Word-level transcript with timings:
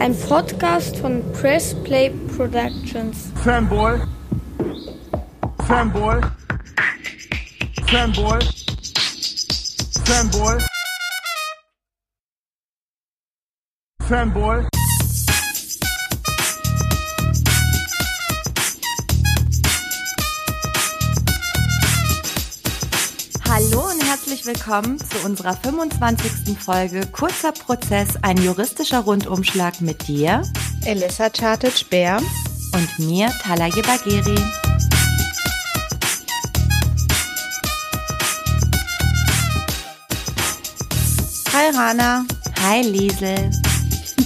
Ein 0.00 0.14
Podcast 0.18 0.96
von 0.98 1.22
Press 1.32 1.74
Play 1.84 2.10
Productions. 2.36 3.32
Fanboy. 3.42 4.00
Fanboy. 5.66 6.20
Fanboy. 7.86 8.38
Fanboy. 10.04 10.58
Fanboy. 14.02 14.73
Herzlich 24.44 24.66
willkommen 24.66 24.98
zu 24.98 25.24
unserer 25.24 25.54
25. 25.56 26.58
Folge 26.58 27.06
Kurzer 27.06 27.52
Prozess, 27.52 28.08
ein 28.22 28.36
juristischer 28.36 29.00
Rundumschlag 29.00 29.80
mit 29.80 30.06
dir, 30.06 30.42
Elissa 30.84 31.30
Chartic-Bär 31.30 32.20
und 32.72 32.98
mir, 32.98 33.30
Talaye 33.42 33.80
Bagheri. 33.82 34.36
Hi 41.52 41.70
Rana. 41.74 42.26
Hi 42.62 42.82
Liesel. 42.82 43.50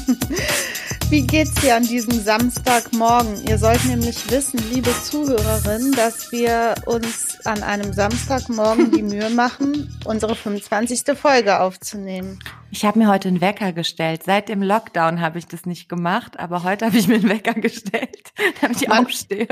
Wie 1.11 1.23
geht's 1.23 1.55
dir 1.55 1.77
an 1.77 1.85
diesem 1.85 2.23
Samstagmorgen? 2.23 3.45
Ihr 3.47 3.59
sollt 3.59 3.85
nämlich 3.85 4.31
wissen, 4.31 4.61
liebe 4.73 4.91
Zuhörerin, 5.05 5.93
dass 5.93 6.33
wir 6.33 6.75
uns 6.87 7.38
an 7.49 7.63
einem 7.63 7.93
Samstagmorgen 7.95 8.91
die 8.93 9.03
Mühe 9.15 9.31
machen, 9.31 9.99
unsere 10.05 10.35
25. 10.37 11.17
Folge 11.17 11.61
aufzunehmen. 11.61 12.39
Ich 12.71 12.85
habe 12.85 12.99
mir 12.99 13.09
heute 13.09 13.29
einen 13.29 13.41
Wecker 13.41 13.73
gestellt. 13.73 14.23
Seit 14.23 14.51
dem 14.51 14.63
Lockdown 14.63 15.23
habe 15.23 15.39
ich 15.39 15.47
das 15.47 15.65
nicht 15.65 15.89
gemacht, 15.89 16.39
aber 16.39 16.63
heute 16.63 16.85
habe 16.87 16.99
ich 16.99 17.09
mir 17.09 17.15
einen 17.15 17.29
Wecker 17.31 17.55
gestellt, 17.55 18.33
damit 18.61 18.83
ich 18.83 18.89
Man- 18.89 19.07
aufstehe. 19.07 19.49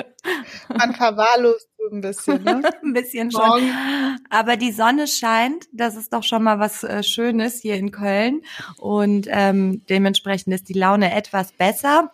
Man 0.69 0.95
verwahrlost 0.95 1.69
so 1.79 1.95
ein 1.95 2.01
bisschen, 2.03 2.45
ne? 2.45 2.61
ein 2.85 2.93
bisschen 2.93 3.29
Morgen. 3.29 3.61
schon. 3.69 4.19
Aber 4.29 4.57
die 4.57 4.73
Sonne 4.73 5.07
scheint, 5.07 5.65
das 5.73 5.97
ist 5.97 6.13
doch 6.13 6.23
schon 6.23 6.43
mal 6.43 6.59
was 6.59 6.85
äh, 6.85 7.03
Schönes 7.03 7.61
hier 7.63 7.77
in 7.77 7.93
Köln. 7.93 8.43
Und 8.77 9.27
ähm, 9.31 9.83
dementsprechend 9.89 10.53
ist 10.53 10.69
die 10.69 10.79
Laune 10.79 11.15
etwas 11.15 11.53
besser. 11.53 12.13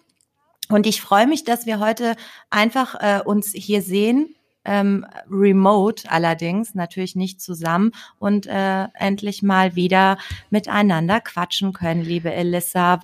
Und 0.68 0.86
ich 0.86 1.00
freue 1.02 1.26
mich, 1.26 1.42
dass 1.42 1.66
wir 1.66 1.80
heute 1.80 2.14
einfach 2.50 2.94
äh, 3.00 3.20
uns 3.24 3.50
hier 3.52 3.82
sehen. 3.82 4.36
Ähm, 4.64 5.06
remote 5.30 6.10
allerdings, 6.10 6.74
natürlich 6.74 7.16
nicht 7.16 7.40
zusammen 7.40 7.92
und 8.18 8.46
äh, 8.46 8.86
endlich 8.94 9.42
mal 9.42 9.74
wieder 9.74 10.18
miteinander 10.50 11.20
quatschen 11.20 11.72
können, 11.72 12.02
liebe 12.02 12.32
Elissa. 12.32 13.00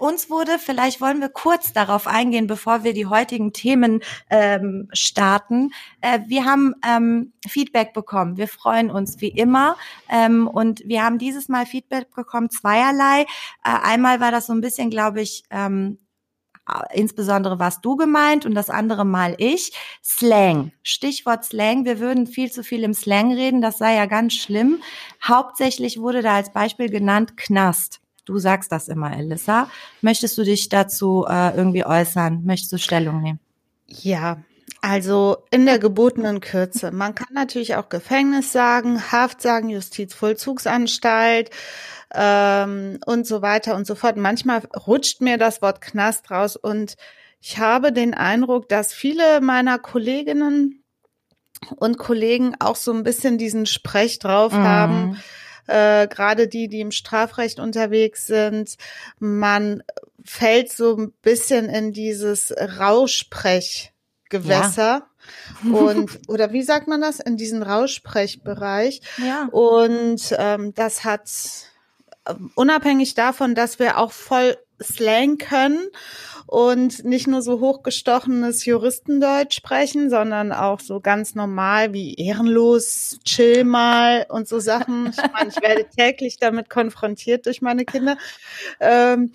Uns 0.00 0.30
wurde, 0.30 0.58
vielleicht 0.58 1.02
wollen 1.02 1.20
wir 1.20 1.28
kurz 1.28 1.74
darauf 1.74 2.06
eingehen, 2.06 2.46
bevor 2.46 2.84
wir 2.84 2.94
die 2.94 3.04
heutigen 3.04 3.52
Themen 3.52 4.00
ähm, 4.30 4.88
starten. 4.94 5.72
Äh, 6.00 6.20
wir 6.26 6.46
haben 6.46 6.74
ähm, 6.82 7.34
Feedback 7.46 7.92
bekommen. 7.92 8.38
Wir 8.38 8.48
freuen 8.48 8.90
uns 8.90 9.20
wie 9.20 9.28
immer. 9.28 9.76
Ähm, 10.08 10.48
und 10.48 10.80
wir 10.86 11.04
haben 11.04 11.18
dieses 11.18 11.50
Mal 11.50 11.66
Feedback 11.66 12.10
bekommen, 12.14 12.48
zweierlei. 12.48 13.26
Äh, 13.62 13.76
einmal 13.82 14.20
war 14.20 14.30
das 14.30 14.46
so 14.46 14.54
ein 14.54 14.62
bisschen, 14.62 14.88
glaube 14.88 15.20
ich, 15.20 15.42
ähm, 15.50 15.98
äh, 15.98 16.09
insbesondere 16.92 17.58
warst 17.58 17.84
du 17.84 17.96
gemeint 17.96 18.46
und 18.46 18.54
das 18.54 18.70
andere 18.70 19.04
Mal 19.04 19.34
ich. 19.38 19.72
Slang. 20.02 20.72
Stichwort 20.82 21.44
Slang. 21.44 21.84
Wir 21.84 21.98
würden 21.98 22.26
viel 22.26 22.50
zu 22.50 22.62
viel 22.62 22.84
im 22.84 22.94
Slang 22.94 23.32
reden. 23.32 23.60
Das 23.60 23.78
sei 23.78 23.96
ja 23.96 24.06
ganz 24.06 24.34
schlimm. 24.34 24.80
Hauptsächlich 25.22 26.00
wurde 26.00 26.22
da 26.22 26.36
als 26.36 26.52
Beispiel 26.52 26.88
genannt 26.88 27.36
Knast. 27.36 28.00
Du 28.24 28.38
sagst 28.38 28.70
das 28.70 28.88
immer, 28.88 29.16
Elissa. 29.16 29.68
Möchtest 30.02 30.38
du 30.38 30.44
dich 30.44 30.68
dazu 30.68 31.26
äh, 31.28 31.56
irgendwie 31.56 31.84
äußern? 31.84 32.44
Möchtest 32.44 32.72
du 32.72 32.78
Stellung 32.78 33.22
nehmen? 33.22 33.40
Ja, 33.86 34.38
also 34.82 35.44
in 35.50 35.66
der 35.66 35.78
gebotenen 35.78 36.40
Kürze. 36.40 36.90
Man 36.90 37.14
kann 37.14 37.32
natürlich 37.34 37.76
auch 37.76 37.88
Gefängnis 37.88 38.52
sagen, 38.52 39.12
Haft 39.12 39.42
sagen, 39.42 39.68
Justizvollzugsanstalt 39.68 41.50
ähm, 42.14 42.98
und 43.06 43.26
so 43.26 43.42
weiter 43.42 43.76
und 43.76 43.86
so 43.86 43.94
fort. 43.94 44.16
Manchmal 44.16 44.62
rutscht 44.86 45.20
mir 45.20 45.38
das 45.38 45.62
Wort 45.62 45.80
Knast 45.80 46.30
raus 46.30 46.56
und 46.56 46.96
ich 47.40 47.58
habe 47.58 47.92
den 47.92 48.14
Eindruck, 48.14 48.68
dass 48.68 48.92
viele 48.92 49.40
meiner 49.40 49.78
Kolleginnen 49.78 50.82
und 51.76 51.98
Kollegen 51.98 52.54
auch 52.58 52.76
so 52.76 52.92
ein 52.92 53.02
bisschen 53.02 53.38
diesen 53.38 53.66
Sprech 53.66 54.18
drauf 54.18 54.52
Mhm. 54.52 54.64
haben. 54.64 55.22
Äh, 55.66 56.08
gerade 56.08 56.48
die, 56.48 56.68
die 56.68 56.80
im 56.80 56.90
Strafrecht 56.90 57.60
unterwegs 57.60 58.26
sind. 58.26 58.76
Man 59.18 59.82
fällt 60.24 60.72
so 60.72 60.96
ein 60.96 61.12
bisschen 61.22 61.68
in 61.68 61.92
dieses 61.92 62.50
Raussprechgewässer. 64.30 65.06
Und, 65.64 66.20
oder 66.28 66.52
wie 66.52 66.62
sagt 66.62 66.88
man 66.88 67.00
das? 67.00 67.20
In 67.20 67.36
diesen 67.36 67.62
Raussprechbereich. 67.62 69.00
Ja. 69.18 69.48
Und 69.50 70.34
ähm, 70.38 70.74
das 70.74 71.04
hat 71.04 71.30
ähm, 72.28 72.50
unabhängig 72.54 73.14
davon, 73.14 73.54
dass 73.54 73.78
wir 73.78 73.98
auch 73.98 74.12
voll 74.12 74.56
Slang 74.82 75.36
können 75.36 75.88
und 76.46 77.04
nicht 77.04 77.26
nur 77.26 77.42
so 77.42 77.60
hochgestochenes 77.60 78.64
Juristendeutsch 78.64 79.54
sprechen, 79.54 80.08
sondern 80.08 80.52
auch 80.52 80.80
so 80.80 81.00
ganz 81.00 81.34
normal 81.34 81.92
wie 81.92 82.14
ehrenlos, 82.14 83.18
chill 83.24 83.64
mal 83.64 84.24
und 84.30 84.48
so 84.48 84.58
Sachen. 84.58 85.10
Ich 85.10 85.32
meine, 85.32 85.50
ich 85.50 85.60
werde 85.60 85.86
täglich 85.94 86.38
damit 86.38 86.70
konfrontiert 86.70 87.44
durch 87.44 87.60
meine 87.60 87.84
Kinder. 87.84 88.16
Ähm, 88.80 89.32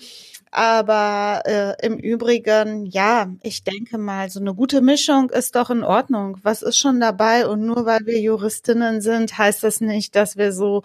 aber 0.56 1.42
äh, 1.46 1.86
im 1.86 1.98
Übrigen, 1.98 2.86
ja, 2.86 3.28
ich 3.44 3.66
denke 3.66 3.98
mal, 3.98 4.30
so 4.30 4.40
eine 4.40 4.54
gute 4.54 4.82
Mischung 4.82 5.30
ist 5.30 5.56
doch 5.56 5.70
in 5.70 5.84
Ordnung. 5.84 6.38
Was 6.44 6.62
ist 6.62 6.78
schon 6.78 7.02
dabei? 7.02 7.46
Und 7.46 7.66
nur 7.66 7.86
weil 7.86 8.06
wir 8.06 8.22
Juristinnen 8.22 9.02
sind, 9.02 9.38
heißt 9.38 9.64
das 9.64 9.82
nicht, 9.82 10.16
dass 10.16 10.38
wir 10.38 10.54
so 10.54 10.84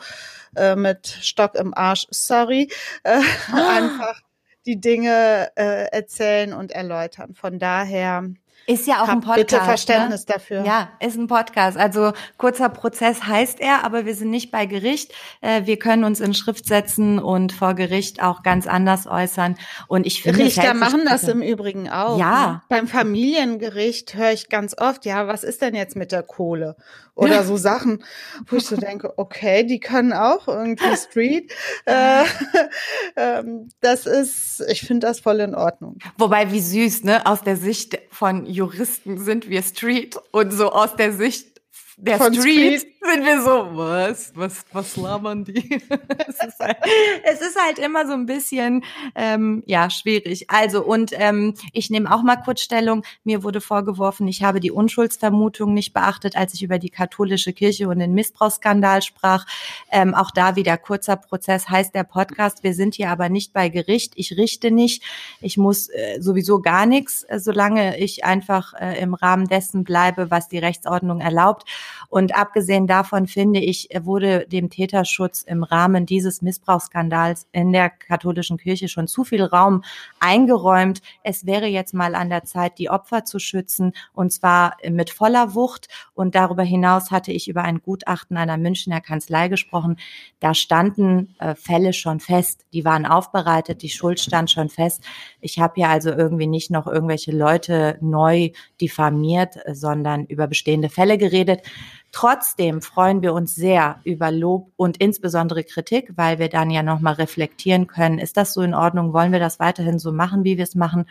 äh, 0.56 0.74
mit 0.74 1.06
Stock 1.06 1.54
im 1.54 1.72
Arsch, 1.72 2.06
sorry, 2.10 2.68
äh, 3.04 3.20
einfach 3.52 4.20
die 4.66 4.80
Dinge 4.80 5.52
äh, 5.54 5.86
erzählen 5.92 6.52
und 6.52 6.72
erläutern. 6.72 7.34
Von 7.34 7.60
daher 7.60 8.24
Ist 8.70 8.86
ja 8.86 9.02
auch 9.02 9.08
ein 9.08 9.16
habt 9.16 9.24
Podcast. 9.24 9.48
bitte 9.48 9.64
Verständnis 9.64 10.26
ne? 10.28 10.34
dafür. 10.34 10.64
Ja, 10.64 10.90
ist 11.00 11.16
ein 11.18 11.26
Podcast. 11.26 11.76
Also 11.76 12.12
kurzer 12.38 12.68
Prozess 12.68 13.24
heißt 13.24 13.60
er, 13.60 13.84
aber 13.84 14.06
wir 14.06 14.14
sind 14.14 14.30
nicht 14.30 14.52
bei 14.52 14.66
Gericht. 14.66 15.12
Äh, 15.40 15.66
wir 15.66 15.76
können 15.76 16.04
uns 16.04 16.20
in 16.20 16.34
Schrift 16.34 16.66
setzen 16.66 17.18
und 17.18 17.52
vor 17.52 17.74
Gericht 17.74 18.22
auch 18.22 18.44
ganz 18.44 18.68
anders 18.68 19.08
äußern. 19.08 19.56
Und 19.88 20.06
ich 20.06 20.22
finde, 20.22 20.44
Richter 20.44 20.74
machen 20.74 21.02
das 21.04 21.24
im 21.24 21.42
Übrigen 21.42 21.90
auch. 21.90 22.16
Ja. 22.18 22.46
Ne? 22.46 22.62
Beim 22.68 22.86
Familiengericht 22.86 24.14
höre 24.14 24.30
ich 24.30 24.48
ganz 24.48 24.76
oft, 24.78 25.04
ja, 25.04 25.26
was 25.26 25.42
ist 25.42 25.62
denn 25.62 25.74
jetzt 25.74 25.96
mit 25.96 26.12
der 26.12 26.22
Kohle? 26.22 26.76
Oder 27.20 27.44
so 27.44 27.58
Sachen, 27.58 28.02
wo 28.46 28.56
ich 28.56 28.64
so 28.64 28.76
denke, 28.76 29.18
okay, 29.18 29.64
die 29.64 29.78
können 29.78 30.14
auch 30.14 30.48
irgendwie 30.48 30.96
Street. 30.96 31.52
Äh, 31.84 32.24
ähm, 33.16 33.68
das 33.80 34.06
ist, 34.06 34.64
ich 34.68 34.80
finde 34.82 35.06
das 35.06 35.20
voll 35.20 35.40
in 35.40 35.54
Ordnung. 35.54 35.98
Wobei, 36.16 36.50
wie 36.50 36.60
süß, 36.60 37.04
ne? 37.04 37.26
Aus 37.26 37.42
der 37.42 37.56
Sicht 37.56 37.98
von 38.10 38.46
Juristen 38.60 39.16
sind 39.16 39.48
wir 39.48 39.62
Street 39.62 40.18
und 40.32 40.50
so 40.50 40.70
aus 40.70 40.94
der 40.94 41.14
Sicht 41.14 41.62
der 41.96 42.16
Street, 42.16 42.36
Street. 42.36 42.86
Sind 43.02 43.24
wir 43.24 43.40
so, 43.40 43.68
was, 43.72 44.32
was, 44.34 44.64
was 44.72 44.96
labern 44.96 45.44
die? 45.44 45.80
es, 46.28 46.44
ist 46.44 46.60
halt, 46.60 46.76
es 47.24 47.40
ist 47.40 47.58
halt 47.58 47.78
immer 47.78 48.06
so 48.06 48.12
ein 48.12 48.26
bisschen, 48.26 48.84
ähm, 49.14 49.62
ja, 49.66 49.88
schwierig. 49.88 50.50
Also, 50.50 50.84
und 50.84 51.12
ähm, 51.14 51.54
ich 51.72 51.88
nehme 51.88 52.12
auch 52.14 52.22
mal 52.22 52.36
kurz 52.36 52.60
Stellung. 52.60 53.02
Mir 53.24 53.42
wurde 53.42 53.62
vorgeworfen, 53.62 54.28
ich 54.28 54.42
habe 54.42 54.60
die 54.60 54.70
Unschuldsvermutung 54.70 55.72
nicht 55.72 55.94
beachtet, 55.94 56.36
als 56.36 56.52
ich 56.52 56.62
über 56.62 56.78
die 56.78 56.90
katholische 56.90 57.54
Kirche 57.54 57.88
und 57.88 58.00
den 58.00 58.12
Missbrauchsskandal 58.12 59.00
sprach. 59.00 59.46
Ähm, 59.90 60.14
auch 60.14 60.30
da 60.30 60.56
wieder 60.56 60.76
kurzer 60.76 61.16
Prozess 61.16 61.70
heißt 61.70 61.94
der 61.94 62.04
Podcast. 62.04 62.62
Wir 62.62 62.74
sind 62.74 62.94
hier 62.94 63.08
aber 63.08 63.30
nicht 63.30 63.54
bei 63.54 63.70
Gericht. 63.70 64.12
Ich 64.16 64.36
richte 64.36 64.70
nicht. 64.70 65.02
Ich 65.40 65.56
muss 65.56 65.88
äh, 65.88 66.20
sowieso 66.20 66.60
gar 66.60 66.84
nichts, 66.84 67.24
äh, 67.24 67.38
solange 67.38 67.98
ich 67.98 68.24
einfach 68.24 68.74
äh, 68.74 69.00
im 69.00 69.14
Rahmen 69.14 69.48
dessen 69.48 69.84
bleibe, 69.84 70.30
was 70.30 70.48
die 70.48 70.58
Rechtsordnung 70.58 71.20
erlaubt. 71.20 71.64
Und 72.10 72.36
abgesehen 72.36 72.89
davon 72.90 73.28
finde 73.28 73.60
ich, 73.60 73.88
wurde 74.02 74.46
dem 74.48 74.68
Täterschutz 74.68 75.42
im 75.42 75.62
Rahmen 75.62 76.06
dieses 76.06 76.42
Missbrauchsskandals 76.42 77.46
in 77.52 77.72
der 77.72 77.88
katholischen 77.88 78.58
Kirche 78.58 78.88
schon 78.88 79.06
zu 79.06 79.22
viel 79.22 79.44
Raum 79.44 79.84
eingeräumt. 80.18 81.00
Es 81.22 81.46
wäre 81.46 81.66
jetzt 81.66 81.94
mal 81.94 82.16
an 82.16 82.28
der 82.30 82.42
Zeit, 82.42 82.78
die 82.78 82.90
Opfer 82.90 83.24
zu 83.24 83.38
schützen 83.38 83.92
und 84.12 84.32
zwar 84.32 84.76
mit 84.90 85.10
voller 85.10 85.54
Wucht. 85.54 85.88
Und 86.14 86.34
darüber 86.34 86.64
hinaus 86.64 87.12
hatte 87.12 87.30
ich 87.30 87.48
über 87.48 87.62
ein 87.62 87.80
Gutachten 87.80 88.36
einer 88.36 88.56
Münchner 88.56 89.00
Kanzlei 89.00 89.46
gesprochen. 89.46 89.96
Da 90.40 90.52
standen 90.52 91.36
äh, 91.38 91.54
Fälle 91.54 91.92
schon 91.92 92.18
fest. 92.18 92.66
Die 92.72 92.84
waren 92.84 93.06
aufbereitet. 93.06 93.82
Die 93.82 93.88
Schuld 93.88 94.18
stand 94.18 94.50
schon 94.50 94.68
fest. 94.68 95.04
Ich 95.40 95.60
habe 95.60 95.74
hier 95.76 95.88
also 95.88 96.10
irgendwie 96.10 96.48
nicht 96.48 96.72
noch 96.72 96.88
irgendwelche 96.88 97.30
Leute 97.30 97.98
neu 98.00 98.50
diffamiert, 98.80 99.54
sondern 99.72 100.26
über 100.26 100.48
bestehende 100.48 100.88
Fälle 100.88 101.18
geredet. 101.18 101.62
Trotzdem 102.12 102.82
freuen 102.82 103.22
wir 103.22 103.32
uns 103.32 103.54
sehr 103.54 104.00
über 104.04 104.32
Lob 104.32 104.72
und 104.76 104.96
insbesondere 104.96 105.62
Kritik, 105.62 106.12
weil 106.16 106.38
wir 106.38 106.48
dann 106.48 106.70
ja 106.70 106.82
nochmal 106.82 107.14
reflektieren 107.14 107.86
können. 107.86 108.18
Ist 108.18 108.36
das 108.36 108.52
so 108.52 108.62
in 108.62 108.74
Ordnung? 108.74 109.12
Wollen 109.12 109.32
wir 109.32 109.38
das 109.38 109.60
weiterhin 109.60 109.98
so 109.98 110.10
machen, 110.10 110.42
wie 110.42 110.56
wir 110.56 110.64
es 110.64 110.74
machen? 110.74 111.06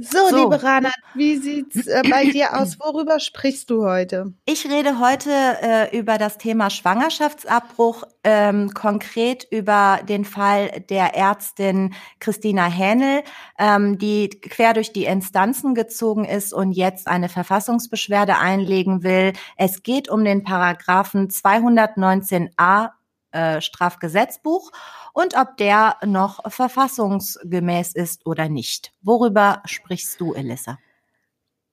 So, 0.03 0.29
so, 0.31 0.37
liebe 0.37 0.63
Rana, 0.63 0.91
wie 1.15 1.37
sieht's 1.37 1.87
äh, 1.87 2.03
bei 2.09 2.25
dir 2.33 2.59
aus? 2.59 2.79
Worüber 2.81 3.21
sprichst 3.21 3.69
du 3.69 3.85
heute? 3.85 4.33
Ich 4.47 4.67
rede 4.67 4.99
heute 4.99 5.31
äh, 5.31 5.99
über 5.99 6.17
das 6.17 6.39
Thema 6.39 6.71
Schwangerschaftsabbruch, 6.71 8.05
ähm, 8.25 8.73
konkret 8.73 9.47
über 9.51 10.01
den 10.09 10.25
Fall 10.25 10.71
der 10.89 11.15
Ärztin 11.15 11.93
Christina 12.19 12.65
Hähnel, 12.65 13.23
ähm, 13.59 13.99
die 13.99 14.31
quer 14.31 14.73
durch 14.73 14.95
die 14.95 15.05
Instanzen 15.05 15.75
gezogen 15.75 16.25
ist 16.25 16.55
und 16.55 16.73
jetzt 16.73 17.07
eine 17.07 17.29
Verfassungsbeschwerde 17.29 18.39
einlegen 18.39 19.03
will. 19.03 19.35
Es 19.59 19.83
geht 19.83 20.09
um 20.09 20.25
den 20.25 20.45
Paragraphen 20.45 21.29
219a 21.29 22.91
äh, 23.33 23.61
Strafgesetzbuch 23.61 24.73
und 25.13 25.37
ob 25.37 25.57
der 25.57 25.97
noch 26.05 26.41
verfassungsgemäß 26.51 27.95
ist 27.95 28.27
oder 28.27 28.49
nicht. 28.49 28.93
Worüber 29.03 29.63
sprichst 29.67 30.21
du, 30.21 30.35
Elissa? 30.35 30.79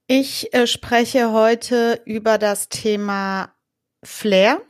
Ich 0.07 0.53
äh, 0.53 0.67
spreche 0.67 1.31
heute 1.31 2.01
über 2.05 2.37
das 2.37 2.69
Thema 2.69 3.53
Flair. 4.03 4.61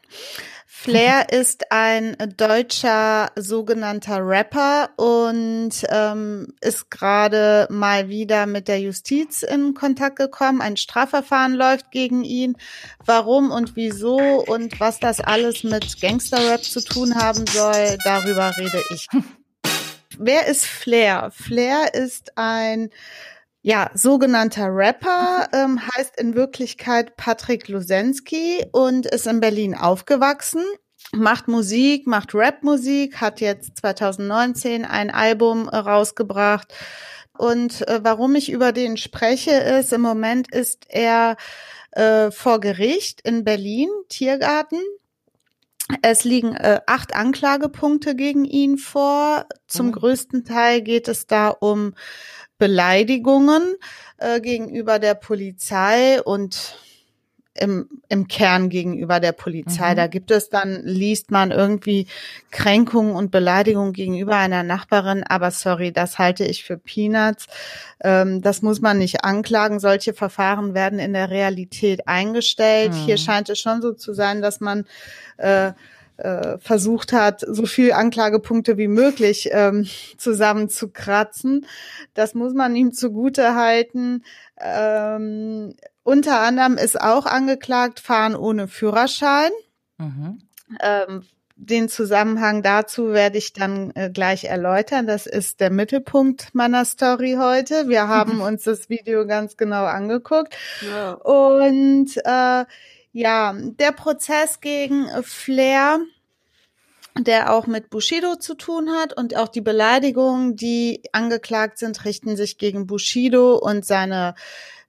Flair 0.80 1.26
ist 1.32 1.72
ein 1.72 2.16
deutscher 2.38 3.32
sogenannter 3.36 4.20
Rapper 4.22 4.92
und 4.96 5.72
ähm, 5.90 6.54
ist 6.62 6.92
gerade 6.92 7.68
mal 7.72 8.10
wieder 8.10 8.46
mit 8.46 8.68
der 8.68 8.80
Justiz 8.80 9.42
in 9.42 9.74
Kontakt 9.74 10.18
gekommen. 10.18 10.62
Ein 10.62 10.78
Strafverfahren 10.78 11.56
läuft 11.56 11.90
gegen 11.90 12.24
ihn. 12.24 12.58
Warum 13.04 13.50
und 13.50 13.76
wieso 13.76 14.18
und 14.18 14.80
was 14.80 15.00
das 15.00 15.20
alles 15.20 15.64
mit 15.64 16.00
Gangsterrap 16.00 16.64
zu 16.64 16.84
tun 16.84 17.16
haben 17.16 17.48
soll, 17.48 17.98
darüber 18.04 18.56
rede 18.56 18.84
ich. 18.92 19.08
Wer 20.20 20.46
ist 20.48 20.66
Flair? 20.66 21.32
Flair 21.32 21.96
ist 21.96 22.38
ein 22.38 22.92
ja, 23.68 23.92
sogenannter 23.94 24.74
Rapper 24.74 25.50
ähm, 25.52 25.82
heißt 25.86 26.18
in 26.22 26.36
Wirklichkeit 26.36 27.18
Patrick 27.18 27.68
Lusensky 27.68 28.66
und 28.72 29.06
ist 29.06 29.28
in 29.28 29.42
Berlin 29.42 29.76
aufgewachsen, 29.76 30.64
macht 31.12 31.50
Musik, 31.50 32.08
macht 32.08 32.34
Rapmusik, 32.34 33.20
hat 33.20 33.42
jetzt 33.42 33.76
2019 33.76 34.86
ein 34.86 35.12
Album 35.12 35.68
rausgebracht. 35.68 36.74
Und 37.38 37.86
äh, 37.90 38.00
warum 38.04 38.36
ich 38.36 38.50
über 38.54 38.72
den 38.72 38.96
spreche, 38.96 39.52
ist, 39.52 39.92
im 39.92 40.00
Moment 40.00 40.50
ist 40.50 40.86
er 40.88 41.36
äh, 41.92 42.32
vor 42.32 42.62
Gericht 42.62 43.20
in 43.28 43.44
Berlin, 43.44 43.90
Tiergarten. 44.08 44.80
Es 46.02 46.24
liegen 46.24 46.56
äh, 46.56 46.80
acht 46.86 47.14
Anklagepunkte 47.14 48.16
gegen 48.16 48.46
ihn 48.46 48.78
vor. 48.78 49.46
Zum 49.68 49.88
mhm. 49.88 49.92
größten 49.92 50.46
Teil 50.46 50.82
geht 50.82 51.10
es 51.10 51.28
da 51.28 51.50
um 51.50 51.96
Beleidigungen 52.58 53.76
äh, 54.18 54.42
gegenüber 54.42 55.00
der 55.00 55.16
Polizei 55.16 56.22
und 56.22 56.78
im, 57.60 57.88
im 58.10 58.28
Kern 58.28 58.70
gegenüber 58.70 59.20
der 59.20 59.32
Polizei. 59.32 59.92
Mhm. 59.92 59.98
Da 59.98 60.08
gibt 60.08 60.32
es 60.32 60.50
dann, 60.50 60.82
liest 60.84 61.32
man 61.32 61.52
irgendwie 61.52 62.08
Kränkungen 62.52 63.16
und 63.16 63.32
Beleidigungen 63.32 63.94
gegenüber 63.94 64.36
einer 64.36 64.64
Nachbarin, 64.64 65.24
aber 65.24 65.52
sorry, 65.52 65.92
das 65.92 66.20
halte 66.20 66.46
ich 66.46 66.64
für 66.64 66.78
Peanuts. 66.78 67.48
Ähm, 68.04 68.42
das 68.42 68.62
muss 68.62 68.82
man 68.82 69.00
nicht 69.00 69.24
anklagen. 69.24 69.80
Solche 69.80 70.14
Verfahren 70.14 70.74
werden 70.74 71.00
in 71.00 71.14
der 71.14 71.30
Realität 71.30 72.08
eingestellt. 72.08 72.94
Mhm. 72.94 73.06
Hier 73.06 73.18
scheint 73.18 73.50
es 73.50 73.60
schon 73.60 73.82
so 73.82 73.94
zu 73.94 74.14
sein, 74.14 74.42
dass 74.42 74.60
man 74.60 74.86
äh, 75.38 75.72
äh, 76.18 76.58
versucht 76.60 77.14
hat, 77.14 77.44
so 77.48 77.66
viel 77.66 77.94
Anklagepunkte 77.94 78.78
wie 78.78 78.88
möglich 78.88 79.50
ähm, 79.52 79.88
zusammenzukratzen. 80.18 81.66
Das 82.14 82.34
muss 82.34 82.54
man 82.54 82.76
ihm 82.76 82.94
zugute 82.94 83.56
halten. 83.56 84.24
Ähm, 84.60 85.76
unter 86.04 86.40
anderem 86.40 86.78
ist 86.78 87.00
auch 87.00 87.26
angeklagt 87.26 88.00
Fahren 88.00 88.36
ohne 88.36 88.68
Führerschein. 88.68 89.52
Mhm. 89.98 90.40
Ähm, 90.82 91.24
den 91.60 91.90
Zusammenhang 91.90 92.62
dazu 92.62 93.14
werde 93.14 93.40
ich 93.40 93.52
dann 93.52 93.92
äh, 93.96 94.12
gleich 94.12 94.46
erläutern. 94.46 95.08
Das 95.08 95.26
ist 95.26 95.60
der 95.60 95.72
Mittelpunkt 95.72 96.54
meiner 96.54 96.86
Story 96.86 97.36
heute. 97.40 97.90
Wir 97.90 98.08
haben 98.08 98.42
uns 98.42 98.64
das 98.64 98.90
Video 98.90 99.26
ganz 99.26 99.58
genau 99.58 99.86
angeguckt. 99.86 100.56
Ja. 100.88 101.14
Und 101.14 102.16
äh, 102.24 102.66
ja, 103.18 103.52
der 103.56 103.94
Prozess 103.94 104.62
gegen 104.62 105.08
Flair, 105.24 106.00
der 107.18 107.52
auch 107.52 107.66
mit 107.66 107.90
Bushido 107.90 108.36
zu 108.36 108.54
tun 108.54 108.92
hat 108.92 109.12
und 109.12 109.36
auch 109.36 109.48
die 109.48 109.62
Beleidigungen, 109.62 110.56
die 110.56 111.02
angeklagt 111.14 111.80
sind, 111.80 112.06
richten 112.06 112.36
sich 112.36 112.60
gegen 112.60 112.86
Bushido 112.86 113.58
und 113.58 113.86
seine 113.86 114.36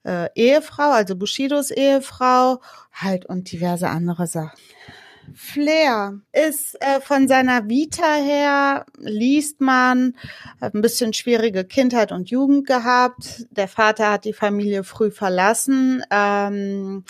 äh, 0.05 0.29
Ehefrau, 0.35 0.91
also 0.91 1.15
Bushidos 1.15 1.71
Ehefrau, 1.71 2.61
halt 2.93 3.25
und 3.25 3.51
diverse 3.51 3.89
andere 3.89 4.27
Sachen. 4.27 4.59
Flair 5.35 6.19
ist 6.31 6.75
äh, 6.81 7.01
von 7.01 7.27
seiner 7.27 7.67
Vita 7.67 8.15
her, 8.15 8.85
liest 8.97 9.61
man, 9.61 10.15
hat 10.61 10.73
ein 10.73 10.81
bisschen 10.81 11.13
schwierige 11.13 11.65
Kindheit 11.65 12.11
und 12.11 12.29
Jugend 12.29 12.67
gehabt. 12.67 13.45
Der 13.51 13.67
Vater 13.67 14.11
hat 14.11 14.25
die 14.25 14.33
Familie 14.33 14.83
früh 14.83 15.11
verlassen. 15.11 16.03
Ähm, 16.11 17.03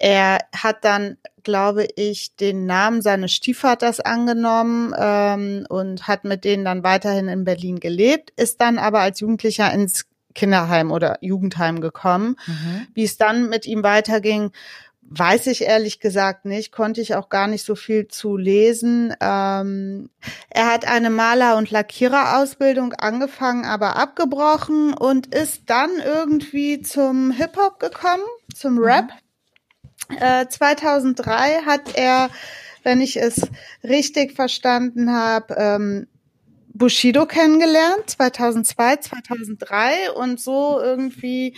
er 0.00 0.38
hat 0.56 0.84
dann, 0.86 1.18
glaube 1.42 1.86
ich, 1.94 2.34
den 2.34 2.64
Namen 2.64 3.02
seines 3.02 3.32
Stiefvaters 3.32 4.00
angenommen 4.00 4.94
ähm, 4.98 5.66
und 5.68 6.08
hat 6.08 6.24
mit 6.24 6.44
denen 6.44 6.64
dann 6.64 6.82
weiterhin 6.82 7.28
in 7.28 7.44
Berlin 7.44 7.80
gelebt, 7.80 8.32
ist 8.36 8.62
dann 8.62 8.78
aber 8.78 9.00
als 9.00 9.20
Jugendlicher 9.20 9.70
ins 9.72 10.06
Kinderheim 10.34 10.90
oder 10.90 11.18
Jugendheim 11.20 11.82
gekommen. 11.82 12.36
Mhm. 12.46 12.86
Wie 12.94 13.04
es 13.04 13.18
dann 13.18 13.50
mit 13.50 13.66
ihm 13.66 13.82
weiterging, 13.82 14.52
weiß 15.02 15.48
ich 15.48 15.64
ehrlich 15.64 16.00
gesagt 16.00 16.46
nicht, 16.46 16.72
konnte 16.72 17.02
ich 17.02 17.14
auch 17.14 17.28
gar 17.28 17.46
nicht 17.46 17.66
so 17.66 17.74
viel 17.74 18.08
zu 18.08 18.38
lesen. 18.38 19.14
Ähm, 19.20 20.08
er 20.48 20.66
hat 20.72 20.88
eine 20.88 21.10
Maler- 21.10 21.58
und 21.58 21.70
Lackiererausbildung 21.70 22.94
angefangen, 22.94 23.66
aber 23.66 23.96
abgebrochen 23.96 24.94
und 24.94 25.34
ist 25.34 25.64
dann 25.66 25.90
irgendwie 26.02 26.80
zum 26.80 27.32
Hip-Hop 27.32 27.80
gekommen, 27.80 28.24
zum. 28.54 28.78
Rap. 28.78 29.06
Mhm. 29.06 29.29
2003 30.18 31.32
äh, 31.32 31.62
hat 31.66 31.94
er, 31.94 32.30
wenn 32.82 33.00
ich 33.00 33.16
es 33.16 33.48
richtig 33.84 34.34
verstanden 34.34 35.12
habe, 35.12 35.54
ähm, 35.56 36.06
Bushido 36.72 37.26
kennengelernt, 37.26 38.08
2002, 38.08 38.96
2003 38.96 40.12
und 40.12 40.40
so 40.40 40.80
irgendwie 40.80 41.56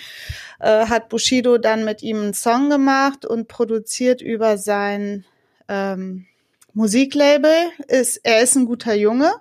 äh, 0.58 0.86
hat 0.86 1.08
Bushido 1.10 1.58
dann 1.58 1.84
mit 1.84 2.02
ihm 2.02 2.18
einen 2.18 2.34
Song 2.34 2.70
gemacht 2.70 3.24
und 3.26 3.46
produziert 3.46 4.20
über 4.20 4.58
sein 4.58 5.24
ähm, 5.68 6.26
Musiklabel. 6.72 7.70
Ist, 7.88 8.20
er 8.24 8.42
ist 8.42 8.56
ein 8.56 8.66
guter 8.66 8.94
Junge. 8.94 9.32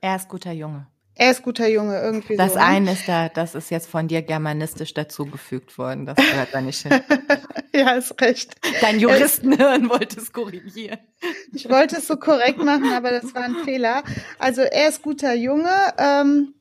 Er 0.00 0.16
ist 0.16 0.28
guter 0.28 0.52
Junge. 0.52 0.86
Er 1.20 1.32
ist 1.32 1.42
guter 1.42 1.66
Junge, 1.66 2.00
irgendwie 2.00 2.36
das 2.36 2.52
so. 2.52 2.54
Das 2.54 2.64
ne? 2.64 2.70
eine 2.70 2.92
ist 2.92 3.08
da, 3.08 3.28
das 3.28 3.56
ist 3.56 3.72
jetzt 3.72 3.88
von 3.88 4.06
dir 4.06 4.22
germanistisch 4.22 4.94
dazugefügt 4.94 5.76
worden. 5.76 6.06
Das 6.06 6.14
gehört 6.14 6.50
da 6.52 6.60
nicht 6.60 6.80
hin. 6.80 7.00
ja, 7.74 7.90
ist 7.94 8.20
recht. 8.20 8.54
Dein 8.80 9.00
Juristenhirn 9.00 9.90
wollte 9.90 10.20
es 10.20 10.32
korrigieren. 10.32 10.98
Ich 11.52 11.68
wollte 11.68 11.96
es 11.96 12.06
so 12.06 12.16
korrekt 12.18 12.62
machen, 12.62 12.92
aber 12.92 13.10
das 13.10 13.34
war 13.34 13.42
ein 13.42 13.56
Fehler. 13.64 14.04
Also 14.38 14.62
er 14.62 14.90
ist 14.90 15.02
guter 15.02 15.34
Junge. 15.34 15.74
Ähm, 15.98 16.54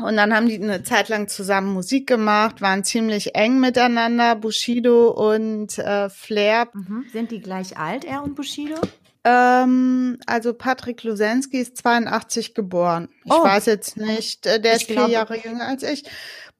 und 0.00 0.16
dann 0.16 0.32
haben 0.32 0.48
die 0.48 0.62
eine 0.62 0.84
Zeit 0.84 1.08
lang 1.08 1.26
zusammen 1.26 1.72
Musik 1.72 2.06
gemacht, 2.06 2.60
waren 2.60 2.84
ziemlich 2.84 3.34
eng 3.34 3.58
miteinander, 3.58 4.36
Bushido 4.36 5.10
und 5.10 5.78
äh, 5.78 6.10
Flair. 6.10 6.68
Mhm. 6.72 7.06
Sind 7.12 7.32
die 7.32 7.40
gleich 7.40 7.76
alt, 7.76 8.04
er 8.04 8.22
und 8.22 8.36
Bushido? 8.36 8.76
Ähm, 9.24 10.18
also 10.26 10.52
Patrick 10.52 11.02
Lusensky 11.02 11.58
ist 11.58 11.78
82 11.78 12.54
geboren. 12.54 13.08
Ich 13.24 13.32
Oh. 13.32 13.42
weiß 13.42 13.66
jetzt 13.66 13.96
nicht, 13.96 14.46
äh, 14.46 14.60
der 14.60 14.76
Ich 14.76 14.82
ist 14.82 14.90
vier 14.90 15.08
Jahre 15.08 15.38
jünger 15.38 15.66
als 15.66 15.82
ich. 15.82 16.04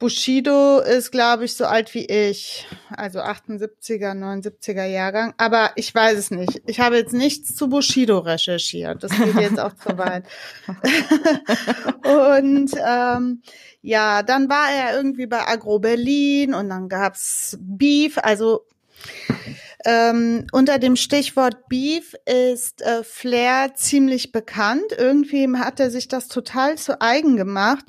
Bushido 0.00 0.80
ist, 0.80 1.12
glaube 1.12 1.44
ich, 1.44 1.54
so 1.54 1.66
alt 1.66 1.94
wie 1.94 2.04
ich. 2.06 2.66
Also 2.90 3.20
78er, 3.20 4.12
79er 4.14 4.84
Jahrgang. 4.86 5.34
Aber 5.38 5.70
ich 5.76 5.94
weiß 5.94 6.18
es 6.18 6.30
nicht. 6.30 6.62
Ich 6.66 6.80
habe 6.80 6.96
jetzt 6.96 7.12
nichts 7.12 7.54
zu 7.54 7.68
Bushido 7.68 8.18
recherchiert. 8.18 9.04
Das 9.04 9.12
geht 9.12 9.34
jetzt 9.36 9.60
auch 9.60 9.72
zu 9.74 9.96
weit. 9.96 10.24
und 12.04 12.70
ähm, 12.86 13.42
ja, 13.82 14.22
dann 14.22 14.48
war 14.48 14.70
er 14.70 14.96
irgendwie 14.96 15.26
bei 15.26 15.46
Agro 15.46 15.78
Berlin 15.78 16.54
und 16.54 16.68
dann 16.70 16.88
gab's 16.88 17.56
Beef. 17.60 18.18
Also 18.18 18.66
ähm, 19.84 20.46
unter 20.52 20.78
dem 20.78 20.96
Stichwort 20.96 21.68
Beef 21.68 22.14
ist 22.24 22.82
äh, 22.82 23.04
Flair 23.04 23.74
ziemlich 23.74 24.32
bekannt. 24.32 24.92
Irgendwie 24.96 25.48
hat 25.56 25.80
er 25.80 25.90
sich 25.90 26.08
das 26.08 26.28
total 26.28 26.78
zu 26.78 27.00
eigen 27.00 27.36
gemacht. 27.36 27.84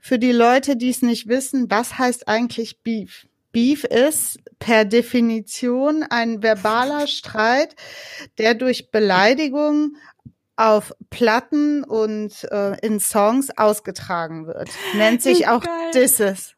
Für 0.00 0.18
die 0.18 0.32
Leute, 0.32 0.76
die 0.76 0.90
es 0.90 1.02
nicht 1.02 1.28
wissen, 1.28 1.70
was 1.70 1.98
heißt 1.98 2.28
eigentlich 2.28 2.82
Beef? 2.82 3.26
Beef 3.52 3.84
ist 3.84 4.38
per 4.58 4.84
Definition 4.84 6.02
ein 6.02 6.42
verbaler 6.42 7.06
Streit, 7.06 7.74
der 8.38 8.54
durch 8.54 8.90
Beleidigung 8.90 9.96
auf 10.56 10.92
Platten 11.10 11.84
und 11.84 12.44
äh, 12.50 12.78
in 12.80 12.98
Songs 12.98 13.50
ausgetragen 13.56 14.46
wird. 14.46 14.68
Nennt 14.94 15.22
sich 15.22 15.48
auch. 15.48 15.62
Disses. 15.94 16.55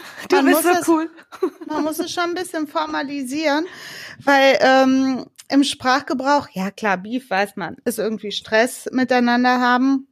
Du 0.28 0.36
Man 0.36 0.46
bist 0.46 0.64
muss 0.64 0.72
so 0.72 0.80
es- 0.80 0.88
cool. 0.88 1.10
Man 1.66 1.82
muss 1.84 1.98
es 1.98 2.12
schon 2.12 2.24
ein 2.24 2.34
bisschen 2.34 2.66
formalisieren, 2.66 3.66
weil 4.24 4.58
ähm, 4.60 5.26
im 5.48 5.64
Sprachgebrauch, 5.64 6.48
ja 6.52 6.70
klar, 6.70 6.96
Beef 6.98 7.28
weiß 7.28 7.56
man, 7.56 7.76
ist 7.84 7.98
irgendwie 7.98 8.32
Stress 8.32 8.88
miteinander 8.92 9.60
haben. 9.60 10.06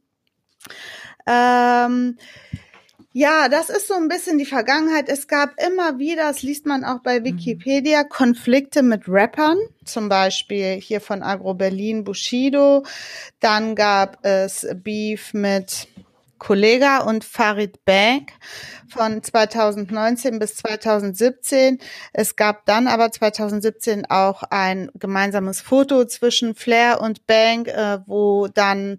Ähm, 1.25 2.17
ja, 3.13 3.49
das 3.49 3.69
ist 3.69 3.87
so 3.87 3.95
ein 3.95 4.07
bisschen 4.07 4.37
die 4.37 4.45
Vergangenheit. 4.45 5.09
Es 5.09 5.27
gab 5.27 5.51
immer 5.61 5.99
wieder, 5.99 6.23
das 6.29 6.43
liest 6.43 6.65
man 6.65 6.85
auch 6.85 6.99
bei 6.99 7.23
Wikipedia, 7.25 8.03
Konflikte 8.05 8.83
mit 8.83 9.03
Rappern, 9.07 9.57
zum 9.83 10.07
Beispiel 10.07 10.79
hier 10.79 11.01
von 11.01 11.21
Agro 11.21 11.53
Berlin 11.53 12.03
Bushido. 12.05 12.85
Dann 13.41 13.75
gab 13.75 14.23
es 14.23 14.65
Beef 14.75 15.33
mit 15.33 15.87
Kollega 16.41 17.01
und 17.03 17.23
Farid 17.23 17.85
Bank 17.85 18.31
von 18.89 19.21
2019 19.21 20.39
bis 20.39 20.55
2017. 20.55 21.77
Es 22.13 22.35
gab 22.35 22.65
dann 22.65 22.87
aber 22.87 23.11
2017 23.11 24.07
auch 24.09 24.41
ein 24.49 24.89
gemeinsames 24.95 25.61
Foto 25.61 26.03
zwischen 26.05 26.55
Flair 26.55 26.99
und 26.99 27.27
Bank, 27.27 27.67
äh, 27.67 27.99
wo 28.07 28.47
dann 28.47 28.97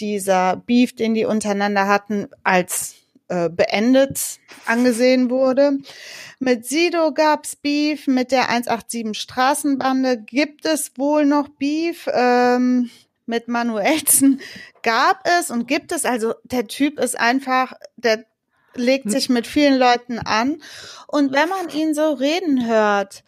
dieser 0.00 0.56
Beef, 0.56 0.92
den 0.96 1.14
die 1.14 1.24
untereinander 1.24 1.86
hatten, 1.86 2.26
als 2.42 2.96
äh, 3.28 3.48
beendet 3.48 4.40
angesehen 4.66 5.30
wurde. 5.30 5.78
Mit 6.40 6.66
Sido 6.66 7.14
gab's 7.14 7.54
Beef, 7.54 8.08
mit 8.08 8.32
der 8.32 8.50
187 8.50 9.16
Straßenbande 9.16 10.18
gibt 10.18 10.66
es 10.66 10.90
wohl 10.96 11.26
noch 11.26 11.48
Beef. 11.48 12.08
Ähm, 12.12 12.90
mit 13.26 13.48
Manuelsen 13.48 14.40
gab 14.82 15.26
es 15.38 15.50
und 15.50 15.66
gibt 15.66 15.92
es. 15.92 16.04
Also 16.04 16.34
der 16.44 16.66
Typ 16.66 16.98
ist 16.98 17.18
einfach, 17.18 17.74
der 17.96 18.24
legt 18.74 19.10
sich 19.10 19.28
mit 19.28 19.46
vielen 19.46 19.78
Leuten 19.78 20.18
an. 20.18 20.62
Und 21.06 21.32
wenn 21.32 21.48
man 21.48 21.68
ihn 21.68 21.94
so 21.94 22.12
reden 22.12 22.66
hört, 22.66 23.22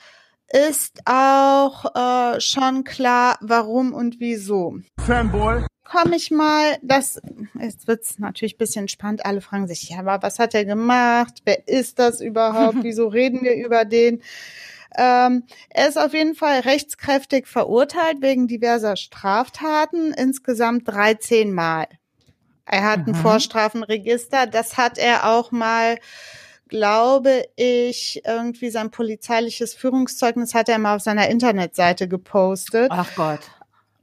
ist 0.49 1.01
auch 1.05 1.95
äh, 1.95 2.41
schon 2.41 2.85
klar, 2.85 3.39
warum 3.41 3.93
und 3.93 4.21
wieso. 4.21 4.79
Fanboy. 5.05 5.65
Komme 5.85 6.17
ich 6.17 6.31
mal, 6.31 6.79
das, 6.83 7.21
jetzt 7.61 7.87
wird's 7.87 8.19
natürlich 8.19 8.55
ein 8.55 8.59
bisschen 8.59 8.89
spannend. 8.89 9.27
Alle 9.27 9.41
fragen 9.41 9.67
sich, 9.67 9.91
ja, 9.91 9.99
aber 9.99 10.23
was 10.23 10.39
hat 10.39 10.55
er 10.55 10.65
gemacht? 10.65 11.43
Wer 11.45 11.69
ist 11.69 11.99
das 11.99 12.21
überhaupt? 12.21 12.79
Wieso 12.83 13.09
reden 13.09 13.43
wir 13.43 13.55
über 13.55 13.85
den? 13.85 14.23
Ähm, 14.97 15.45
er 15.71 15.89
ist 15.89 15.99
auf 15.99 16.13
jeden 16.15 16.35
Fall 16.35 16.61
rechtskräftig 16.61 17.47
verurteilt 17.47 18.21
wegen 18.21 18.47
diverser 18.47 18.97
Straftaten, 18.97 20.13
insgesamt 20.13 20.89
13 20.89 21.53
Mal. 21.53 21.87
Er 22.67 22.85
hat 22.85 23.07
ein 23.07 23.15
Mhm. 23.15 23.15
Vorstrafenregister, 23.15 24.47
das 24.47 24.77
hat 24.77 24.97
er 24.99 25.29
auch 25.31 25.51
mal, 25.51 25.99
glaube 26.69 27.45
ich, 27.57 28.23
irgendwie 28.25 28.71
sein 28.71 28.91
polizeiliches 28.91 29.75
Führungszeugnis 29.75 30.55
hat 30.55 30.69
er 30.69 30.79
mal 30.79 30.97
auf 30.97 31.03
seiner 31.03 31.29
Internetseite 31.29 32.09
gepostet. 32.09 32.89
Ach 32.91 33.15
Gott. 33.17 33.41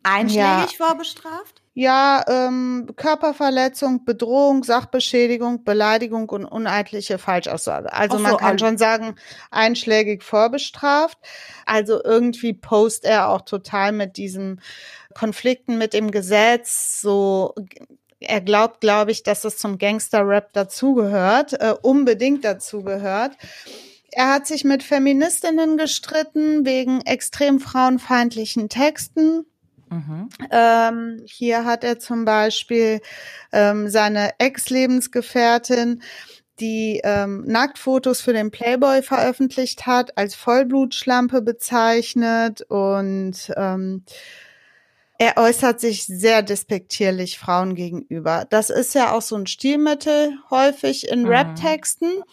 Einschlägig 0.04 0.78
Ja. 0.78 0.86
vorbestraft? 0.88 1.61
Ja, 1.74 2.26
ähm, 2.28 2.90
Körperverletzung, 2.98 4.04
Bedrohung, 4.04 4.66
Sachbeschädigung, 4.66 5.64
Beleidigung 5.64 6.28
und 6.30 6.44
uneidliche 6.44 7.18
Falschaussage. 7.18 7.94
Also 7.94 8.18
so, 8.18 8.24
man 8.24 8.36
kann 8.36 8.50
alle. 8.50 8.60
schon 8.60 8.78
sagen, 8.78 9.16
einschlägig 9.52 10.22
vorbestraft. 10.24 11.18
Also 11.66 12.04
irgendwie 12.04 12.54
post 12.54 13.06
er 13.06 13.30
auch 13.30 13.42
total 13.42 13.94
mit 13.94 14.18
diesen 14.18 14.62
Konflikten 15.14 15.78
mit 15.78 15.94
dem 15.94 16.12
Gesetz. 16.12 17.00
So, 17.00 17.56
er 18.20 18.42
glaubt, 18.42 18.82
glaube 18.82 19.12
ich, 19.12 19.24
dass 19.24 19.46
es 19.46 19.58
zum 19.58 19.78
Gangster-Rap 19.78 20.52
dazugehört, 20.52 21.54
äh, 21.54 21.74
unbedingt 21.82 22.44
dazugehört. 22.44 23.38
Er 24.12 24.34
hat 24.34 24.46
sich 24.46 24.66
mit 24.66 24.84
Feministinnen 24.84 25.78
gestritten 25.78 26.66
wegen 26.66 27.00
extrem 27.02 27.62
frauenfeindlichen 27.62 28.68
Texten. 28.68 29.46
Mhm. 29.92 30.30
Ähm, 30.52 31.22
hier 31.26 31.66
hat 31.66 31.84
er 31.84 32.00
zum 32.00 32.26
Beispiel 32.26 33.02
ähm, 33.52 33.90
seine 33.90 34.32
Ex-Lebensgefährtin, 34.40 36.02
die 36.62 37.02
ähm, 37.04 37.44
Nacktfotos 37.46 38.22
für 38.22 38.34
den 38.34 38.52
Playboy 38.52 39.02
veröffentlicht 39.02 39.86
hat, 39.88 40.18
als 40.18 40.36
Vollblutschlampe 40.36 41.42
bezeichnet 41.42 42.62
und 42.70 43.52
ähm, 43.58 44.06
er 45.18 45.38
äußert 45.38 45.80
sich 45.80 46.06
sehr 46.06 46.42
despektierlich 46.42 47.38
Frauen 47.38 47.76
gegenüber. 47.76 48.46
Das 48.50 48.70
ist 48.72 48.96
ja 48.96 49.12
auch 49.12 49.22
so 49.22 49.36
ein 49.36 49.46
Stilmittel 49.46 50.34
häufig 50.50 51.08
in 51.10 51.24
Mhm. 51.24 51.28
Rap-Texten. 51.28 52.24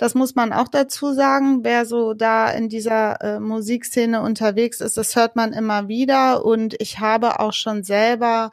Das 0.00 0.14
muss 0.14 0.34
man 0.34 0.54
auch 0.54 0.68
dazu 0.68 1.12
sagen. 1.12 1.62
Wer 1.62 1.84
so 1.84 2.14
da 2.14 2.50
in 2.50 2.70
dieser 2.70 3.20
äh, 3.20 3.38
Musikszene 3.38 4.22
unterwegs 4.22 4.80
ist, 4.80 4.96
das 4.96 5.14
hört 5.14 5.36
man 5.36 5.52
immer 5.52 5.88
wieder. 5.88 6.42
Und 6.42 6.74
ich 6.80 7.00
habe 7.00 7.38
auch 7.38 7.52
schon 7.52 7.84
selber 7.84 8.50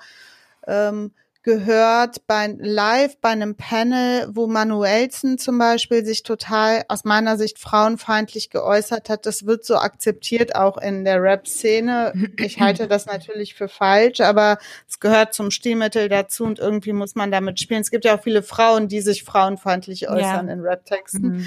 ähm, 0.67 1.13
gehört 1.47 2.27
bei 2.27 2.53
live 2.59 3.21
bei 3.21 3.29
einem 3.29 3.55
Panel, 3.55 4.27
wo 4.29 4.47
Manuelsen 4.47 5.37
zum 5.37 5.57
Beispiel 5.57 6.03
sich 6.03 6.23
total 6.23 6.83
aus 6.89 7.05
meiner 7.05 7.37
Sicht 7.37 7.57
frauenfeindlich 7.57 8.49
geäußert 8.49 9.07
hat. 9.09 9.25
Das 9.25 9.45
wird 9.45 9.63
so 9.63 9.77
akzeptiert 9.77 10.57
auch 10.57 10.77
in 10.77 11.05
der 11.05 11.21
Rap-Szene. 11.21 12.11
Ich 12.35 12.59
halte 12.59 12.89
das 12.89 13.05
natürlich 13.05 13.53
für 13.53 13.69
falsch, 13.69 14.19
aber 14.19 14.57
es 14.89 14.99
gehört 14.99 15.33
zum 15.33 15.49
Stilmittel 15.49 16.09
dazu 16.09 16.43
und 16.43 16.59
irgendwie 16.59 16.91
muss 16.91 17.15
man 17.15 17.31
damit 17.31 17.61
spielen. 17.61 17.79
Es 17.79 17.91
gibt 17.91 18.03
ja 18.03 18.17
auch 18.17 18.23
viele 18.23 18.43
Frauen, 18.43 18.89
die 18.89 18.99
sich 18.99 19.23
frauenfeindlich 19.23 20.09
äußern 20.09 20.47
Ja. 20.47 20.53
in 20.53 20.59
Rap-Texten. 20.59 21.27
Mhm. 21.29 21.45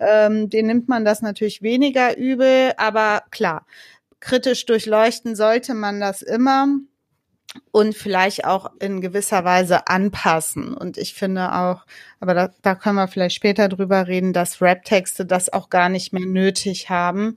Ähm, 0.00 0.50
den 0.50 0.66
nimmt 0.66 0.88
man 0.88 1.04
das 1.04 1.22
natürlich 1.22 1.62
weniger 1.62 2.16
übel, 2.16 2.72
aber 2.78 3.22
klar, 3.30 3.64
kritisch 4.18 4.66
durchleuchten 4.66 5.36
sollte 5.36 5.72
man 5.74 6.00
das 6.00 6.20
immer 6.22 6.66
und 7.72 7.94
vielleicht 7.94 8.44
auch 8.44 8.70
in 8.80 9.00
gewisser 9.00 9.44
Weise 9.44 9.88
anpassen. 9.88 10.74
Und 10.74 10.98
ich 10.98 11.14
finde 11.14 11.52
auch, 11.54 11.86
aber 12.20 12.34
da, 12.34 12.50
da 12.62 12.74
können 12.74 12.96
wir 12.96 13.08
vielleicht 13.08 13.36
später 13.36 13.68
drüber 13.68 14.06
reden, 14.06 14.32
dass 14.32 14.60
Rap-Texte 14.60 15.26
das 15.26 15.52
auch 15.52 15.70
gar 15.70 15.88
nicht 15.88 16.12
mehr 16.12 16.26
nötig 16.26 16.90
haben, 16.90 17.36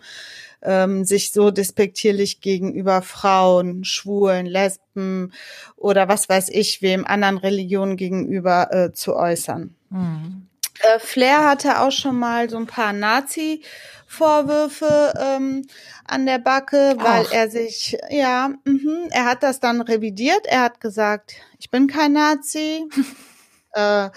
ähm, 0.61 1.05
sich 1.05 1.31
so 1.31 1.51
despektierlich 1.51 2.41
gegenüber 2.41 3.01
Frauen, 3.01 3.83
Schwulen, 3.83 4.45
Lesben 4.45 5.33
oder 5.75 6.07
was 6.07 6.27
weiß 6.27 6.49
ich 6.49 6.81
wem 6.81 7.05
anderen 7.05 7.37
Religionen 7.37 7.97
gegenüber 7.97 8.73
äh, 8.73 8.91
zu 8.91 9.15
äußern. 9.15 9.75
Mhm. 9.89 10.48
Äh, 10.81 10.99
Flair 10.99 11.47
hatte 11.47 11.79
auch 11.81 11.91
schon 11.91 12.17
mal 12.17 12.49
so 12.49 12.55
ein 12.57 12.67
paar 12.67 12.93
Nazi-Vorwürfe 12.93 15.13
ähm, 15.19 15.67
an 16.05 16.25
der 16.25 16.39
Backe, 16.39 16.95
weil 16.97 17.25
Ach. 17.27 17.33
er 17.33 17.49
sich, 17.49 17.97
ja, 18.09 18.51
mhm, 18.63 19.09
er 19.11 19.25
hat 19.25 19.43
das 19.43 19.59
dann 19.59 19.81
revidiert. 19.81 20.45
Er 20.45 20.61
hat 20.61 20.79
gesagt, 20.79 21.33
ich 21.59 21.69
bin 21.69 21.87
kein 21.87 22.13
Nazi. 22.13 22.87
äh, 23.73 24.09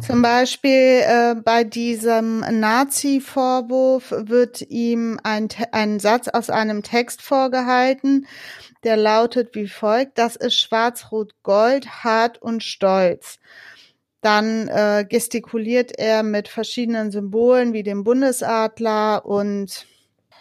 zum 0.00 0.22
Beispiel 0.22 1.02
äh, 1.04 1.34
bei 1.36 1.62
diesem 1.62 2.40
Nazi-Vorwurf 2.40 4.12
wird 4.16 4.62
ihm 4.62 5.20
ein, 5.22 5.48
ein 5.70 6.00
Satz 6.00 6.26
aus 6.28 6.50
einem 6.50 6.82
Text 6.82 7.22
vorgehalten, 7.22 8.26
der 8.82 8.96
lautet 8.96 9.54
wie 9.54 9.68
folgt, 9.68 10.18
das 10.18 10.34
ist 10.36 10.60
schwarz-rot-gold, 10.60 12.04
hart 12.04 12.42
und 12.42 12.64
stolz. 12.64 13.38
Dann 14.24 14.68
äh, 14.68 15.04
gestikuliert 15.06 15.98
er 15.98 16.22
mit 16.22 16.48
verschiedenen 16.48 17.10
Symbolen 17.10 17.74
wie 17.74 17.82
dem 17.82 18.04
Bundesadler 18.04 19.26
und 19.26 19.86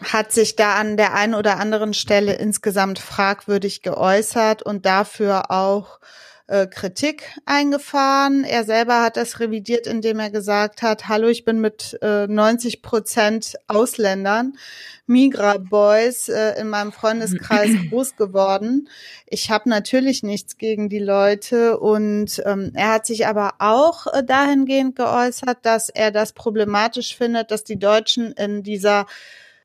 hat 0.01 0.31
sich 0.31 0.55
da 0.55 0.75
an 0.75 0.95
der 0.95 1.13
einen 1.15 1.33
oder 1.33 1.59
anderen 1.59 1.93
Stelle 1.93 2.35
insgesamt 2.35 2.97
fragwürdig 2.97 3.81
geäußert 3.81 4.63
und 4.63 4.85
dafür 4.85 5.51
auch 5.51 5.99
äh, 6.47 6.67
Kritik 6.67 7.39
eingefahren. 7.45 8.43
Er 8.43 8.63
selber 8.65 9.01
hat 9.01 9.17
das 9.17 9.39
revidiert, 9.39 9.87
indem 9.87 10.19
er 10.19 10.29
gesagt 10.29 10.81
hat, 10.81 11.07
hallo, 11.07 11.27
ich 11.27 11.45
bin 11.45 11.61
mit 11.61 11.97
äh, 12.01 12.27
90 12.27 12.81
Prozent 12.81 13.55
Ausländern, 13.67 14.57
Migra-Boys 15.05 16.29
äh, 16.29 16.59
in 16.59 16.69
meinem 16.69 16.91
Freundeskreis 16.91 17.71
groß 17.89 18.15
geworden. 18.17 18.89
Ich 19.25 19.51
habe 19.51 19.69
natürlich 19.69 20.23
nichts 20.23 20.57
gegen 20.57 20.89
die 20.89 20.99
Leute 20.99 21.79
und 21.79 22.41
ähm, 22.45 22.71
er 22.73 22.93
hat 22.93 23.05
sich 23.05 23.25
aber 23.25 23.55
auch 23.59 24.07
äh, 24.07 24.23
dahingehend 24.23 24.95
geäußert, 24.95 25.59
dass 25.61 25.89
er 25.89 26.11
das 26.11 26.33
problematisch 26.33 27.15
findet, 27.15 27.51
dass 27.51 27.63
die 27.63 27.79
Deutschen 27.79 28.33
in 28.33 28.63
dieser 28.63 29.05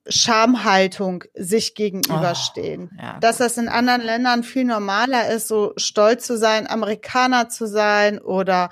Schamhaltung 0.08 1.24
sich 1.34 1.74
gegenüberstehen. 1.74 2.90
Oh, 2.92 3.02
ja. 3.02 3.18
Dass 3.20 3.38
das 3.38 3.58
in 3.58 3.68
anderen 3.68 4.02
Ländern 4.02 4.42
viel 4.42 4.64
normaler 4.64 5.28
ist, 5.28 5.48
so 5.48 5.72
stolz 5.76 6.26
zu 6.26 6.36
sein, 6.36 6.68
Amerikaner 6.68 7.48
zu 7.48 7.66
sein 7.66 8.18
oder 8.18 8.70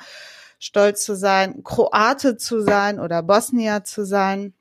stolz 0.58 1.04
zu 1.04 1.14
sein, 1.14 1.62
Kroate 1.62 2.36
zu 2.36 2.60
sein 2.60 2.98
oder 2.98 3.22
Bosnier 3.22 3.84
zu 3.84 4.04
sein 4.04 4.54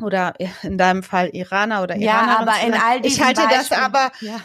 oder 0.00 0.34
in 0.62 0.78
deinem 0.78 1.02
Fall 1.02 1.30
Iraner 1.30 1.82
oder 1.82 1.96
Iraner. 1.96 2.32
Ja, 2.32 2.38
aber 2.40 2.66
in 2.66 2.74
all 2.74 3.00
diesen 3.00 3.20
Ich 3.20 3.24
halte 3.24 3.42
Beispielen, 3.42 3.68
das 3.68 3.78
aber 3.78 4.10
ja. 4.20 4.40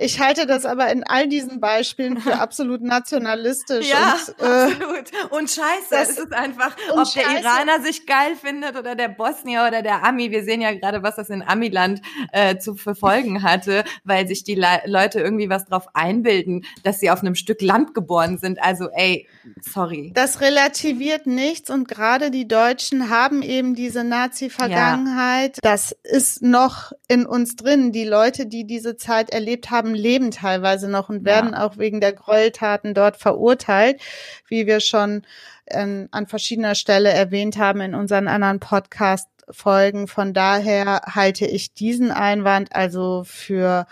Ich 0.00 0.20
halte 0.20 0.46
das 0.46 0.64
aber 0.64 0.90
in 0.92 1.02
all 1.02 1.26
diesen 1.28 1.58
Beispielen 1.60 2.20
für 2.20 2.38
absolut 2.40 2.82
nationalistisch. 2.82 3.88
Ja, 3.88 4.16
und, 4.38 4.44
äh, 4.44 4.46
absolut. 4.46 5.30
Und 5.32 5.50
scheiße, 5.50 5.86
das- 5.90 6.10
es 6.10 6.18
ist 6.18 6.32
einfach, 6.32 6.76
ob 6.90 6.96
der 7.12 7.22
scheiße. 7.22 7.40
Iraner 7.40 7.82
sich 7.82 8.06
geil 8.06 8.36
findet 8.40 8.76
oder 8.76 8.94
der 8.94 9.08
Bosnier 9.08 9.64
oder 9.66 9.82
der 9.82 10.04
Ami. 10.04 10.30
Wir 10.30 10.44
sehen 10.44 10.60
ja 10.60 10.72
gerade, 10.72 11.02
was 11.02 11.16
das 11.16 11.30
in 11.30 11.42
Amiland 11.42 12.00
äh, 12.32 12.58
zu 12.58 12.76
verfolgen 12.76 13.42
hatte, 13.42 13.82
weil 14.04 14.28
sich 14.28 14.44
die 14.44 14.54
Le 14.54 14.82
Leute 14.86 15.20
irgendwie 15.20 15.50
was 15.50 15.64
drauf 15.66 15.88
einbilden, 15.94 16.64
dass 16.84 17.00
sie 17.00 17.10
auf 17.10 17.20
einem 17.20 17.34
Stück 17.34 17.60
Land 17.60 17.92
geboren 17.94 18.38
sind. 18.38 18.62
Also, 18.62 18.88
ey, 18.90 19.26
sorry. 19.60 20.12
Das 20.14 20.40
relativiert 20.40 21.26
nichts 21.26 21.70
und 21.70 21.88
gerade 21.88 22.30
die 22.30 22.48
Deutschen 22.48 23.10
haben 23.10 23.42
eben 23.42 23.74
diese 23.74 24.04
Nazi-Vergangenheit. 24.04 25.58
Das 25.62 25.92
ist 26.02 26.42
noch 26.42 26.92
in 27.08 27.26
uns 27.26 27.56
drin. 27.56 27.92
Die 27.92 28.04
Leute, 28.04 28.46
die 28.46 28.64
diese 28.64 28.96
Zeit 28.96 29.30
erlebt 29.30 29.70
haben, 29.70 29.94
leben 29.94 30.30
teilweise 30.30 30.88
noch 30.88 31.08
und 31.08 31.24
werden 31.24 31.54
auch 31.54 31.78
wegen 31.78 32.00
der 32.00 32.12
Gräueltaten 32.12 32.94
dort 32.94 33.16
verurteilt, 33.16 34.00
wie 34.48 34.66
wir 34.66 34.80
schon 34.80 35.22
ähm, 35.66 36.08
an 36.10 36.26
verschiedener 36.26 36.74
Stelle 36.74 37.10
erwähnt 37.10 37.58
haben 37.58 37.80
in 37.80 37.94
unseren 37.94 38.28
anderen 38.28 38.60
Podcast-Folgen. 38.60 40.08
Von 40.08 40.32
daher 40.32 41.02
halte 41.06 41.46
ich 41.46 41.74
diesen 41.74 42.10
Einwand 42.10 42.74
also 42.74 43.24
für 43.26 43.86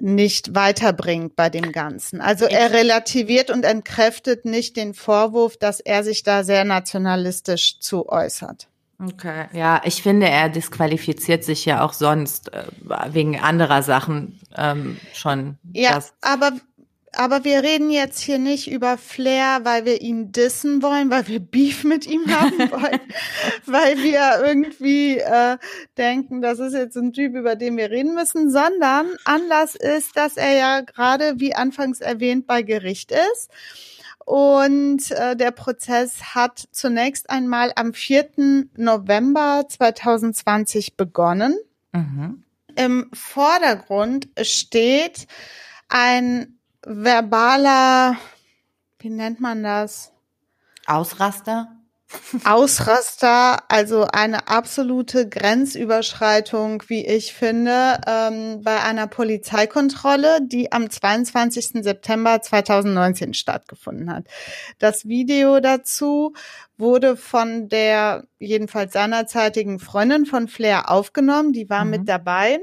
nicht 0.00 0.54
weiterbringt 0.54 1.36
bei 1.36 1.50
dem 1.50 1.72
Ganzen. 1.72 2.20
Also 2.20 2.46
er 2.46 2.72
relativiert 2.72 3.50
und 3.50 3.64
entkräftet 3.64 4.44
nicht 4.44 4.76
den 4.76 4.94
Vorwurf, 4.94 5.56
dass 5.56 5.80
er 5.80 6.02
sich 6.04 6.22
da 6.22 6.44
sehr 6.44 6.64
nationalistisch 6.64 7.78
zu 7.80 8.08
äußert. 8.08 8.68
Okay, 9.04 9.46
ja, 9.52 9.80
ich 9.84 10.02
finde, 10.02 10.28
er 10.28 10.48
disqualifiziert 10.48 11.42
sich 11.42 11.64
ja 11.64 11.84
auch 11.84 11.92
sonst 11.92 12.52
äh, 12.52 12.64
wegen 13.10 13.38
anderer 13.38 13.82
Sachen 13.82 14.40
ähm, 14.56 14.96
schon. 15.12 15.58
Ja, 15.72 16.00
aber 16.20 16.52
aber 17.14 17.44
wir 17.44 17.62
reden 17.62 17.90
jetzt 17.90 18.20
hier 18.20 18.38
nicht 18.38 18.70
über 18.70 18.96
Flair, 18.96 19.60
weil 19.64 19.84
wir 19.84 20.00
ihn 20.00 20.32
dissen 20.32 20.82
wollen, 20.82 21.10
weil 21.10 21.28
wir 21.28 21.40
Beef 21.40 21.84
mit 21.84 22.06
ihm 22.06 22.26
haben 22.26 22.58
wollen, 22.70 23.00
weil 23.66 23.98
wir 23.98 24.42
irgendwie 24.42 25.18
äh, 25.18 25.58
denken, 25.98 26.40
das 26.40 26.58
ist 26.58 26.72
jetzt 26.72 26.96
ein 26.96 27.12
Typ, 27.12 27.34
über 27.34 27.54
den 27.54 27.76
wir 27.76 27.90
reden 27.90 28.14
müssen, 28.14 28.50
sondern 28.50 29.08
Anlass 29.24 29.74
ist, 29.74 30.16
dass 30.16 30.36
er 30.36 30.52
ja 30.54 30.80
gerade, 30.80 31.34
wie 31.38 31.54
anfangs 31.54 32.00
erwähnt, 32.00 32.46
bei 32.46 32.62
Gericht 32.62 33.12
ist. 33.12 33.50
Und 34.24 35.10
äh, 35.10 35.36
der 35.36 35.50
Prozess 35.50 36.34
hat 36.34 36.68
zunächst 36.70 37.28
einmal 37.28 37.72
am 37.76 37.92
4. 37.92 38.68
November 38.76 39.66
2020 39.68 40.96
begonnen. 40.96 41.58
Mhm. 41.92 42.44
Im 42.76 43.10
Vordergrund 43.12 44.28
steht 44.40 45.26
ein 45.88 46.58
verbaler, 46.84 48.16
wie 48.98 49.10
nennt 49.10 49.40
man 49.40 49.62
das? 49.62 50.12
Ausraster? 50.86 51.76
Ausraster, 52.44 53.70
also 53.70 54.04
eine 54.04 54.48
absolute 54.48 55.26
Grenzüberschreitung, 55.28 56.82
wie 56.88 57.06
ich 57.06 57.32
finde, 57.32 58.00
ähm, 58.06 58.60
bei 58.62 58.82
einer 58.82 59.06
Polizeikontrolle, 59.06 60.40
die 60.42 60.72
am 60.72 60.90
22. 60.90 61.82
September 61.82 62.42
2019 62.42 63.32
stattgefunden 63.32 64.12
hat. 64.12 64.26
Das 64.78 65.06
Video 65.08 65.60
dazu 65.60 66.34
wurde 66.76 67.16
von 67.16 67.68
der 67.70 68.24
jedenfalls 68.38 68.92
seinerzeitigen 68.92 69.78
Freundin 69.78 70.26
von 70.26 70.48
Flair 70.48 70.90
aufgenommen, 70.90 71.54
die 71.54 71.70
war 71.70 71.84
Mhm. 71.86 71.90
mit 71.90 72.08
dabei. 72.10 72.60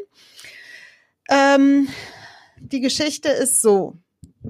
Ähm, 1.27 1.87
die 2.59 2.81
Geschichte 2.81 3.29
ist 3.29 3.61
so. 3.63 3.97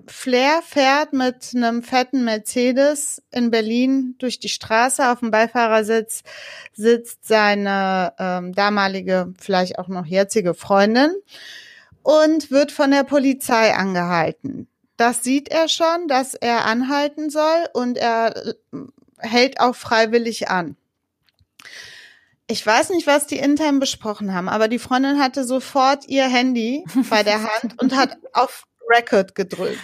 Flair 0.06 0.62
fährt 0.62 1.14
mit 1.14 1.52
einem 1.56 1.82
fetten 1.82 2.24
Mercedes 2.24 3.24
in 3.32 3.50
Berlin 3.50 4.16
durch 4.20 4.40
die 4.40 4.50
Straße. 4.50 5.10
Auf 5.10 5.20
dem 5.20 5.32
Beifahrersitz 5.32 6.22
sitzt 6.74 7.28
seine 7.28 8.14
ähm, 8.20 8.54
damalige, 8.54 9.34
vielleicht 9.40 9.80
auch 9.80 9.88
noch 9.88 10.06
jetzige 10.06 10.54
Freundin 10.54 11.12
und 12.04 12.52
wird 12.52 12.72
von 12.72 12.92
der 12.92 13.04
Polizei 13.04 13.74
angehalten. 13.74 14.68
Das 14.96 15.24
sieht 15.24 15.50
er 15.50 15.68
schon, 15.68 16.08
dass 16.08 16.36
er 16.36 16.66
anhalten 16.66 17.30
soll 17.30 17.68
und 17.74 17.98
er 17.98 18.36
äh, 18.36 18.54
hält 19.18 19.60
auch 19.60 19.76
freiwillig 19.76 20.50
an. 20.50 20.76
Ich 22.48 22.66
weiß 22.66 22.90
nicht, 22.90 23.06
was 23.08 23.28
die 23.28 23.38
intern 23.38 23.80
besprochen 23.80 24.34
haben, 24.34 24.50
aber 24.50 24.68
die 24.68 24.80
Freundin 24.80 25.20
hatte 25.20 25.44
sofort 25.44 26.08
ihr 26.08 26.28
Handy 26.28 26.84
bei 27.10 27.24
der 27.24 27.44
Hand 27.44 27.80
und 27.82 27.96
hat 27.96 28.18
auf 28.34 28.66
Record 28.90 29.36
gedrückt. 29.36 29.80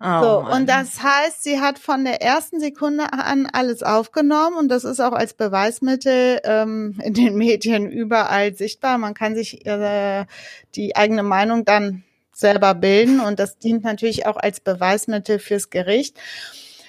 Oh, 0.00 0.20
So, 0.22 0.40
Mann. 0.42 0.52
und 0.52 0.68
das 0.68 1.02
heißt, 1.02 1.42
sie 1.42 1.60
hat 1.60 1.78
von 1.78 2.04
der 2.04 2.20
ersten 2.20 2.60
Sekunde 2.60 3.12
an 3.12 3.48
alles 3.52 3.82
aufgenommen 3.82 4.56
und 4.56 4.68
das 4.68 4.84
ist 4.84 5.00
auch 5.00 5.12
als 5.12 5.34
Beweismittel 5.34 6.40
ähm, 6.44 6.98
in 7.02 7.14
den 7.14 7.34
Medien 7.38 7.90
überall 7.90 8.54
sichtbar. 8.54 8.98
Man 8.98 9.14
kann 9.14 9.34
sich 9.34 9.64
äh, 9.66 10.26
die 10.74 10.96
eigene 10.96 11.22
Meinung 11.22 11.64
dann 11.64 12.04
selber 12.32 12.74
bilden 12.74 13.20
und 13.20 13.38
das 13.38 13.58
dient 13.58 13.84
natürlich 13.84 14.26
auch 14.26 14.36
als 14.36 14.60
Beweismittel 14.60 15.38
fürs 15.38 15.70
Gericht. 15.70 16.18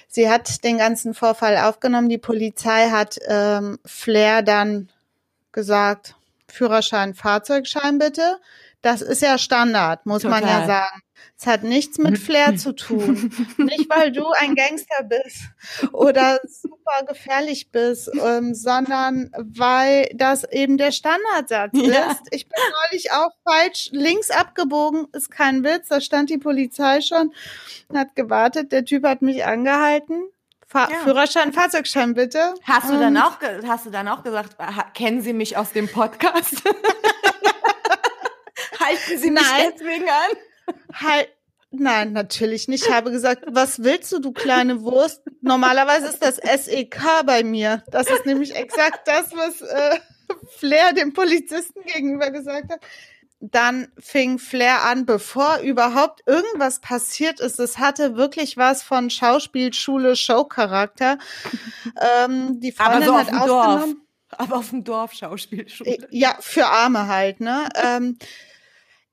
Sie 0.08 0.28
hat 0.28 0.64
den 0.64 0.78
ganzen 0.78 1.14
Vorfall 1.14 1.56
aufgenommen. 1.58 2.08
Die 2.08 2.18
Polizei 2.18 2.88
hat 2.90 3.18
ähm, 3.28 3.78
Flair 3.84 4.42
dann 4.42 4.88
gesagt, 5.52 6.16
Führerschein, 6.48 7.14
Fahrzeugschein 7.14 7.98
bitte. 7.98 8.38
Das 8.82 9.00
ist 9.02 9.22
ja 9.22 9.38
Standard, 9.38 10.04
muss 10.06 10.22
man 10.24 10.42
ja 10.42 10.60
Total. 10.62 10.66
sagen. 10.66 11.02
Es 11.38 11.46
hat 11.46 11.64
nichts 11.64 11.98
mit 11.98 12.18
Flair 12.18 12.56
zu 12.56 12.72
tun. 12.74 13.30
Nicht, 13.58 13.90
weil 13.90 14.10
du 14.10 14.26
ein 14.40 14.54
Gangster 14.54 15.02
bist 15.04 15.42
oder 15.92 16.40
super 16.44 17.04
gefährlich 17.06 17.70
bist, 17.70 18.10
ähm, 18.24 18.54
sondern 18.54 19.30
weil 19.36 20.08
das 20.14 20.44
eben 20.44 20.78
der 20.78 20.92
Standardsatz 20.92 21.72
Ja. 21.74 22.10
ist. 22.12 22.22
Ich 22.30 22.48
bin 22.48 22.58
neulich 22.90 23.12
auch 23.12 23.32
falsch 23.44 23.90
links 23.92 24.30
abgebogen, 24.30 25.08
ist 25.12 25.30
kein 25.30 25.62
Witz. 25.62 25.88
Da 25.88 26.00
stand 26.00 26.30
die 26.30 26.38
Polizei 26.38 27.02
schon 27.02 27.34
und 27.88 27.98
hat 27.98 28.16
gewartet. 28.16 28.72
Der 28.72 28.86
Typ 28.86 29.04
hat 29.04 29.20
mich 29.20 29.44
angehalten. 29.44 30.22
Fahr 30.66 30.90
Ja. 30.90 30.96
Führerschein, 31.00 31.52
Fahrzeugschein 31.52 32.14
bitte. 32.14 32.54
Hast 32.64 32.88
du 32.88 32.94
Und- 32.94 33.00
dann 33.00 33.16
auch, 33.18 33.36
hast 33.66 33.84
du 33.84 33.90
dann 33.90 34.08
auch 34.08 34.22
gesagt, 34.22 34.56
kennen 34.94 35.20
Sie 35.20 35.34
mich 35.34 35.56
aus 35.58 35.70
dem 35.72 35.86
Podcast? 35.86 36.62
Halten 38.80 39.18
Sie 39.18 39.30
mich 39.30 39.42
Nein. 39.42 39.72
deswegen 39.74 40.08
an? 40.08 40.36
Halt, 40.98 41.28
nein, 41.70 42.12
natürlich 42.12 42.68
nicht. 42.68 42.86
Ich 42.86 42.92
habe 42.92 43.10
gesagt, 43.10 43.44
was 43.48 43.82
willst 43.82 44.10
du, 44.12 44.18
du 44.18 44.32
kleine 44.32 44.82
Wurst? 44.82 45.22
Normalerweise 45.42 46.06
ist 46.06 46.22
das 46.22 46.36
SEK 46.36 46.98
bei 47.26 47.44
mir. 47.44 47.82
Das 47.90 48.08
ist 48.08 48.24
nämlich 48.26 48.54
exakt 48.54 49.06
das, 49.06 49.32
was 49.32 49.60
äh, 49.60 49.98
Flair 50.58 50.92
dem 50.94 51.12
Polizisten 51.12 51.82
gegenüber 51.84 52.30
gesagt 52.30 52.72
hat. 52.72 52.80
Dann 53.40 53.88
fing 53.98 54.38
Flair 54.38 54.82
an, 54.84 55.04
bevor 55.04 55.58
überhaupt 55.58 56.22
irgendwas 56.26 56.80
passiert 56.80 57.38
ist. 57.38 57.60
Es 57.60 57.78
hatte 57.78 58.16
wirklich 58.16 58.56
was 58.56 58.82
von 58.82 59.10
Schauspielschule, 59.10 60.16
Showcharakter. 60.16 61.18
Ähm, 62.24 62.58
die 62.60 62.74
Aber 62.78 62.92
Freundin 62.92 63.08
so 63.08 63.14
auf 63.14 63.20
hat 63.20 63.28
dem 63.28 63.38
Dorf. 63.46 63.66
aufgenommen. 63.66 64.02
Aber 64.30 64.56
auf 64.56 64.70
dem 64.70 64.84
Dorf 64.84 65.12
Schauspielschule. 65.12 66.08
Ja, 66.10 66.36
für 66.40 66.66
Arme 66.66 67.06
halt, 67.08 67.40
ne? 67.40 67.68
ähm, 67.82 68.18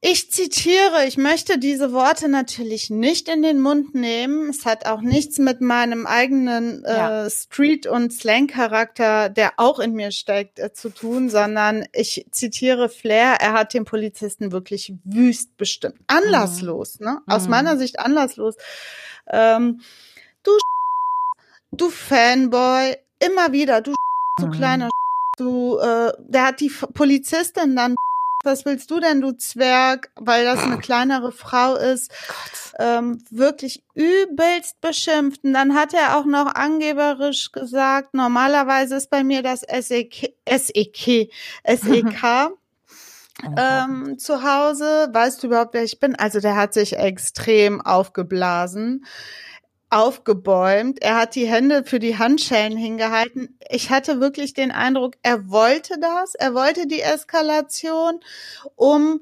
Ich 0.05 0.29
zitiere, 0.31 1.05
ich 1.07 1.15
möchte 1.15 1.57
diese 1.57 1.93
Worte 1.93 2.27
natürlich 2.27 2.89
nicht 2.89 3.29
in 3.29 3.41
den 3.41 3.61
Mund 3.61 3.95
nehmen. 3.95 4.49
Es 4.49 4.65
hat 4.65 4.85
auch 4.85 4.99
nichts 4.99 5.37
mit 5.37 5.61
meinem 5.61 6.05
eigenen 6.05 6.83
äh, 6.83 7.29
Street- 7.29 7.87
und 7.87 8.11
Slang-Charakter, 8.11 9.29
der 9.29 9.53
auch 9.55 9.79
in 9.79 9.93
mir 9.93 10.11
steckt, 10.11 10.59
äh, 10.59 10.73
zu 10.73 10.89
tun, 10.89 11.29
sondern 11.29 11.85
ich 11.93 12.25
zitiere 12.31 12.89
Flair, 12.89 13.37
er 13.39 13.53
hat 13.53 13.73
den 13.73 13.85
Polizisten 13.85 14.51
wirklich 14.51 14.91
wüst 15.05 15.55
bestimmt. 15.55 15.95
Anlasslos, 16.07 16.99
mhm. 16.99 17.05
ne? 17.05 17.21
Aus 17.25 17.45
mhm. 17.45 17.51
meiner 17.51 17.77
Sicht 17.77 17.97
anlasslos. 17.97 18.55
Ähm, 19.27 19.79
du 20.43 20.51
du 21.71 21.89
Fanboy, 21.89 22.97
immer 23.25 23.53
wieder, 23.53 23.79
du 23.79 23.93
du 24.37 24.47
mhm. 24.47 24.51
kleiner 24.51 24.89
du, 25.37 25.77
äh, 25.77 26.11
der 26.27 26.47
hat 26.47 26.59
die 26.59 26.73
Polizistin 26.93 27.77
dann 27.77 27.95
was 28.43 28.65
willst 28.65 28.91
du 28.91 28.99
denn, 28.99 29.21
du 29.21 29.31
Zwerg, 29.31 30.11
weil 30.15 30.45
das 30.45 30.63
eine 30.63 30.77
kleinere 30.77 31.31
Frau 31.31 31.75
ist, 31.75 32.11
ähm, 32.79 33.23
wirklich 33.29 33.83
übelst 33.93 34.81
beschimpft. 34.81 35.43
Und 35.43 35.53
dann 35.53 35.75
hat 35.75 35.93
er 35.93 36.17
auch 36.17 36.25
noch 36.25 36.53
angeberisch 36.53 37.51
gesagt, 37.51 38.13
normalerweise 38.13 38.95
ist 38.95 39.09
bei 39.09 39.23
mir 39.23 39.43
das 39.43 39.61
SEK, 39.61 40.35
SEK, 40.47 41.31
SEK. 41.65 42.23
ähm, 43.57 44.17
zu 44.19 44.43
Hause, 44.43 45.09
weißt 45.11 45.41
du 45.41 45.47
überhaupt, 45.47 45.73
wer 45.73 45.83
ich 45.83 45.99
bin? 45.99 46.15
Also 46.15 46.39
der 46.39 46.55
hat 46.55 46.73
sich 46.73 46.97
extrem 46.97 47.81
aufgeblasen 47.81 49.05
aufgebäumt. 49.93 51.01
Er 51.01 51.15
hat 51.15 51.35
die 51.35 51.47
Hände 51.47 51.83
für 51.83 51.99
die 51.99 52.17
Handschellen 52.17 52.77
hingehalten. 52.77 53.57
Ich 53.69 53.89
hatte 53.89 54.19
wirklich 54.19 54.53
den 54.53 54.71
Eindruck, 54.71 55.15
er 55.21 55.49
wollte 55.49 55.99
das. 55.99 56.35
Er 56.35 56.53
wollte 56.53 56.87
die 56.87 57.01
Eskalation, 57.01 58.19
um 58.75 59.21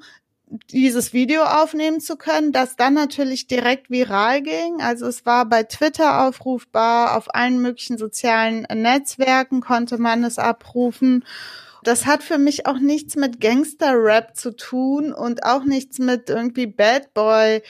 dieses 0.69 1.13
Video 1.13 1.43
aufnehmen 1.43 2.01
zu 2.01 2.17
können, 2.17 2.51
das 2.51 2.75
dann 2.75 2.93
natürlich 2.93 3.47
direkt 3.47 3.89
viral 3.89 4.41
ging. 4.41 4.81
Also 4.81 5.07
es 5.07 5.25
war 5.25 5.45
bei 5.45 5.63
Twitter 5.63 6.27
aufrufbar, 6.27 7.17
auf 7.17 7.33
allen 7.33 7.61
möglichen 7.61 7.97
sozialen 7.97 8.67
Netzwerken 8.73 9.61
konnte 9.61 9.97
man 9.97 10.23
es 10.23 10.37
abrufen. 10.39 11.25
Das 11.83 12.05
hat 12.05 12.21
für 12.21 12.37
mich 12.37 12.67
auch 12.67 12.79
nichts 12.79 13.15
mit 13.15 13.39
Gangster-Rap 13.39 14.35
zu 14.35 14.55
tun 14.55 15.13
und 15.13 15.43
auch 15.43 15.63
nichts 15.63 15.99
mit 15.99 16.29
irgendwie 16.29 16.67
Bad 16.67 17.13
Boy 17.13 17.63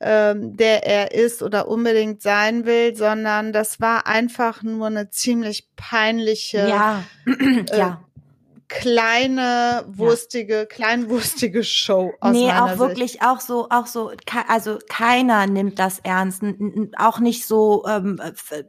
ähm, 0.00 0.56
der 0.56 0.86
er 0.86 1.12
ist 1.12 1.42
oder 1.42 1.68
unbedingt 1.68 2.22
sein 2.22 2.64
will, 2.64 2.94
sondern 2.96 3.52
das 3.52 3.80
war 3.80 4.06
einfach 4.06 4.62
nur 4.62 4.86
eine 4.86 5.10
ziemlich 5.10 5.68
peinliche 5.76 6.68
ja. 6.68 7.04
Äh, 7.26 7.78
ja 7.78 8.04
kleine, 8.70 9.84
wurstige, 9.88 10.54
ja. 10.54 10.64
kleinwurstige 10.64 11.64
Show 11.64 12.12
aus 12.20 12.32
Nee, 12.32 12.52
auch 12.52 12.68
Sicht. 12.68 12.78
wirklich 12.78 13.22
auch 13.22 13.40
so, 13.40 13.68
auch 13.68 13.86
so, 13.86 14.12
also 14.46 14.78
keiner 14.88 15.48
nimmt 15.48 15.80
das 15.80 15.98
ernst. 15.98 16.42
Auch 16.96 17.18
nicht 17.18 17.46
so 17.46 17.84
ähm, 17.88 18.20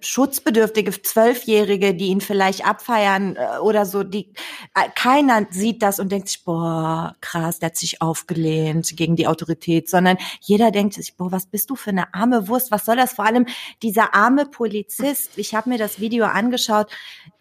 schutzbedürftige 0.01 0.99
Zwölfjährige, 1.03 1.93
die 1.93 2.07
ihn 2.07 2.19
vielleicht 2.19 2.65
abfeiern 2.65 3.35
äh, 3.35 3.59
oder 3.59 3.85
so. 3.85 4.03
Die 4.03 4.33
äh, 4.73 4.89
keiner 4.95 5.45
sieht 5.51 5.83
das 5.83 5.99
und 5.99 6.11
denkt 6.11 6.29
sich, 6.29 6.43
boah, 6.43 7.15
krass, 7.21 7.59
der 7.59 7.67
hat 7.67 7.77
sich 7.77 8.01
aufgelehnt 8.01 8.97
gegen 8.97 9.15
die 9.15 9.27
Autorität, 9.27 9.87
sondern 9.87 10.17
jeder 10.41 10.71
denkt 10.71 10.95
sich, 10.95 11.15
boah, 11.15 11.31
was 11.31 11.45
bist 11.45 11.69
du 11.69 11.75
für 11.75 11.91
eine 11.91 12.11
arme 12.15 12.47
Wurst? 12.47 12.71
Was 12.71 12.85
soll 12.85 12.95
das? 12.95 13.13
Vor 13.13 13.25
allem 13.25 13.45
dieser 13.83 14.15
arme 14.15 14.47
Polizist. 14.47 15.37
Ich 15.37 15.53
habe 15.53 15.69
mir 15.69 15.77
das 15.77 15.99
Video 15.99 16.25
angeschaut, 16.25 16.87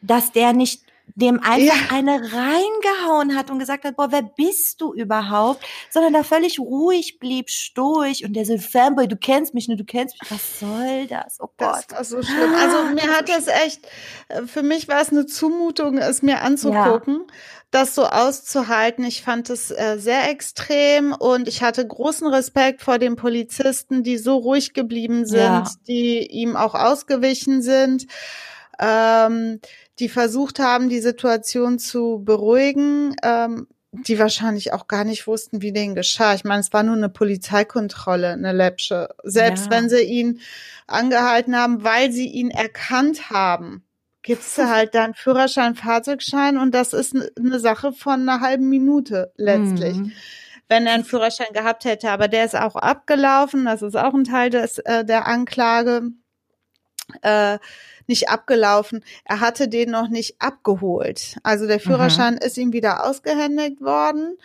dass 0.02 0.32
der 0.32 0.52
nicht 0.52 0.89
dem 1.14 1.40
einfach 1.42 1.90
ja. 1.90 1.96
eine 1.96 2.20
reingehauen 2.20 3.36
hat 3.36 3.50
und 3.50 3.58
gesagt 3.58 3.84
hat, 3.84 3.96
boah, 3.96 4.10
wer 4.10 4.22
bist 4.22 4.80
du 4.80 4.92
überhaupt? 4.94 5.64
Sondern 5.90 6.12
da 6.12 6.22
völlig 6.22 6.58
ruhig 6.58 7.18
blieb, 7.18 7.50
stoisch 7.50 8.24
und 8.24 8.34
der 8.34 8.44
so, 8.44 8.58
Fanboy, 8.58 9.08
du 9.08 9.16
kennst 9.16 9.54
mich, 9.54 9.68
ne, 9.68 9.76
du 9.76 9.84
kennst 9.84 10.20
mich. 10.20 10.30
Was 10.30 10.60
soll 10.60 11.06
das? 11.06 11.38
Oh 11.40 11.48
Gott. 11.56 11.84
Das 11.88 11.96
war 11.96 12.04
so 12.04 12.22
schlimm. 12.22 12.54
Also 12.54 12.84
mir 12.94 13.16
hat 13.16 13.28
das 13.28 13.46
echt, 13.46 13.86
äh, 14.28 14.42
für 14.42 14.62
mich 14.62 14.88
war 14.88 15.00
es 15.00 15.10
eine 15.10 15.26
Zumutung, 15.26 15.98
es 15.98 16.22
mir 16.22 16.42
anzugucken. 16.42 17.24
Ja. 17.26 17.34
Das 17.72 17.94
so 17.94 18.04
auszuhalten, 18.04 19.04
ich 19.04 19.22
fand 19.22 19.48
es 19.48 19.70
äh, 19.70 19.96
sehr 19.96 20.28
extrem 20.28 21.12
und 21.12 21.46
ich 21.46 21.62
hatte 21.62 21.86
großen 21.86 22.26
Respekt 22.26 22.82
vor 22.82 22.98
den 22.98 23.14
Polizisten, 23.14 24.02
die 24.02 24.18
so 24.18 24.38
ruhig 24.38 24.74
geblieben 24.74 25.24
sind, 25.24 25.40
ja. 25.40 25.64
die 25.86 26.26
ihm 26.26 26.56
auch 26.56 26.74
ausgewichen 26.74 27.62
sind. 27.62 28.08
Ähm, 28.80 29.60
die 30.00 30.08
versucht 30.08 30.58
haben, 30.58 30.88
die 30.88 31.00
Situation 31.00 31.78
zu 31.78 32.22
beruhigen, 32.24 33.14
ähm, 33.22 33.68
die 33.92 34.18
wahrscheinlich 34.18 34.72
auch 34.72 34.88
gar 34.88 35.04
nicht 35.04 35.26
wussten, 35.26 35.62
wie 35.62 35.72
denen 35.72 35.94
geschah. 35.94 36.34
Ich 36.34 36.44
meine, 36.44 36.60
es 36.60 36.72
war 36.72 36.82
nur 36.82 36.96
eine 36.96 37.08
Polizeikontrolle, 37.08 38.30
eine 38.30 38.52
Läppsche. 38.52 39.08
Selbst 39.24 39.66
ja. 39.66 39.70
wenn 39.72 39.88
sie 39.88 40.02
ihn 40.02 40.40
angehalten 40.86 41.56
haben, 41.56 41.82
weil 41.82 42.12
sie 42.12 42.28
ihn 42.28 42.50
erkannt 42.50 43.30
haben, 43.30 43.84
gibt's 44.22 44.54
da 44.54 44.68
halt 44.74 44.94
dann 44.94 45.14
Führerschein, 45.14 45.74
Fahrzeugschein 45.74 46.56
und 46.56 46.74
das 46.74 46.92
ist 46.92 47.14
eine 47.14 47.58
Sache 47.58 47.92
von 47.92 48.28
einer 48.28 48.40
halben 48.40 48.68
Minute 48.68 49.32
letztlich. 49.36 49.96
Mhm. 49.96 50.12
Wenn 50.68 50.86
er 50.86 50.94
einen 50.94 51.04
Führerschein 51.04 51.52
gehabt 51.52 51.84
hätte, 51.84 52.10
aber 52.10 52.28
der 52.28 52.44
ist 52.44 52.54
auch 52.54 52.76
abgelaufen, 52.76 53.64
das 53.64 53.82
ist 53.82 53.96
auch 53.96 54.14
ein 54.14 54.22
Teil 54.22 54.50
des, 54.50 54.78
äh, 54.78 55.04
der 55.04 55.26
Anklage. 55.26 56.02
Äh, 57.22 57.58
nicht 58.10 58.28
abgelaufen. 58.28 59.02
Er 59.24 59.40
hatte 59.40 59.68
den 59.68 59.90
noch 59.90 60.08
nicht 60.08 60.36
abgeholt. 60.38 61.38
Also 61.42 61.66
der 61.66 61.80
Führerschein 61.80 62.34
mhm. 62.34 62.40
ist 62.40 62.58
ihm 62.58 62.74
wieder 62.74 63.06
ausgehändigt 63.06 63.80
worden 63.80 64.36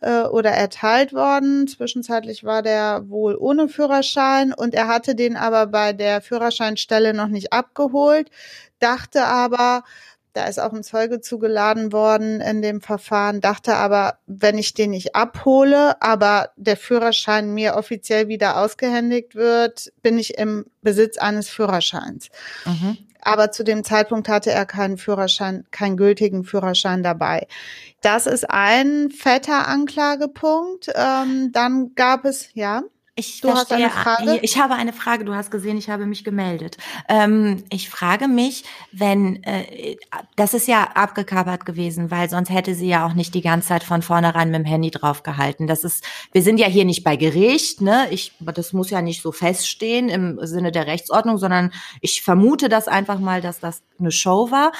äh, 0.00 0.22
oder 0.22 0.50
erteilt 0.50 1.12
worden. 1.12 1.66
Zwischenzeitlich 1.68 2.44
war 2.44 2.62
der 2.62 3.08
wohl 3.08 3.36
ohne 3.36 3.68
Führerschein 3.68 4.54
und 4.54 4.74
er 4.74 4.88
hatte 4.88 5.14
den 5.14 5.36
aber 5.36 5.66
bei 5.66 5.92
der 5.92 6.22
Führerscheinstelle 6.22 7.12
noch 7.12 7.28
nicht 7.28 7.52
abgeholt, 7.52 8.30
dachte 8.78 9.24
aber, 9.24 9.82
da 10.34 10.44
ist 10.44 10.60
auch 10.60 10.72
ein 10.72 10.84
Zeuge 10.84 11.20
zugeladen 11.20 11.92
worden 11.92 12.40
in 12.40 12.62
dem 12.62 12.80
Verfahren, 12.80 13.40
dachte 13.40 13.74
aber, 13.74 14.18
wenn 14.26 14.56
ich 14.56 14.72
den 14.72 14.90
nicht 14.90 15.16
abhole, 15.16 16.00
aber 16.00 16.50
der 16.56 16.76
Führerschein 16.76 17.52
mir 17.52 17.74
offiziell 17.74 18.28
wieder 18.28 18.58
ausgehändigt 18.58 19.34
wird, 19.34 19.92
bin 20.02 20.16
ich 20.16 20.38
im 20.38 20.66
Besitz 20.80 21.18
eines 21.18 21.48
Führerscheins. 21.48 22.28
Mhm 22.64 23.07
aber 23.22 23.50
zu 23.50 23.64
dem 23.64 23.84
Zeitpunkt 23.84 24.28
hatte 24.28 24.50
er 24.50 24.66
keinen 24.66 24.98
Führerschein, 24.98 25.66
keinen 25.70 25.96
gültigen 25.96 26.44
Führerschein 26.44 27.02
dabei. 27.02 27.46
Das 28.00 28.26
ist 28.26 28.48
ein 28.48 29.10
fetter 29.10 29.66
Anklagepunkt. 29.68 30.88
Ähm, 30.94 31.50
dann 31.52 31.94
gab 31.94 32.24
es, 32.24 32.50
ja. 32.54 32.82
Ich 33.18 33.40
du 33.40 33.48
verstehe, 33.48 33.86
hast 33.86 34.06
eine 34.06 34.16
Frage? 34.16 34.38
Ich 34.42 34.58
habe 34.58 34.74
eine 34.74 34.92
Frage. 34.92 35.24
Du 35.24 35.34
hast 35.34 35.50
gesehen, 35.50 35.76
ich 35.76 35.90
habe 35.90 36.06
mich 36.06 36.22
gemeldet. 36.22 36.76
Ähm, 37.08 37.64
ich 37.68 37.90
frage 37.90 38.28
mich, 38.28 38.62
wenn 38.92 39.42
äh, 39.42 39.96
das 40.36 40.54
ist 40.54 40.68
ja 40.68 40.84
abgekapert 40.94 41.66
gewesen, 41.66 42.12
weil 42.12 42.30
sonst 42.30 42.50
hätte 42.50 42.76
sie 42.76 42.86
ja 42.86 43.04
auch 43.04 43.14
nicht 43.14 43.34
die 43.34 43.40
ganze 43.40 43.68
Zeit 43.68 43.82
von 43.82 44.02
vornherein 44.02 44.52
mit 44.52 44.60
dem 44.60 44.64
Handy 44.64 44.92
draufgehalten. 44.92 45.66
Das 45.66 45.82
ist, 45.82 46.04
wir 46.30 46.42
sind 46.42 46.60
ja 46.60 46.68
hier 46.68 46.84
nicht 46.84 47.02
bei 47.02 47.16
Gericht, 47.16 47.80
ne? 47.80 48.06
Ich, 48.12 48.34
das 48.38 48.72
muss 48.72 48.90
ja 48.90 49.02
nicht 49.02 49.20
so 49.20 49.32
feststehen 49.32 50.08
im 50.08 50.38
Sinne 50.46 50.70
der 50.70 50.86
Rechtsordnung, 50.86 51.38
sondern 51.38 51.72
ich 52.00 52.22
vermute 52.22 52.68
das 52.68 52.86
einfach 52.86 53.18
mal, 53.18 53.40
dass 53.40 53.58
das 53.58 53.82
eine 53.98 54.12
Show 54.12 54.52
war. 54.52 54.70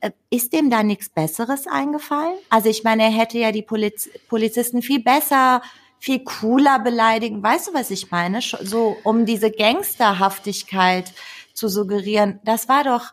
Äh, 0.00 0.12
ist 0.30 0.54
dem 0.54 0.70
da 0.70 0.82
nichts 0.82 1.10
Besseres 1.10 1.66
eingefallen? 1.66 2.38
Also 2.48 2.70
ich 2.70 2.84
meine, 2.84 3.02
er 3.02 3.10
hätte 3.10 3.38
ja 3.38 3.52
die 3.52 3.60
Poliz 3.60 4.08
Polizisten 4.28 4.80
viel 4.80 5.02
besser 5.02 5.60
viel 5.98 6.24
cooler 6.24 6.78
beleidigen. 6.78 7.42
Weißt 7.42 7.68
du, 7.68 7.74
was 7.74 7.90
ich 7.90 8.10
meine? 8.10 8.40
So, 8.40 8.96
um 9.04 9.26
diese 9.26 9.50
Gangsterhaftigkeit 9.50 11.12
zu 11.54 11.68
suggerieren. 11.68 12.40
Das 12.44 12.68
war 12.68 12.84
doch, 12.84 13.12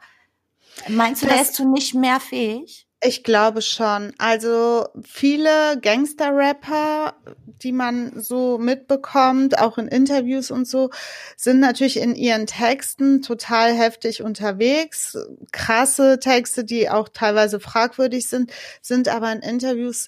meinst 0.87 1.23
du, 1.23 1.27
das, 1.27 1.35
der 1.35 1.43
ist 1.43 1.55
zu 1.55 1.71
nicht 1.71 1.95
mehr 1.95 2.19
fähig? 2.19 2.87
Ich 3.05 3.23
glaube 3.23 3.61
schon. 3.61 4.13
Also 4.17 4.87
viele 5.03 5.77
Gangster-Rapper, 5.81 7.15
die 7.61 7.73
man 7.73 8.13
so 8.15 8.57
mitbekommt, 8.57 9.59
auch 9.59 9.77
in 9.77 9.89
Interviews 9.89 10.51
und 10.51 10.67
so, 10.67 10.89
sind 11.35 11.59
natürlich 11.59 11.97
in 11.97 12.15
ihren 12.15 12.47
Texten 12.47 13.21
total 13.21 13.73
heftig 13.73 14.23
unterwegs. 14.23 15.17
Krasse 15.51 16.19
Texte, 16.19 16.63
die 16.63 16.89
auch 16.89 17.09
teilweise 17.09 17.59
fragwürdig 17.59 18.29
sind, 18.29 18.51
sind 18.81 19.09
aber 19.09 19.33
in 19.33 19.39
Interviews 19.39 20.07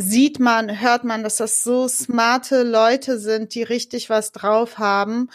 sieht 0.00 0.38
man, 0.38 0.80
hört 0.80 1.02
man, 1.02 1.24
dass 1.24 1.36
das 1.36 1.64
so 1.64 1.88
smarte 1.88 2.62
Leute 2.62 3.18
sind, 3.18 3.54
die 3.56 3.64
richtig 3.64 4.08
was 4.08 4.30
drauf 4.30 4.78
haben. 4.78 5.28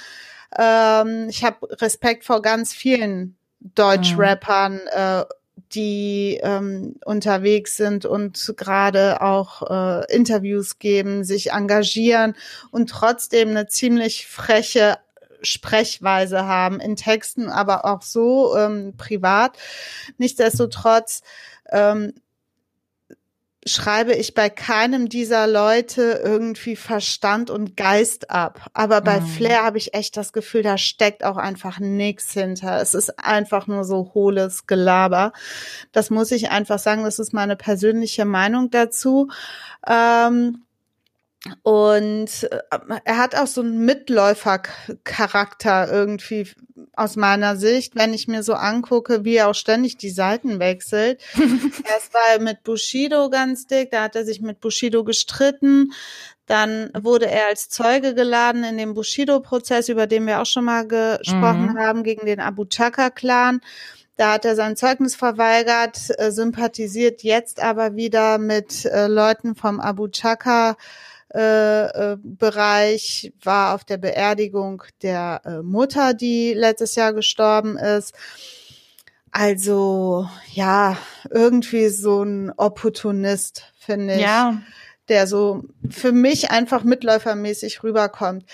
Ähm, 0.58 1.28
ich 1.30 1.44
habe 1.44 1.68
Respekt 1.82 2.24
vor 2.24 2.42
ganz 2.42 2.72
vielen 2.72 3.36
Deutsch-Rappern, 3.60 4.76
mhm. 4.76 4.80
äh, 4.94 5.26
die 5.74 6.40
ähm, 6.42 6.96
unterwegs 7.04 7.76
sind 7.76 8.06
und 8.06 8.54
gerade 8.56 9.22
auch 9.22 9.70
äh, 9.70 10.16
Interviews 10.16 10.80
geben, 10.80 11.26
sich 11.26 11.52
engagieren 11.52 12.34
und 12.72 12.90
trotzdem 12.90 13.50
eine 13.50 13.68
ziemlich 13.68 14.28
freche 14.28 14.98
Sprechweise 15.42 16.46
haben 16.46 16.80
in 16.80 16.96
Texten, 16.96 17.50
aber 17.50 17.84
auch 17.84 18.02
so 18.02 18.56
ähm, 18.56 18.94
privat. 18.96 19.58
Nichtsdestotrotz 20.18 21.22
ähm, 21.70 22.14
schreibe 23.66 24.14
ich 24.14 24.34
bei 24.34 24.50
keinem 24.50 25.10
dieser 25.10 25.48
Leute 25.48 26.22
irgendwie 26.24 26.76
Verstand 26.76 27.50
und 27.50 27.78
Geist 27.78 28.30
ab. 28.30 28.68
Aber 28.74 29.02
bei 29.02 29.20
mhm. 29.20 29.28
Flair 29.28 29.64
habe 29.64 29.78
ich 29.78 29.94
echt 29.94 30.18
das 30.18 30.34
Gefühl, 30.34 30.64
da 30.64 30.78
steckt 30.78 31.24
auch 31.24 31.38
einfach 31.38 31.80
nichts 31.80 32.34
hinter. 32.34 32.82
Es 32.82 32.94
ist 32.94 33.20
einfach 33.20 33.68
nur 33.68 33.84
so 33.84 34.12
hohles 34.14 34.68
Gelaber. 34.68 35.34
Das 35.92 36.10
muss 36.10 36.32
ich 36.32 36.50
einfach 36.50 36.80
sagen. 36.80 37.04
Das 37.04 37.20
ist 37.20 37.34
meine 37.34 37.56
persönliche 37.56 38.26
Meinung 38.26 38.70
dazu. 38.70 39.30
Ähm, 39.88 40.64
und 41.62 42.44
äh, 42.44 42.60
er 43.04 43.18
hat 43.18 43.36
auch 43.36 43.48
so 43.48 43.62
einen 43.62 43.84
Mitläufercharakter 43.84 45.92
irgendwie 45.92 46.50
aus 46.96 47.16
meiner 47.16 47.58
Sicht, 47.58 47.96
wenn 47.96 48.14
ich 48.14 48.28
mir 48.28 48.44
so 48.44 48.54
angucke, 48.54 49.26
wie 49.26 49.36
er 49.36 49.50
auch 49.50 49.56
ständig 49.56 49.98
die 49.98 50.10
Seiten 50.10 50.60
wechselt. 50.60 51.22
Erst 51.36 52.14
war 52.14 52.34
er 52.34 52.40
mit 52.40 52.64
Bushido 52.64 53.30
ganz 53.30 53.68
dick, 53.68 53.92
da 53.92 54.04
hat 54.04 54.16
er 54.16 54.26
sich 54.26 54.42
mit 54.42 54.62
Bushido 54.62 55.04
gestritten. 55.04 55.92
Dann 56.46 56.90
wurde 56.94 57.28
er 57.28 57.48
als 57.48 57.70
Zeuge 57.70 58.16
geladen 58.16 58.66
in 58.66 58.78
dem 58.78 58.94
Bushido-Prozess, 58.94 59.88
über 59.88 60.08
den 60.08 60.28
wir 60.28 60.42
auch 60.42 60.46
schon 60.46 60.66
mal 60.66 60.86
gesprochen 60.86 61.74
mhm. 61.74 61.78
haben, 61.78 62.04
gegen 62.04 62.26
den 62.26 62.42
Abu 62.42 62.66
Chaka-Clan. 62.66 63.62
Da 64.18 64.34
hat 64.34 64.46
er 64.46 64.56
sein 64.56 64.76
Zeugnis 64.76 65.16
verweigert, 65.16 65.98
äh, 66.18 66.32
sympathisiert 66.32 67.24
jetzt 67.24 67.62
aber 67.62 67.96
wieder 67.96 68.38
mit 68.38 68.86
äh, 68.86 69.08
Leuten 69.08 69.56
vom 69.56 69.80
Abu 69.80 70.10
Chaka 70.10 70.76
äh, 71.34 71.86
äh, 72.14 72.18
Bereich, 72.22 73.34
war 73.42 73.76
auf 73.76 73.84
der 73.84 73.98
Beerdigung 73.98 74.84
der 75.02 75.42
äh, 75.46 75.62
Mutter, 75.62 76.14
die 76.14 76.54
letztes 76.54 76.96
Jahr 76.96 77.14
gestorben 77.14 77.78
ist. 77.78 78.14
Also 79.32 80.30
ja, 80.52 80.98
irgendwie 81.32 81.90
so 81.90 82.24
ein 82.24 82.52
Opportunist, 82.56 83.72
finde 83.80 84.16
ich. 84.16 84.22
Ja 84.22 84.62
der 85.10 85.28
so 85.28 85.64
für 85.90 86.12
mich 86.14 86.52
einfach 86.52 86.84
mitläufermäßig 86.84 87.84
rüberkommt. 87.84 88.46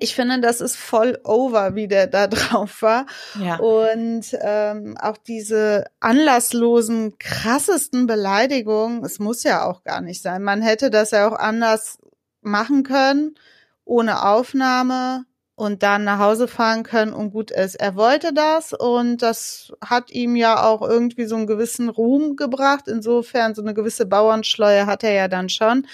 Ich 0.00 0.14
finde, 0.14 0.40
das 0.40 0.60
ist 0.60 0.76
voll 0.76 1.18
over, 1.22 1.74
wie 1.74 1.86
der 1.86 2.08
da 2.08 2.26
drauf 2.28 2.82
war. 2.82 3.06
Ja. 3.40 3.56
Und 3.56 4.36
ähm, 4.40 4.96
auch 5.00 5.16
diese 5.16 5.84
anlasslosen, 6.00 7.18
krassesten 7.18 8.06
Beleidigungen, 8.06 9.04
es 9.04 9.20
muss 9.20 9.44
ja 9.44 9.64
auch 9.64 9.84
gar 9.84 10.00
nicht 10.00 10.22
sein. 10.22 10.42
Man 10.42 10.60
hätte 10.60 10.90
das 10.90 11.12
ja 11.12 11.28
auch 11.28 11.38
anders 11.38 11.98
machen 12.42 12.82
können, 12.82 13.34
ohne 13.84 14.24
Aufnahme 14.24 15.24
und 15.54 15.82
dann 15.82 16.04
nach 16.04 16.18
Hause 16.18 16.48
fahren 16.48 16.82
können 16.82 17.12
und 17.12 17.30
gut 17.30 17.50
ist. 17.50 17.76
Er 17.76 17.94
wollte 17.94 18.32
das 18.32 18.72
und 18.72 19.18
das 19.18 19.72
hat 19.84 20.10
ihm 20.10 20.34
ja 20.34 20.64
auch 20.64 20.82
irgendwie 20.82 21.26
so 21.26 21.36
einen 21.36 21.46
gewissen 21.46 21.88
Ruhm 21.88 22.36
gebracht. 22.36 22.88
Insofern 22.88 23.54
so 23.54 23.62
eine 23.62 23.74
gewisse 23.74 24.06
Bauernschleue 24.06 24.86
hat 24.86 25.04
er 25.04 25.12
ja 25.12 25.28
dann 25.28 25.48
schon, 25.48 25.86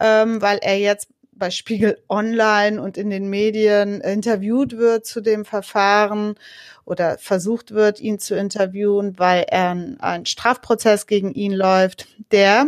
ähm, 0.00 0.40
weil 0.42 0.58
er 0.62 0.78
jetzt 0.78 1.08
bei 1.32 1.50
Spiegel 1.50 2.02
Online 2.08 2.82
und 2.82 2.96
in 2.98 3.10
den 3.10 3.30
Medien 3.30 4.00
interviewt 4.00 4.76
wird 4.76 5.06
zu 5.06 5.20
dem 5.20 5.44
Verfahren 5.44 6.34
oder 6.84 7.18
versucht 7.18 7.70
wird, 7.70 8.00
ihn 8.00 8.18
zu 8.18 8.34
interviewen, 8.34 9.18
weil 9.18 9.44
er 9.48 9.76
ein 10.00 10.26
Strafprozess 10.26 11.06
gegen 11.06 11.32
ihn 11.32 11.52
läuft, 11.52 12.08
der 12.32 12.66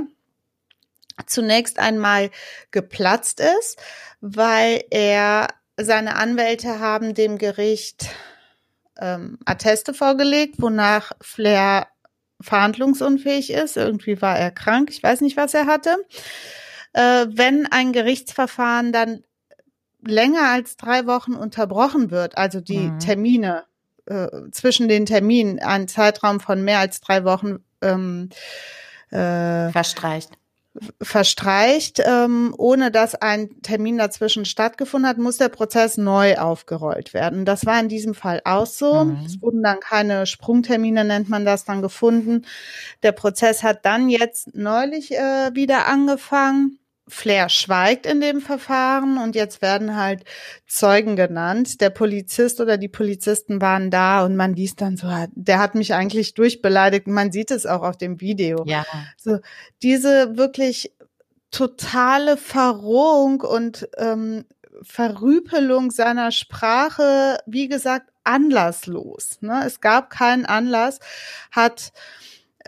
zunächst 1.26 1.78
einmal 1.78 2.30
geplatzt 2.70 3.40
ist, 3.40 3.78
weil 4.20 4.84
er 4.90 5.48
seine 5.76 6.16
Anwälte 6.16 6.80
haben 6.80 7.14
dem 7.14 7.38
Gericht 7.38 8.10
ähm, 9.00 9.38
Atteste 9.44 9.94
vorgelegt, 9.94 10.56
wonach 10.58 11.12
Flair 11.20 11.88
verhandlungsunfähig 12.40 13.52
ist. 13.52 13.76
Irgendwie 13.76 14.20
war 14.20 14.38
er 14.38 14.50
krank, 14.50 14.90
ich 14.90 15.02
weiß 15.02 15.20
nicht, 15.22 15.36
was 15.36 15.54
er 15.54 15.66
hatte. 15.66 15.96
Äh, 16.92 17.26
wenn 17.28 17.66
ein 17.66 17.92
Gerichtsverfahren 17.92 18.92
dann 18.92 19.24
länger 20.02 20.48
als 20.50 20.76
drei 20.76 21.06
Wochen 21.06 21.34
unterbrochen 21.34 22.10
wird, 22.10 22.36
also 22.36 22.60
die 22.60 22.88
mhm. 22.88 22.98
Termine 22.98 23.64
äh, 24.06 24.28
zwischen 24.50 24.88
den 24.88 25.06
Terminen, 25.06 25.58
ein 25.58 25.88
Zeitraum 25.88 26.40
von 26.40 26.62
mehr 26.62 26.78
als 26.78 27.00
drei 27.00 27.24
Wochen 27.24 27.58
ähm, 27.82 28.30
äh, 29.10 29.70
verstreicht 29.70 30.39
verstreicht, 31.02 32.00
ähm, 32.04 32.54
ohne 32.56 32.92
dass 32.92 33.16
ein 33.16 33.60
Termin 33.62 33.98
dazwischen 33.98 34.44
stattgefunden 34.44 35.08
hat, 35.08 35.18
muss 35.18 35.36
der 35.36 35.48
Prozess 35.48 35.96
neu 35.96 36.36
aufgerollt 36.36 37.12
werden. 37.12 37.44
Das 37.44 37.66
war 37.66 37.80
in 37.80 37.88
diesem 37.88 38.14
Fall 38.14 38.40
auch 38.44 38.66
so. 38.66 39.04
Mhm. 39.04 39.24
Es 39.26 39.42
wurden 39.42 39.62
dann 39.62 39.80
keine 39.80 40.26
Sprungtermine, 40.26 41.04
nennt 41.04 41.28
man 41.28 41.44
das, 41.44 41.64
dann 41.64 41.82
gefunden. 41.82 42.46
Der 43.02 43.12
Prozess 43.12 43.62
hat 43.64 43.84
dann 43.84 44.08
jetzt 44.08 44.54
neulich 44.54 45.12
äh, 45.12 45.54
wieder 45.54 45.86
angefangen. 45.86 46.78
Flair 47.10 47.48
schweigt 47.48 48.06
in 48.06 48.20
dem 48.20 48.40
Verfahren 48.40 49.18
und 49.18 49.34
jetzt 49.34 49.62
werden 49.62 49.96
halt 49.96 50.24
Zeugen 50.66 51.16
genannt. 51.16 51.80
Der 51.80 51.90
Polizist 51.90 52.60
oder 52.60 52.78
die 52.78 52.88
Polizisten 52.88 53.60
waren 53.60 53.90
da 53.90 54.24
und 54.24 54.36
man 54.36 54.54
liest 54.54 54.80
dann 54.80 54.96
so, 54.96 55.08
der 55.32 55.58
hat 55.58 55.74
mich 55.74 55.94
eigentlich 55.94 56.34
durchbeleidigt. 56.34 57.06
Man 57.06 57.32
sieht 57.32 57.50
es 57.50 57.66
auch 57.66 57.82
auf 57.82 57.98
dem 57.98 58.20
Video. 58.20 58.64
Ja. 58.66 58.84
So 59.16 59.38
diese 59.82 60.36
wirklich 60.36 60.92
totale 61.50 62.36
Verrohung 62.36 63.40
und 63.40 63.88
ähm, 63.98 64.44
Verrüpelung 64.82 65.90
seiner 65.90 66.30
Sprache, 66.30 67.38
wie 67.46 67.68
gesagt, 67.68 68.10
anlasslos. 68.24 69.38
Ne? 69.40 69.62
Es 69.66 69.80
gab 69.80 70.10
keinen 70.10 70.46
Anlass, 70.46 71.00
hat 71.50 71.92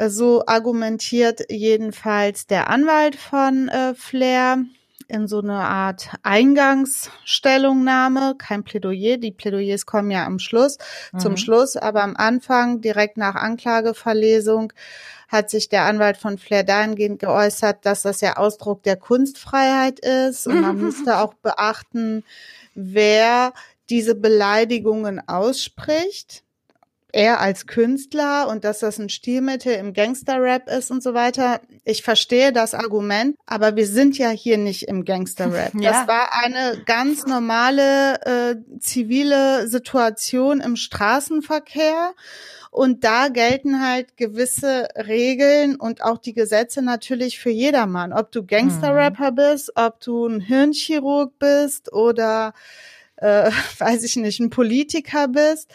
so 0.09 0.45
argumentiert 0.47 1.43
jedenfalls 1.49 2.47
der 2.47 2.71
Anwalt 2.71 3.17
von 3.17 3.69
äh, 3.69 3.95
Flair 3.95 4.65
in 5.09 5.27
so 5.29 5.41
eine 5.41 5.55
Art 5.55 6.11
Eingangsstellungnahme, 6.23 8.37
kein 8.39 8.65
Plädoyer. 8.65 9.19
Die 9.19 9.33
Plädoyers 9.33 9.85
kommen 9.85 10.11
ja 10.11 10.25
am 10.25 10.39
Schluss, 10.39 10.79
mhm. 11.13 11.19
zum 11.19 11.37
Schluss, 11.37 11.77
aber 11.77 12.03
am 12.03 12.17
Anfang, 12.17 12.81
direkt 12.81 13.19
nach 13.19 13.35
Anklageverlesung, 13.35 14.73
hat 15.29 15.51
sich 15.51 15.69
der 15.69 15.85
Anwalt 15.85 16.17
von 16.17 16.39
Flair 16.39 16.65
dahingehend 16.65 17.19
geäußert, 17.19 17.85
dass 17.85 18.03
das 18.03 18.21
ja 18.21 18.37
Ausdruck 18.37 18.83
der 18.83 18.97
Kunstfreiheit 18.97 20.01
ist 20.01 20.47
und 20.47 20.61
man 20.61 20.77
müsste 20.81 21.19
auch 21.19 21.35
beachten, 21.35 22.25
wer 22.75 23.53
diese 23.91 24.15
Beleidigungen 24.15 25.21
ausspricht 25.29 26.45
er 27.13 27.41
als 27.41 27.67
Künstler 27.67 28.49
und 28.49 28.65
dass 28.65 28.79
das 28.79 28.99
ein 28.99 29.11
Stilmittel 29.11 29.75
im 29.75 29.93
Gangster-Rap 29.93 30.69
ist 30.69 30.91
und 30.91 31.03
so 31.03 31.13
weiter. 31.13 31.61
Ich 31.85 32.03
verstehe 32.03 32.53
das 32.53 32.73
Argument, 32.73 33.37
aber 33.47 33.77
wir 33.77 33.87
sind 33.87 34.17
ja 34.17 34.31
hier 34.31 34.57
nicht 34.57 34.89
im 34.89 35.05
Gangster-Rap. 35.05 35.73
Ja. 35.83 35.91
Das 35.91 36.09
war 36.09 36.31
eine 36.45 36.83
ganz 36.85 37.27
normale 37.27 38.21
äh, 38.25 38.79
zivile 38.79 39.67
Situation 39.67 40.61
im 40.61 40.77
Straßenverkehr. 40.77 42.13
Und 42.71 43.05
da 43.05 43.29
gelten 43.29 43.85
halt 43.85 44.17
gewisse 44.17 44.89
Regeln 44.97 45.77
und 45.77 46.03
auch 46.03 46.19
die 46.19 46.35
Gesetze 46.35 46.83
natürlich 46.83 47.39
für 47.39 47.51
jedermann. 47.51 48.13
Ob 48.13 48.33
du 48.33 48.47
Gangster-Rapper 48.47 49.33
mhm. 49.33 49.35
bist, 49.35 49.73
ob 49.75 50.01
du 50.01 50.27
ein 50.27 50.41
Hirnchirurg 50.41 51.39
bist 51.39 51.93
oder, 51.93 52.55
äh, 53.17 53.51
weiß 53.79 54.05
ich 54.05 54.17
nicht, 54.17 54.41
ein 54.41 54.51
Politiker 54.51 55.29
bist 55.29 55.69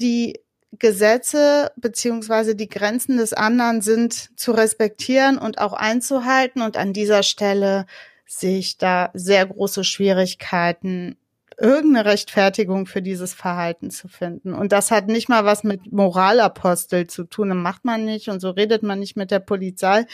die 0.00 0.40
Gesetze 0.78 1.70
beziehungsweise 1.76 2.54
die 2.54 2.68
Grenzen 2.68 3.16
des 3.16 3.32
anderen 3.32 3.80
sind 3.80 4.38
zu 4.38 4.52
respektieren 4.52 5.38
und 5.38 5.58
auch 5.58 5.72
einzuhalten. 5.72 6.62
Und 6.62 6.76
an 6.76 6.92
dieser 6.92 7.22
Stelle 7.22 7.86
sehe 8.26 8.58
ich 8.58 8.78
da 8.78 9.10
sehr 9.14 9.46
große 9.46 9.84
Schwierigkeiten, 9.84 11.16
irgendeine 11.58 12.04
Rechtfertigung 12.04 12.84
für 12.84 13.00
dieses 13.00 13.32
Verhalten 13.32 13.90
zu 13.90 14.08
finden. 14.08 14.52
Und 14.52 14.72
das 14.72 14.90
hat 14.90 15.06
nicht 15.06 15.30
mal 15.30 15.46
was 15.46 15.64
mit 15.64 15.90
Moralapostel 15.90 17.06
zu 17.06 17.24
tun. 17.24 17.48
Das 17.48 17.56
macht 17.56 17.84
man 17.84 18.04
nicht 18.04 18.28
und 18.28 18.40
so 18.40 18.50
redet 18.50 18.82
man 18.82 18.98
nicht 18.98 19.16
mit 19.16 19.30
der 19.30 19.38
Polizei, 19.38 20.04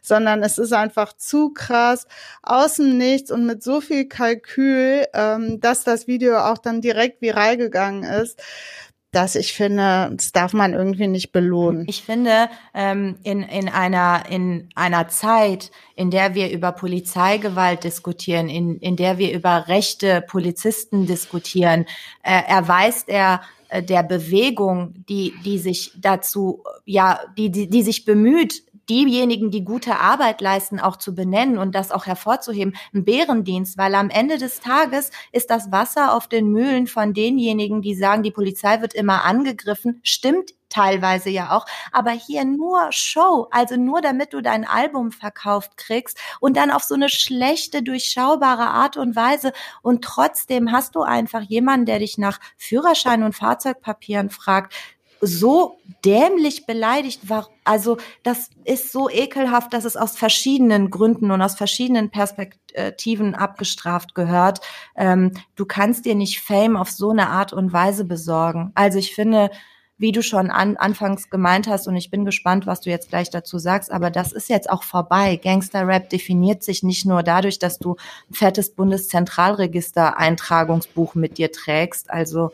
sondern 0.00 0.42
es 0.42 0.56
ist 0.56 0.72
einfach 0.72 1.12
zu 1.12 1.50
krass, 1.50 2.06
außen 2.42 2.96
nichts 2.96 3.30
und 3.30 3.44
mit 3.44 3.62
so 3.62 3.82
viel 3.82 4.08
Kalkül, 4.08 5.04
ähm, 5.12 5.60
dass 5.60 5.84
das 5.84 6.06
Video 6.06 6.38
auch 6.38 6.58
dann 6.58 6.80
direkt 6.80 7.20
viral 7.20 7.58
gegangen 7.58 8.04
ist 8.04 8.40
dass 9.12 9.34
ich 9.34 9.52
finde, 9.52 10.10
das 10.14 10.32
darf 10.32 10.52
man 10.52 10.74
irgendwie 10.74 11.06
nicht 11.06 11.32
belohnen. 11.32 11.86
Ich 11.88 12.02
finde, 12.02 12.50
ähm, 12.74 13.16
in, 13.22 13.42
in, 13.42 13.68
einer, 13.68 14.24
in 14.28 14.68
einer 14.74 15.08
Zeit, 15.08 15.70
in 15.94 16.10
der 16.10 16.34
wir 16.34 16.50
über 16.50 16.72
Polizeigewalt 16.72 17.84
diskutieren, 17.84 18.48
in, 18.48 18.78
in 18.78 18.96
der 18.96 19.16
wir 19.16 19.32
über 19.32 19.68
rechte 19.68 20.20
Polizisten 20.20 21.06
diskutieren, 21.06 21.86
äh, 22.22 22.42
erweist 22.46 23.08
er 23.08 23.40
äh, 23.68 23.82
der 23.82 24.02
Bewegung, 24.02 24.94
die, 25.08 25.32
die 25.44 25.58
sich 25.58 25.92
dazu, 25.96 26.62
ja, 26.84 27.20
die, 27.38 27.50
die, 27.50 27.68
die 27.68 27.82
sich 27.82 28.04
bemüht, 28.04 28.62
diejenigen, 28.88 29.50
die 29.50 29.64
gute 29.64 29.96
Arbeit 29.96 30.40
leisten, 30.40 30.80
auch 30.80 30.96
zu 30.96 31.14
benennen 31.14 31.58
und 31.58 31.74
das 31.74 31.90
auch 31.90 32.06
hervorzuheben, 32.06 32.76
ein 32.94 33.04
Bärendienst, 33.04 33.78
weil 33.78 33.94
am 33.94 34.10
Ende 34.10 34.38
des 34.38 34.60
Tages 34.60 35.10
ist 35.32 35.50
das 35.50 35.72
Wasser 35.72 36.14
auf 36.14 36.28
den 36.28 36.50
Mühlen 36.50 36.86
von 36.86 37.14
denjenigen, 37.14 37.82
die 37.82 37.94
sagen, 37.94 38.22
die 38.22 38.30
Polizei 38.30 38.80
wird 38.80 38.94
immer 38.94 39.24
angegriffen, 39.24 40.00
stimmt 40.02 40.52
teilweise 40.68 41.30
ja 41.30 41.56
auch, 41.56 41.64
aber 41.92 42.10
hier 42.10 42.44
nur 42.44 42.88
Show, 42.90 43.48
also 43.50 43.76
nur 43.76 44.00
damit 44.00 44.32
du 44.32 44.40
dein 44.40 44.66
Album 44.66 45.12
verkauft 45.12 45.76
kriegst 45.76 46.18
und 46.40 46.56
dann 46.56 46.70
auf 46.70 46.82
so 46.82 46.94
eine 46.94 47.08
schlechte, 47.08 47.82
durchschaubare 47.82 48.66
Art 48.66 48.96
und 48.96 49.16
Weise. 49.16 49.52
Und 49.82 50.04
trotzdem 50.04 50.72
hast 50.72 50.94
du 50.94 51.02
einfach 51.02 51.42
jemanden, 51.42 51.86
der 51.86 52.00
dich 52.00 52.18
nach 52.18 52.40
Führerschein 52.56 53.22
und 53.22 53.34
Fahrzeugpapieren 53.34 54.30
fragt, 54.30 54.74
so 55.20 55.78
dämlich 56.04 56.66
beleidigt 56.66 57.28
war. 57.28 57.48
Also 57.64 57.98
das 58.22 58.50
ist 58.64 58.92
so 58.92 59.10
ekelhaft, 59.10 59.72
dass 59.72 59.84
es 59.84 59.96
aus 59.96 60.16
verschiedenen 60.16 60.90
Gründen 60.90 61.30
und 61.30 61.42
aus 61.42 61.54
verschiedenen 61.54 62.10
Perspektiven 62.10 63.34
abgestraft 63.34 64.14
gehört. 64.14 64.60
Ähm, 64.96 65.32
du 65.54 65.64
kannst 65.64 66.04
dir 66.04 66.14
nicht 66.14 66.40
Fame 66.40 66.76
auf 66.76 66.90
so 66.90 67.10
eine 67.10 67.28
Art 67.28 67.52
und 67.52 67.72
Weise 67.72 68.04
besorgen. 68.04 68.72
Also 68.74 68.98
ich 68.98 69.14
finde, 69.14 69.50
wie 69.98 70.12
du 70.12 70.22
schon 70.22 70.50
an, 70.50 70.76
anfangs 70.76 71.30
gemeint 71.30 71.68
hast, 71.68 71.88
und 71.88 71.96
ich 71.96 72.10
bin 72.10 72.26
gespannt, 72.26 72.66
was 72.66 72.82
du 72.82 72.90
jetzt 72.90 73.08
gleich 73.08 73.30
dazu 73.30 73.58
sagst, 73.58 73.90
aber 73.90 74.10
das 74.10 74.32
ist 74.32 74.50
jetzt 74.50 74.68
auch 74.68 74.82
vorbei. 74.82 75.40
Gangster-Rap 75.42 76.10
definiert 76.10 76.62
sich 76.62 76.82
nicht 76.82 77.06
nur 77.06 77.22
dadurch, 77.22 77.58
dass 77.58 77.78
du 77.78 77.96
ein 78.30 78.34
fettes 78.34 78.74
Bundeszentralregister-Eintragungsbuch 78.74 81.14
mit 81.14 81.38
dir 81.38 81.50
trägst. 81.50 82.10
Also 82.10 82.50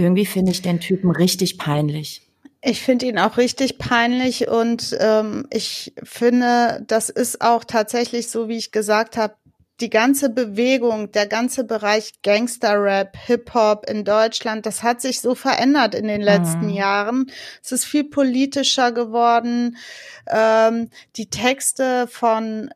irgendwie 0.00 0.26
finde 0.26 0.52
ich 0.52 0.62
den 0.62 0.80
Typen 0.80 1.10
richtig 1.10 1.58
peinlich. 1.58 2.22
Ich 2.62 2.82
finde 2.82 3.06
ihn 3.06 3.18
auch 3.18 3.38
richtig 3.38 3.78
peinlich 3.78 4.48
und 4.48 4.96
ähm, 5.00 5.46
ich 5.50 5.94
finde, 6.02 6.84
das 6.86 7.08
ist 7.08 7.40
auch 7.40 7.64
tatsächlich 7.64 8.28
so, 8.28 8.48
wie 8.48 8.58
ich 8.58 8.70
gesagt 8.70 9.16
habe, 9.16 9.34
die 9.80 9.88
ganze 9.88 10.28
Bewegung, 10.28 11.10
der 11.12 11.26
ganze 11.26 11.64
Bereich 11.64 12.12
Gangster-Rap, 12.22 13.16
Hip-Hop 13.16 13.88
in 13.88 14.04
Deutschland, 14.04 14.66
das 14.66 14.82
hat 14.82 15.00
sich 15.00 15.22
so 15.22 15.34
verändert 15.34 15.94
in 15.94 16.06
den 16.06 16.20
letzten 16.20 16.66
mhm. 16.66 16.74
Jahren. 16.74 17.30
Es 17.62 17.72
ist 17.72 17.86
viel 17.86 18.04
politischer 18.04 18.92
geworden. 18.92 19.78
Ähm, 20.26 20.90
die 21.16 21.30
Texte 21.30 22.06
von 22.08 22.70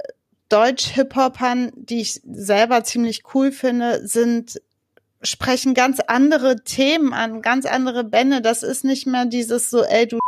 Deutsch-Hip-Hopern, 0.49 1.73
die 1.75 2.01
ich 2.01 2.23
selber 2.25 2.85
ziemlich 2.85 3.23
cool 3.35 3.53
finde, 3.53 4.07
sind 4.07 4.61
sprechen 5.25 5.75
ganz 5.75 6.01
andere 6.01 6.63
Themen 6.65 7.13
an, 7.13 7.43
ganz 7.43 7.67
andere 7.67 8.05
Bände. 8.05 8.41
Das 8.41 8.63
ist 8.63 8.85
nicht 8.85 9.07
mehr 9.07 9.27
dieses 9.27 9.71
so, 9.71 9.83
ey, 9.83 10.07
du, 10.07 10.19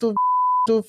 du, 0.00 0.14
du, 0.66 0.82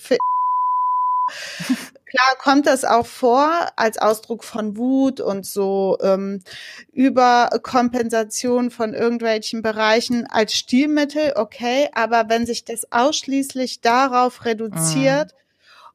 Klar 2.12 2.36
kommt 2.40 2.68
das 2.68 2.84
auch 2.84 3.06
vor 3.06 3.50
als 3.78 3.98
Ausdruck 3.98 4.44
von 4.44 4.76
Wut 4.76 5.22
und 5.22 5.46
so 5.46 5.98
ähm, 6.02 6.44
Überkompensation 6.92 8.70
von 8.70 8.94
irgendwelchen 8.94 9.62
Bereichen 9.62 10.28
als 10.28 10.54
Stilmittel, 10.54 11.34
okay, 11.38 11.90
aber 11.94 12.26
wenn 12.28 12.46
sich 12.46 12.66
das 12.66 12.92
ausschließlich 12.92 13.80
darauf 13.80 14.44
reduziert, 14.44 15.32
mhm 15.32 15.41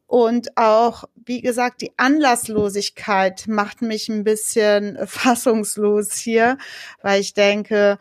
und 0.06 0.56
auch, 0.56 1.04
wie 1.16 1.40
gesagt, 1.40 1.80
die 1.80 1.92
Anlasslosigkeit 1.96 3.46
macht 3.48 3.82
mich 3.82 4.08
ein 4.08 4.24
bisschen 4.24 4.98
fassungslos 5.06 6.14
hier, 6.14 6.58
weil 7.02 7.20
ich 7.20 7.34
denke, 7.34 7.98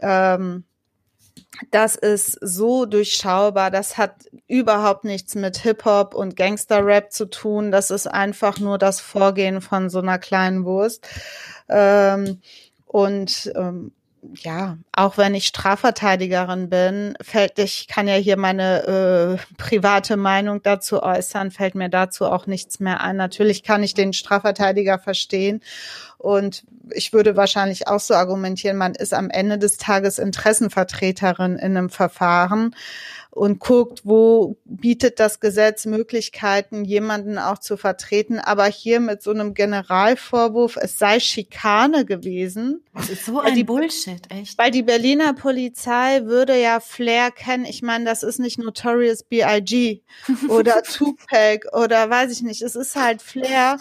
ähm, 0.00 0.64
das 1.70 1.96
ist 1.96 2.38
so 2.40 2.86
durchschaubar. 2.86 3.70
Das 3.70 3.98
hat 3.98 4.28
überhaupt 4.46 5.04
nichts 5.04 5.34
mit 5.34 5.58
Hip-Hop 5.58 6.14
und 6.14 6.36
Gangster-Rap 6.36 7.12
zu 7.12 7.26
tun. 7.26 7.70
Das 7.70 7.90
ist 7.90 8.06
einfach 8.06 8.58
nur 8.58 8.78
das 8.78 9.00
Vorgehen 9.00 9.60
von 9.60 9.90
so 9.90 9.98
einer 9.98 10.18
kleinen 10.18 10.64
Wurst. 10.64 11.06
Ähm, 11.68 12.40
und 12.84 13.52
ähm, 13.54 13.92
ja, 14.34 14.78
auch 14.92 15.16
wenn 15.16 15.34
ich 15.34 15.46
Strafverteidigerin 15.46 16.68
bin, 16.68 17.14
fällt, 17.20 17.58
ich 17.58 17.86
kann 17.88 18.08
ja 18.08 18.14
hier 18.14 18.36
meine 18.36 19.38
äh, 19.38 19.54
private 19.56 20.16
Meinung 20.16 20.62
dazu 20.62 21.02
äußern, 21.02 21.50
fällt 21.50 21.74
mir 21.74 21.88
dazu 21.88 22.26
auch 22.26 22.46
nichts 22.46 22.80
mehr 22.80 23.00
ein. 23.00 23.16
Natürlich 23.16 23.62
kann 23.62 23.82
ich 23.82 23.94
den 23.94 24.12
Strafverteidiger 24.12 24.98
verstehen 24.98 25.62
und 26.18 26.64
ich 26.90 27.12
würde 27.12 27.36
wahrscheinlich 27.36 27.86
auch 27.86 28.00
so 28.00 28.14
argumentieren, 28.14 28.76
man 28.76 28.94
ist 28.94 29.14
am 29.14 29.30
Ende 29.30 29.58
des 29.58 29.76
Tages 29.76 30.18
Interessenvertreterin 30.18 31.56
in 31.56 31.76
einem 31.76 31.90
Verfahren 31.90 32.74
und 33.30 33.60
guckt, 33.60 34.00
wo 34.04 34.56
bietet 34.64 35.20
das 35.20 35.38
Gesetz 35.38 35.86
Möglichkeiten, 35.86 36.84
jemanden 36.84 37.38
auch 37.38 37.58
zu 37.58 37.76
vertreten. 37.76 38.40
Aber 38.40 38.66
hier 38.66 39.00
mit 39.00 39.22
so 39.22 39.30
einem 39.30 39.54
Generalvorwurf, 39.54 40.76
es 40.76 40.98
sei 40.98 41.20
Schikane 41.20 42.04
gewesen. 42.04 42.82
Das 42.94 43.10
ist 43.10 43.26
so 43.26 43.38
ein 43.38 43.54
die, 43.54 43.64
Bullshit, 43.64 44.22
echt. 44.30 44.58
Weil 44.58 44.72
die 44.72 44.82
Berliner 44.82 45.34
Polizei 45.34 46.24
würde 46.24 46.60
ja 46.60 46.80
Flair 46.80 47.30
kennen. 47.30 47.64
Ich 47.64 47.82
meine, 47.82 48.06
das 48.06 48.24
ist 48.24 48.40
nicht 48.40 48.58
Notorious 48.58 49.22
B.I.G. 49.22 50.00
oder 50.48 50.82
Tupac 50.82 51.68
oder 51.72 52.10
weiß 52.10 52.32
ich 52.32 52.42
nicht. 52.42 52.62
Es 52.62 52.74
ist 52.74 52.96
halt 52.96 53.22
Flair. 53.22 53.78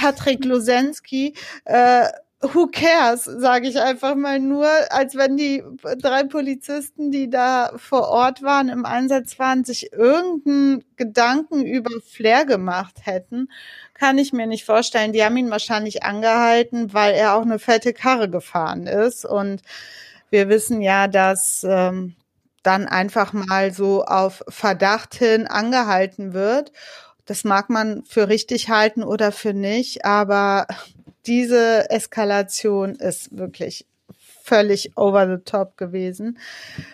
Patrick 0.00 0.46
Losensky, 0.46 1.34
äh, 1.66 2.06
who 2.40 2.68
cares, 2.68 3.24
sage 3.24 3.68
ich 3.68 3.78
einfach 3.78 4.14
mal 4.14 4.40
nur, 4.40 4.66
als 4.88 5.14
wenn 5.14 5.36
die 5.36 5.62
drei 5.98 6.24
Polizisten, 6.24 7.10
die 7.10 7.28
da 7.28 7.72
vor 7.76 8.08
Ort 8.08 8.42
waren, 8.42 8.70
im 8.70 8.86
Einsatz 8.86 9.38
waren, 9.38 9.62
sich 9.62 9.92
irgendeinen 9.92 10.82
Gedanken 10.96 11.66
über 11.66 11.90
Flair 12.00 12.46
gemacht 12.46 13.00
hätten, 13.02 13.48
kann 13.92 14.16
ich 14.16 14.32
mir 14.32 14.46
nicht 14.46 14.64
vorstellen. 14.64 15.12
Die 15.12 15.22
haben 15.22 15.36
ihn 15.36 15.50
wahrscheinlich 15.50 16.02
angehalten, 16.02 16.94
weil 16.94 17.12
er 17.12 17.34
auch 17.34 17.42
eine 17.42 17.58
fette 17.58 17.92
Karre 17.92 18.30
gefahren 18.30 18.86
ist. 18.86 19.26
Und 19.26 19.60
wir 20.30 20.48
wissen 20.48 20.80
ja, 20.80 21.08
dass 21.08 21.62
ähm, 21.68 22.16
dann 22.62 22.86
einfach 22.86 23.34
mal 23.34 23.74
so 23.74 24.02
auf 24.04 24.42
Verdacht 24.48 25.14
hin 25.14 25.46
angehalten 25.46 26.32
wird. 26.32 26.72
Das 27.30 27.44
mag 27.44 27.70
man 27.70 28.02
für 28.08 28.28
richtig 28.28 28.70
halten 28.70 29.04
oder 29.04 29.30
für 29.30 29.54
nicht, 29.54 30.04
aber 30.04 30.66
diese 31.26 31.88
Eskalation 31.88 32.96
ist 32.96 33.38
wirklich 33.38 33.86
völlig 34.42 34.96
over 34.96 35.28
the 35.28 35.40
top 35.44 35.76
gewesen. 35.76 36.38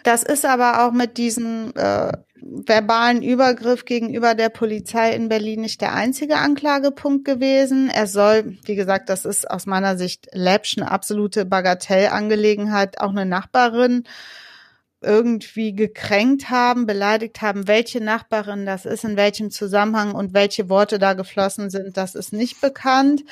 Das 0.02 0.22
ist 0.22 0.44
aber 0.44 0.84
auch 0.84 0.92
mit 0.92 1.16
diesem 1.16 1.72
äh, 1.74 2.12
verbalen 2.34 3.22
Übergriff 3.22 3.86
gegenüber 3.86 4.34
der 4.34 4.50
Polizei 4.50 5.14
in 5.14 5.30
Berlin 5.30 5.62
nicht 5.62 5.80
der 5.80 5.94
einzige 5.94 6.36
Anklagepunkt 6.36 7.24
gewesen. 7.24 7.88
Er 7.88 8.06
soll, 8.06 8.58
wie 8.66 8.76
gesagt, 8.76 9.08
das 9.08 9.24
ist 9.24 9.50
aus 9.50 9.64
meiner 9.64 9.96
Sicht 9.96 10.28
läppsch, 10.32 10.76
eine 10.76 10.90
absolute 10.90 11.46
Bagatellangelegenheit, 11.46 13.00
auch 13.00 13.08
eine 13.08 13.24
Nachbarin 13.24 14.04
irgendwie 15.06 15.72
gekränkt 15.72 16.50
haben, 16.50 16.84
beleidigt 16.84 17.40
haben. 17.40 17.68
Welche 17.68 18.02
Nachbarin 18.02 18.66
das 18.66 18.84
ist, 18.84 19.04
in 19.04 19.16
welchem 19.16 19.50
Zusammenhang 19.50 20.14
und 20.14 20.34
welche 20.34 20.68
Worte 20.68 20.98
da 20.98 21.14
geflossen 21.14 21.70
sind, 21.70 21.96
das 21.96 22.14
ist 22.14 22.32
nicht 22.32 22.60
bekannt. 22.60 23.22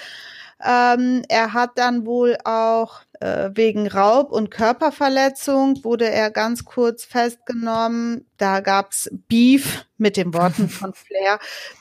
Ähm, 0.65 1.23
er 1.29 1.53
hat 1.53 1.73
dann 1.77 2.07
wohl 2.07 2.39
auch 2.45 3.01
äh, 3.21 3.51
wegen 3.55 3.89
Raub 3.89 4.31
und 4.31 4.51
Körperverletzung 4.51 5.83
wurde 5.83 6.09
er 6.09 6.31
ganz 6.31 6.65
kurz 6.65 7.05
festgenommen. 7.05 8.27
Da 8.39 8.61
gab's 8.61 9.11
Beef 9.29 9.85
mit 9.99 10.17
den 10.17 10.33
Worten 10.33 10.69
von 10.69 10.95
Flair, 10.95 11.39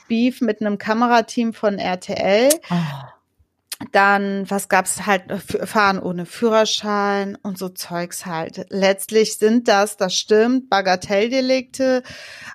Beef 0.08 0.40
mit 0.40 0.60
einem 0.60 0.76
Kamerateam 0.76 1.54
von 1.54 1.78
RTL. 1.78 2.50
Oh. 2.70 2.74
Dann, 3.92 4.48
was 4.50 4.68
gab's 4.68 5.06
halt, 5.06 5.24
Fahren 5.42 5.98
ohne 5.98 6.26
Führerschein 6.26 7.36
und 7.42 7.58
so 7.58 7.68
Zeugs 7.68 8.26
halt. 8.26 8.66
Letztlich 8.70 9.38
sind 9.38 9.68
das, 9.68 9.96
das 9.96 10.14
stimmt, 10.14 10.70
Bagatelldelikte, 10.70 12.02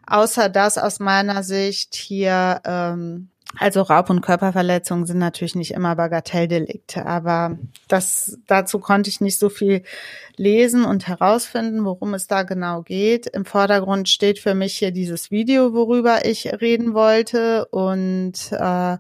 außer 0.08 0.50
dass 0.50 0.78
aus 0.78 1.00
meiner 1.00 1.44
Sicht 1.44 1.96
hier 1.96 2.62
ähm, 2.66 3.30
also 3.58 3.82
Raub- 3.82 4.12
und 4.12 4.22
Körperverletzungen 4.22 5.06
sind 5.08 5.18
natürlich 5.18 5.56
nicht 5.56 5.72
immer 5.72 5.96
Bagatelldelikte, 5.96 7.06
aber 7.06 7.58
das, 7.88 8.38
dazu 8.46 8.80
konnte 8.80 9.10
ich 9.10 9.22
nicht 9.22 9.40
so 9.40 9.50
viel 9.50 9.82
lesen 10.38 10.86
und 10.86 11.08
herausfinden, 11.08 11.84
worum 11.84 12.14
es 12.14 12.28
da 12.28 12.44
genau 12.44 12.84
geht. 12.84 13.26
Im 13.28 13.46
Vordergrund 13.46 14.08
steht 14.08 14.38
für 14.38 14.54
mich 14.54 14.78
hier 14.78 14.92
dieses 14.92 15.32
Video, 15.32 15.74
worüber 15.74 16.26
ich 16.26 16.46
reden 16.62 16.94
wollte 16.94 17.66
und 17.70 18.52
äh, 18.52 18.98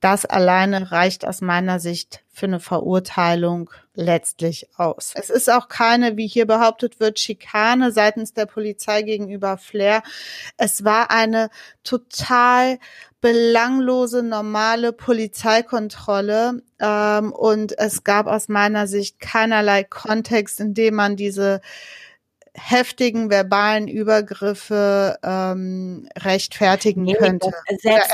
das 0.00 0.24
alleine 0.24 0.90
reicht 0.90 1.26
aus 1.26 1.42
meiner 1.42 1.78
Sicht 1.78 2.24
für 2.32 2.46
eine 2.46 2.60
Verurteilung 2.60 3.70
letztlich 3.94 4.68
aus. 4.76 5.12
Es 5.14 5.28
ist 5.28 5.50
auch 5.50 5.68
keine, 5.68 6.16
wie 6.16 6.26
hier 6.26 6.46
behauptet 6.46 7.00
wird, 7.00 7.18
Schikane 7.18 7.92
seitens 7.92 8.32
der 8.32 8.46
Polizei 8.46 9.02
gegenüber 9.02 9.58
Flair. 9.58 10.02
Es 10.56 10.84
war 10.84 11.10
eine 11.10 11.50
total 11.84 12.78
belanglose, 13.20 14.22
normale 14.22 14.94
Polizeikontrolle 14.94 16.62
ähm, 16.80 17.32
und 17.32 17.78
es 17.78 18.02
gab 18.02 18.26
aus 18.26 18.48
meiner 18.48 18.86
Sicht 18.86 19.20
keinerlei 19.20 19.84
Kontext, 19.84 20.60
in 20.60 20.72
dem 20.72 20.94
man 20.94 21.16
diese 21.16 21.60
heftigen 22.54 23.30
verbalen 23.30 23.86
Übergriffe 23.88 25.18
ähm, 25.22 26.08
rechtfertigen 26.18 27.04
Nee, 27.04 27.14
könnte. 27.14 27.50
selbst, 27.80 28.12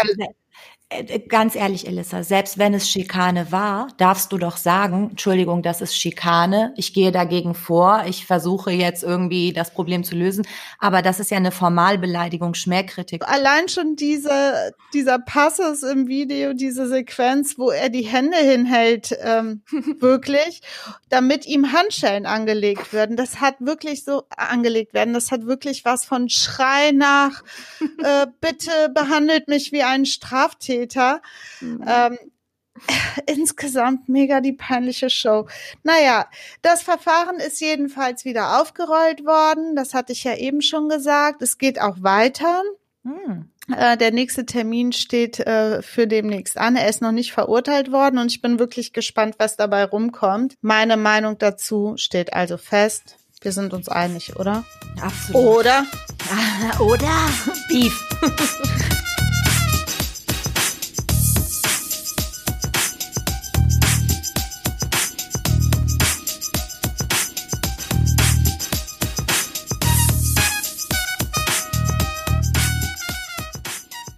ganz 1.29 1.57
ehrlich, 1.57 1.88
Elissa, 1.88 2.22
selbst 2.22 2.59
wenn 2.59 2.72
es 2.72 2.88
Schikane 2.88 3.51
war, 3.51 3.88
darfst 3.96 4.31
du 4.31 4.38
doch 4.38 4.57
sagen, 4.57 5.09
Entschuldigung, 5.11 5.62
das 5.62 5.80
ist 5.80 5.97
Schikane, 5.97 6.72
ich 6.76 6.95
gehe 6.95 7.11
dagegen 7.11 7.55
vor, 7.55 8.05
ich 8.07 8.24
versuche 8.24 8.70
jetzt 8.70 9.03
irgendwie 9.03 9.53
das 9.53 9.72
Problem 9.72 10.05
zu 10.05 10.14
lösen, 10.14 10.47
aber 10.78 11.03
das 11.03 11.18
ist 11.18 11.32
ja 11.32 11.39
eine 11.39 11.51
Formalbeleidigung, 11.51 12.55
Schmähkritik. 12.55 13.26
allein 13.26 13.68
schon 13.68 13.97
diese, 13.97 14.74
dieser 14.95 15.18
Passus 15.18 15.82
im 15.82 16.07
Video, 16.07 16.53
diese 16.53 16.87
Sequenz, 16.87 17.59
wo 17.59 17.70
er 17.70 17.89
die 17.89 18.05
Hände 18.05 18.37
hinhält, 18.37 19.11
ähm, 19.22 19.62
wirklich, 19.99 20.61
damit 21.09 21.47
ihm 21.47 21.72
Handschellen 21.72 22.26
angelegt 22.26 22.93
werden. 22.93 23.16
Das 23.16 23.41
hat 23.41 23.57
wirklich 23.59 24.05
so 24.05 24.22
angelegt 24.37 24.95
werden. 24.95 25.14
Das 25.14 25.32
hat 25.32 25.47
wirklich 25.47 25.84
was 25.84 26.05
von 26.05 26.28
Schrei 26.28 26.93
nach, 26.93 27.43
äh, 28.05 28.26
bitte 28.41 28.70
behandelt 28.95 29.49
mich 29.49 29.72
wie 29.72 29.82
ein 29.82 30.07
Straftäter. 30.07 30.76
Ähm, 31.87 32.18
insgesamt 33.27 34.09
mega 34.09 34.41
die 34.41 34.53
peinliche 34.53 35.11
Show. 35.11 35.47
Naja, 35.83 36.27
das 36.62 36.83
Verfahren 36.83 37.37
ist 37.37 37.61
jedenfalls 37.61 38.24
wieder 38.24 38.61
aufgerollt 38.61 39.24
worden. 39.24 39.77
Das 39.77 39.95
hatte 39.95 40.12
ich 40.12 40.24
ja 40.24 40.37
eben 40.37 40.62
schon 40.62 40.89
gesagt. 40.89 41.43
Es 41.43 41.59
geht 41.59 41.81
auch 41.81 42.03
weiter. 42.03 42.62
Hm. 43.05 43.51
Äh, 43.74 43.97
der 43.97 44.12
nächste 44.12 44.47
Termin 44.47 44.93
steht 44.93 45.41
äh, 45.41 45.83
für 45.83 46.07
demnächst 46.07 46.59
an. 46.59 46.77
Er 46.77 46.89
ist 46.89 47.03
noch 47.03 47.12
nicht 47.12 47.33
verurteilt 47.33 47.91
worden 47.91 48.18
und 48.18 48.31
ich 48.31 48.43
bin 48.43 48.59
wirklich 48.59 48.93
gespannt, 48.93 49.37
was 49.39 49.57
dabei 49.57 49.85
rumkommt. 49.85 50.55
Meine 50.61 50.97
Meinung 50.97 51.39
dazu 51.39 51.95
steht 51.97 52.33
also 52.33 52.59
fest. 52.59 53.16
Wir 53.41 53.53
sind 53.53 53.72
uns 53.74 53.89
einig, 53.89 54.37
oder? 54.37 54.64
Absolut. 55.01 55.59
Oder? 55.59 55.87
Oder? 56.81 57.29
Beef. 57.68 58.03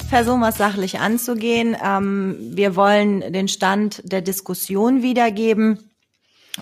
versuchen 0.09 0.41
wir 0.41 0.49
es 0.49 0.57
sachlich 0.57 0.99
anzugehen. 1.01 1.77
Ähm, 1.85 2.37
wir 2.53 2.77
wollen 2.77 3.33
den 3.33 3.49
Stand 3.49 4.01
der 4.11 4.23
Diskussion 4.23 5.03
wiedergeben 5.03 5.91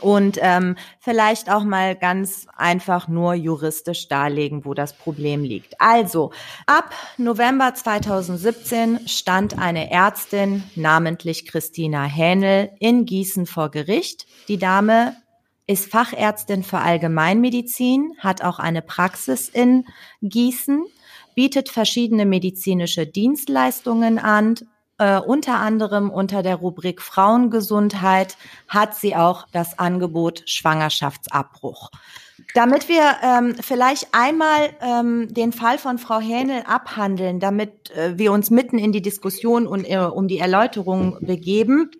und 0.00 0.38
ähm, 0.42 0.76
vielleicht 1.00 1.50
auch 1.50 1.64
mal 1.64 1.96
ganz 1.96 2.46
einfach 2.56 3.08
nur 3.08 3.34
juristisch 3.34 4.08
darlegen, 4.08 4.64
wo 4.64 4.74
das 4.74 4.92
Problem 4.92 5.42
liegt. 5.42 5.80
Also, 5.80 6.32
ab 6.66 6.92
November 7.16 7.72
2017 7.72 9.08
stand 9.08 9.58
eine 9.58 9.90
Ärztin, 9.90 10.64
namentlich 10.74 11.46
Christina 11.46 12.04
Hähnel, 12.04 12.70
in 12.78 13.06
Gießen 13.06 13.46
vor 13.46 13.70
Gericht. 13.70 14.26
Die 14.48 14.58
Dame 14.58 15.16
ist 15.66 15.90
Fachärztin 15.90 16.62
für 16.62 16.78
Allgemeinmedizin, 16.78 18.12
hat 18.18 18.42
auch 18.42 18.58
eine 18.58 18.82
Praxis 18.82 19.48
in 19.48 19.84
Gießen 20.20 20.84
bietet 21.36 21.68
verschiedene 21.68 22.26
medizinische 22.26 23.06
Dienstleistungen 23.06 24.18
an. 24.18 24.56
Äh, 24.98 25.20
unter 25.20 25.60
anderem 25.60 26.10
unter 26.10 26.42
der 26.42 26.56
Rubrik 26.56 27.02
Frauengesundheit 27.02 28.36
hat 28.66 28.96
sie 28.96 29.14
auch 29.14 29.46
das 29.52 29.78
Angebot 29.78 30.42
Schwangerschaftsabbruch. 30.46 31.90
Damit 32.54 32.88
wir 32.88 33.02
ähm, 33.22 33.54
vielleicht 33.60 34.08
einmal 34.12 34.70
ähm, 34.80 35.32
den 35.32 35.52
Fall 35.52 35.76
von 35.76 35.98
Frau 35.98 36.20
Hähnel 36.20 36.62
abhandeln, 36.66 37.38
damit 37.38 37.90
äh, 37.90 38.16
wir 38.16 38.32
uns 38.32 38.50
mitten 38.50 38.78
in 38.78 38.92
die 38.92 39.02
Diskussion 39.02 39.66
und 39.66 39.84
äh, 39.84 39.98
um 39.98 40.28
die 40.28 40.38
Erläuterung 40.38 41.18
begeben, 41.20 41.90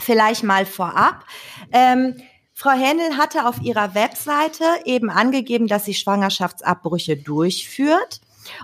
vielleicht 0.00 0.42
mal 0.42 0.66
vorab. 0.66 1.24
Ähm, 1.70 2.16
Frau 2.52 2.70
Hähnel 2.70 3.16
hatte 3.16 3.46
auf 3.46 3.62
ihrer 3.62 3.94
Webseite 3.94 4.64
eben 4.84 5.10
angegeben, 5.10 5.68
dass 5.68 5.84
sie 5.84 5.94
Schwangerschaftsabbrüche 5.94 7.16
durchführt. 7.16 8.20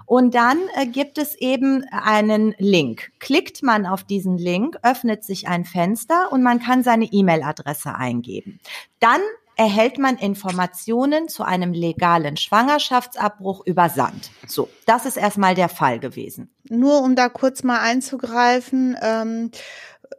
Und 0.07 0.35
dann 0.35 0.59
äh, 0.75 0.87
gibt 0.87 1.19
es 1.19 1.35
eben 1.35 1.85
einen 1.91 2.55
Link. 2.59 3.13
Klickt 3.19 3.63
man 3.63 3.87
auf 3.87 4.05
diesen 4.05 4.39
Link, 4.39 4.77
öffnet 4.83 5.25
sich 5.25 5.49
ein 5.49 5.65
Fenster 5.65 6.33
und 6.33 6.43
man 6.43 6.61
kann 6.61 6.83
seine 6.83 7.07
E-Mail-Adresse 7.07 7.95
eingeben. 7.95 8.61
Dann 9.01 9.21
erhält 9.59 9.99
man 9.99 10.17
Informationen 10.17 11.29
zu 11.29 11.43
einem 11.43 11.73
legalen 11.73 12.37
Schwangerschaftsabbruch 12.37 13.67
übersandt. 13.67 14.31
So, 14.47 14.69
das 14.87 15.05
ist 15.05 15.17
erstmal 15.17 15.57
der 15.57 15.69
Fall 15.69 15.99
gewesen. 15.99 16.55
Nur 16.69 17.03
um 17.03 17.17
da 17.17 17.29
kurz 17.29 17.65
mal 17.65 17.81
einzugreifen, 17.81 18.97
ähm, 19.03 19.51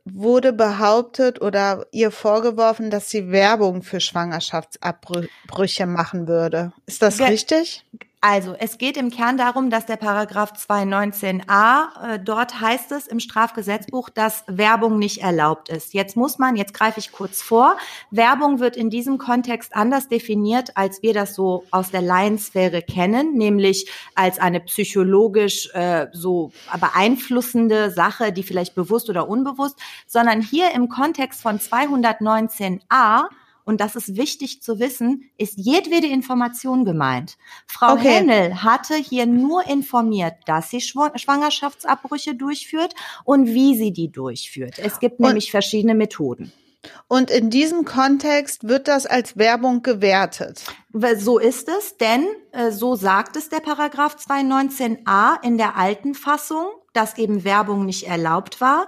wurde 0.04 0.54
behauptet 0.54 1.42
oder 1.42 1.88
ihr 1.92 2.12
vorgeworfen, 2.12 2.92
dass 2.92 3.10
sie 3.10 3.32
Werbung 3.32 3.82
für 3.82 4.02
Schwangerschaftsabbrüche 4.02 5.86
machen 5.86 6.28
würde. 6.28 6.74
Ist 6.86 7.02
das 7.02 7.18
Ge 7.18 7.28
richtig? 7.28 7.86
Also, 8.22 8.54
es 8.60 8.78
geht 8.78 8.98
im 8.98 9.12
Kern 9.12 9.38
darum, 9.38 9.70
dass 9.70 9.86
der 9.86 9.96
Paragraph 9.96 10.52
219a, 10.52 12.16
äh, 12.16 12.20
dort 12.20 12.60
heißt 12.60 12.92
es 12.92 13.08
im 13.08 13.22
Strafgesetzbuch, 13.22 14.10
dass 14.10 14.44
Werbung 14.48 15.00
nicht 15.00 15.22
erlaubt 15.22 15.70
ist. 15.70 15.94
Jetzt 15.94 16.18
muss 16.18 16.38
man, 16.38 16.58
jetzt 16.58 16.74
greife 16.74 17.00
ich 17.00 17.14
kurz 17.14 17.42
vor, 17.42 17.78
Werbung 18.12 18.60
wird 18.60 18.76
in 18.76 18.90
diesem 18.90 19.20
Kontext 19.20 19.74
anders 19.74 20.10
definiert, 20.10 20.76
als 20.76 21.02
wir 21.02 21.14
das 21.14 21.34
so 21.34 21.64
aus 21.72 21.92
der 21.92 22.02
Laiensphäre 22.02 22.82
kennen, 22.82 23.38
nämlich 23.38 23.90
als 24.16 24.38
eine 24.38 24.60
psychologisch 24.60 25.74
äh, 25.74 26.08
so 26.12 26.52
beeinflussende 26.78 27.90
Sache, 27.90 28.34
die 28.34 28.44
vielleicht 28.44 28.76
bewusst 28.76 29.10
oder 29.10 29.30
unbewusst, 29.30 29.80
sondern 30.08 30.42
hier 30.42 30.72
im 30.76 30.90
Kontext 30.90 31.42
von 31.42 31.58
219a 31.58 33.30
und 33.70 33.80
das 33.80 33.96
ist 33.96 34.18
wichtig 34.18 34.62
zu 34.62 34.80
wissen, 34.80 35.30
ist 35.38 35.54
jedwede 35.58 36.08
Information 36.08 36.84
gemeint. 36.84 37.38
Frau 37.68 37.94
Okay. 37.94 38.10
Hennel 38.16 38.64
hatte 38.64 38.96
hier 38.96 39.26
nur 39.28 39.66
informiert, 39.68 40.34
dass 40.48 40.72
sie 40.72 40.82
Schw 40.82 41.10
Schwangerschaftsabbrüche 41.16 42.36
durchführt 42.36 42.94
und 43.24 43.46
wie 43.48 43.78
sie 43.78 43.94
die 43.94 44.12
durchführt. 44.12 44.80
Es 44.80 45.00
gibt 45.00 45.20
Und- 45.20 45.28
nämlich 45.28 45.52
verschiedene 45.52 45.96
Methoden. 45.96 46.52
Und 47.10 47.30
in 47.30 47.50
diesem 47.50 47.84
Kontext 47.86 48.68
wird 48.68 48.88
das 48.88 49.06
als 49.06 49.38
Werbung 49.38 49.84
gewertet. 49.84 50.64
So 51.18 51.38
ist 51.38 51.68
es, 51.68 51.98
denn 51.98 52.26
äh, 52.54 52.72
so 52.72 52.96
sagt 52.96 53.36
es 53.36 53.50
der 53.50 53.60
Paragraph 53.60 54.16
219a 54.16 55.36
in 55.44 55.58
der 55.58 55.76
alten 55.78 56.14
Fassung, 56.16 56.68
dass 56.94 57.18
eben 57.18 57.44
Werbung 57.44 57.86
nicht 57.86 58.08
erlaubt 58.08 58.62
war. 58.62 58.88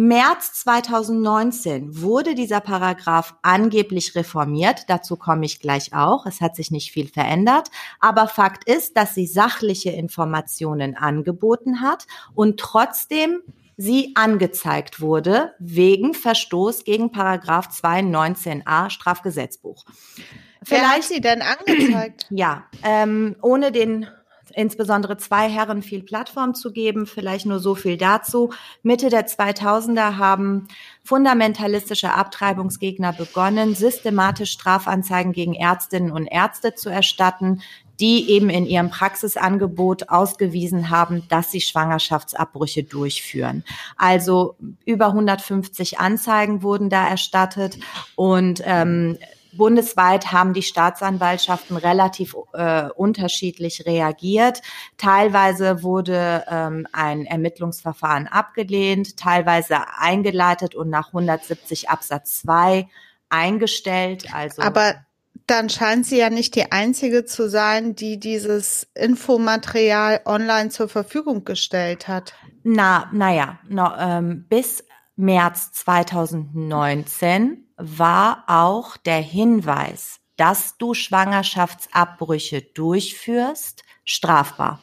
März 0.00 0.54
2019 0.54 2.00
wurde 2.00 2.34
dieser 2.34 2.62
Paragraph 2.62 3.34
angeblich 3.42 4.14
reformiert. 4.14 4.84
Dazu 4.88 5.18
komme 5.18 5.44
ich 5.44 5.60
gleich 5.60 5.92
auch. 5.92 6.24
Es 6.24 6.40
hat 6.40 6.56
sich 6.56 6.70
nicht 6.70 6.90
viel 6.90 7.06
verändert. 7.06 7.70
Aber 7.98 8.26
Fakt 8.26 8.64
ist, 8.64 8.96
dass 8.96 9.14
sie 9.14 9.26
sachliche 9.26 9.90
Informationen 9.90 10.96
angeboten 10.96 11.82
hat 11.82 12.06
und 12.34 12.58
trotzdem 12.58 13.42
sie 13.76 14.12
angezeigt 14.14 15.02
wurde 15.02 15.52
wegen 15.58 16.14
Verstoß 16.14 16.84
gegen 16.84 17.12
Paragraph 17.12 17.68
219a 17.68 18.88
Strafgesetzbuch. 18.88 19.84
Wer 20.62 20.92
hat 20.92 21.02
sie 21.02 21.20
denn 21.20 21.42
angezeigt? 21.42 22.26
Ja, 22.30 22.64
ähm, 22.82 23.36
ohne 23.42 23.70
den 23.70 24.06
insbesondere 24.54 25.16
zwei 25.16 25.48
Herren 25.48 25.82
viel 25.82 26.02
Plattform 26.02 26.54
zu 26.54 26.72
geben, 26.72 27.06
vielleicht 27.06 27.46
nur 27.46 27.58
so 27.58 27.74
viel 27.74 27.96
dazu. 27.96 28.52
Mitte 28.82 29.08
der 29.08 29.26
2000er 29.26 30.16
haben 30.16 30.68
fundamentalistische 31.02 32.12
Abtreibungsgegner 32.14 33.12
begonnen, 33.12 33.74
systematisch 33.74 34.52
Strafanzeigen 34.52 35.32
gegen 35.32 35.54
Ärztinnen 35.54 36.12
und 36.12 36.26
Ärzte 36.26 36.74
zu 36.74 36.88
erstatten, 36.88 37.62
die 38.00 38.30
eben 38.30 38.48
in 38.48 38.64
ihrem 38.64 38.88
Praxisangebot 38.88 40.08
ausgewiesen 40.08 40.88
haben, 40.88 41.22
dass 41.28 41.50
sie 41.50 41.60
Schwangerschaftsabbrüche 41.60 42.82
durchführen. 42.82 43.62
Also 43.96 44.56
über 44.86 45.08
150 45.08 46.00
Anzeigen 46.00 46.62
wurden 46.62 46.88
da 46.88 47.06
erstattet 47.06 47.78
und 48.16 48.62
ähm, 48.64 49.18
Bundesweit 49.52 50.32
haben 50.32 50.54
die 50.54 50.62
Staatsanwaltschaften 50.62 51.76
relativ 51.76 52.36
äh, 52.52 52.88
unterschiedlich 52.90 53.86
reagiert. 53.86 54.62
Teilweise 54.96 55.82
wurde 55.82 56.44
ähm, 56.48 56.86
ein 56.92 57.26
Ermittlungsverfahren 57.26 58.26
abgelehnt, 58.26 59.16
teilweise 59.16 59.78
eingeleitet 59.98 60.74
und 60.74 60.90
nach 60.90 61.08
170 61.08 61.90
Absatz 61.90 62.40
2 62.42 62.88
eingestellt. 63.28 64.32
Also 64.32 64.62
Aber 64.62 64.94
dann 65.46 65.68
scheint 65.68 66.06
sie 66.06 66.18
ja 66.18 66.30
nicht 66.30 66.54
die 66.54 66.70
einzige 66.70 67.24
zu 67.24 67.48
sein, 67.48 67.96
die 67.96 68.20
dieses 68.20 68.86
Infomaterial 68.94 70.20
online 70.24 70.70
zur 70.70 70.88
Verfügung 70.88 71.44
gestellt 71.44 72.06
hat. 72.08 72.34
Na, 72.62 73.10
naja, 73.12 73.58
no, 73.68 73.90
ähm, 73.98 74.46
bis 74.48 74.84
März 75.16 75.72
2019 75.72 77.69
war 77.80 78.44
auch 78.46 78.96
der 78.96 79.20
Hinweis, 79.20 80.20
dass 80.36 80.76
du 80.78 80.94
Schwangerschaftsabbrüche 80.94 82.62
durchführst, 82.62 83.84
strafbar. 84.04 84.82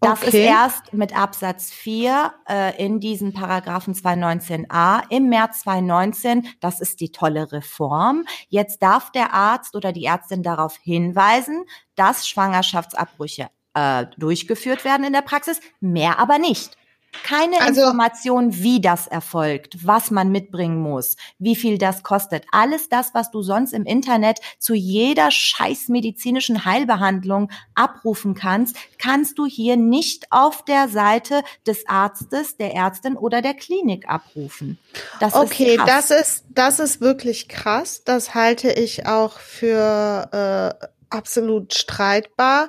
Das 0.00 0.22
okay. 0.22 0.28
ist 0.28 0.34
erst 0.34 0.92
mit 0.94 1.14
Absatz 1.14 1.70
4 1.70 2.32
äh, 2.48 2.84
in 2.84 3.00
diesen 3.00 3.34
Paragraphen 3.34 3.94
219a 3.94 5.02
im 5.10 5.28
März 5.28 5.60
2019. 5.60 6.48
Das 6.60 6.80
ist 6.80 7.00
die 7.00 7.12
tolle 7.12 7.52
Reform. 7.52 8.24
Jetzt 8.48 8.82
darf 8.82 9.12
der 9.12 9.34
Arzt 9.34 9.76
oder 9.76 9.92
die 9.92 10.06
Ärztin 10.06 10.42
darauf 10.42 10.76
hinweisen, 10.78 11.64
dass 11.96 12.26
Schwangerschaftsabbrüche 12.26 13.50
äh, 13.74 14.06
durchgeführt 14.16 14.86
werden 14.86 15.04
in 15.04 15.12
der 15.12 15.22
Praxis, 15.22 15.60
mehr 15.80 16.18
aber 16.18 16.38
nicht. 16.38 16.76
Keine 17.24 17.60
also, 17.60 17.82
Information, 17.82 18.54
wie 18.62 18.80
das 18.80 19.06
erfolgt, 19.06 19.84
was 19.86 20.10
man 20.10 20.30
mitbringen 20.30 20.80
muss, 20.80 21.16
wie 21.38 21.56
viel 21.56 21.76
das 21.76 22.02
kostet. 22.02 22.44
Alles 22.52 22.88
das, 22.88 23.14
was 23.14 23.30
du 23.30 23.42
sonst 23.42 23.72
im 23.72 23.84
Internet 23.84 24.38
zu 24.58 24.74
jeder 24.74 25.30
scheiß 25.30 25.88
medizinischen 25.88 26.64
Heilbehandlung 26.64 27.50
abrufen 27.74 28.34
kannst, 28.34 28.76
kannst 28.98 29.38
du 29.38 29.46
hier 29.46 29.76
nicht 29.76 30.26
auf 30.30 30.64
der 30.64 30.88
Seite 30.88 31.42
des 31.66 31.88
Arztes, 31.88 32.56
der 32.56 32.74
Ärztin 32.74 33.16
oder 33.16 33.42
der 33.42 33.54
Klinik 33.54 34.08
abrufen. 34.08 34.78
Das 35.18 35.34
okay, 35.34 35.76
ist 35.76 35.86
das 35.86 36.10
ist 36.10 36.44
das 36.50 36.78
ist 36.78 37.00
wirklich 37.00 37.48
krass. 37.48 38.02
Das 38.04 38.34
halte 38.34 38.70
ich 38.70 39.06
auch 39.06 39.38
für 39.38 40.78
äh, 40.80 40.86
absolut 41.10 41.74
streitbar 41.74 42.68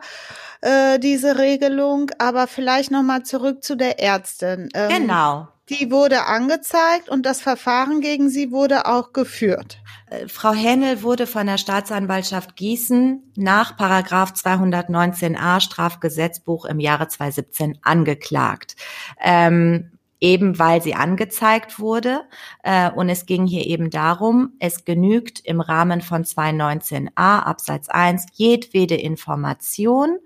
äh, 0.62 1.00
diese 1.00 1.38
Regelung. 1.38 2.12
Aber 2.18 2.48
vielleicht 2.48 2.92
noch 2.92 3.04
mal 3.04 3.24
zurück 3.24 3.64
zu 3.64 3.76
der 3.76 4.00
Ärztin. 4.00 4.70
Ähm, 4.74 4.90
genau. 4.90 5.48
Die 5.70 5.90
wurde 5.90 6.26
angezeigt 6.26 7.08
und 7.08 7.26
das 7.26 7.42
Verfahren 7.42 8.02
gegen 8.02 8.30
sie 8.30 8.52
wurde 8.52 8.88
auch 8.88 9.14
geführt. 9.14 9.78
Äh, 10.10 10.28
Frau 10.28 10.52
Hennel 10.52 11.02
wurde 11.02 11.28
von 11.28 11.48
der 11.48 11.58
Staatsanwaltschaft 11.58 12.58
Gießen 12.58 13.32
nach 13.38 13.78
Paragraph 13.78 14.34
219a 14.34 15.62
Strafgesetzbuch 15.62 16.66
im 16.66 16.82
Jahre 16.82 17.08
2017 17.08 17.78
angeklagt. 17.84 18.76
Ähm, 19.22 19.92
eben 20.22 20.60
weil 20.60 20.82
sie 20.82 20.94
angezeigt 20.94 21.80
wurde. 21.80 22.22
Äh, 22.64 22.92
und 22.92 23.10
es 23.10 23.26
ging 23.26 23.46
hier 23.48 23.66
eben 23.66 23.90
darum, 23.90 24.54
es 24.60 24.86
genügt 24.86 25.42
im 25.42 25.60
Rahmen 25.60 26.02
von 26.02 26.24
219a 26.24 27.40
Absatz 27.40 27.90
1 27.90 28.28
jedwede 28.34 28.96
Information, 28.96 30.20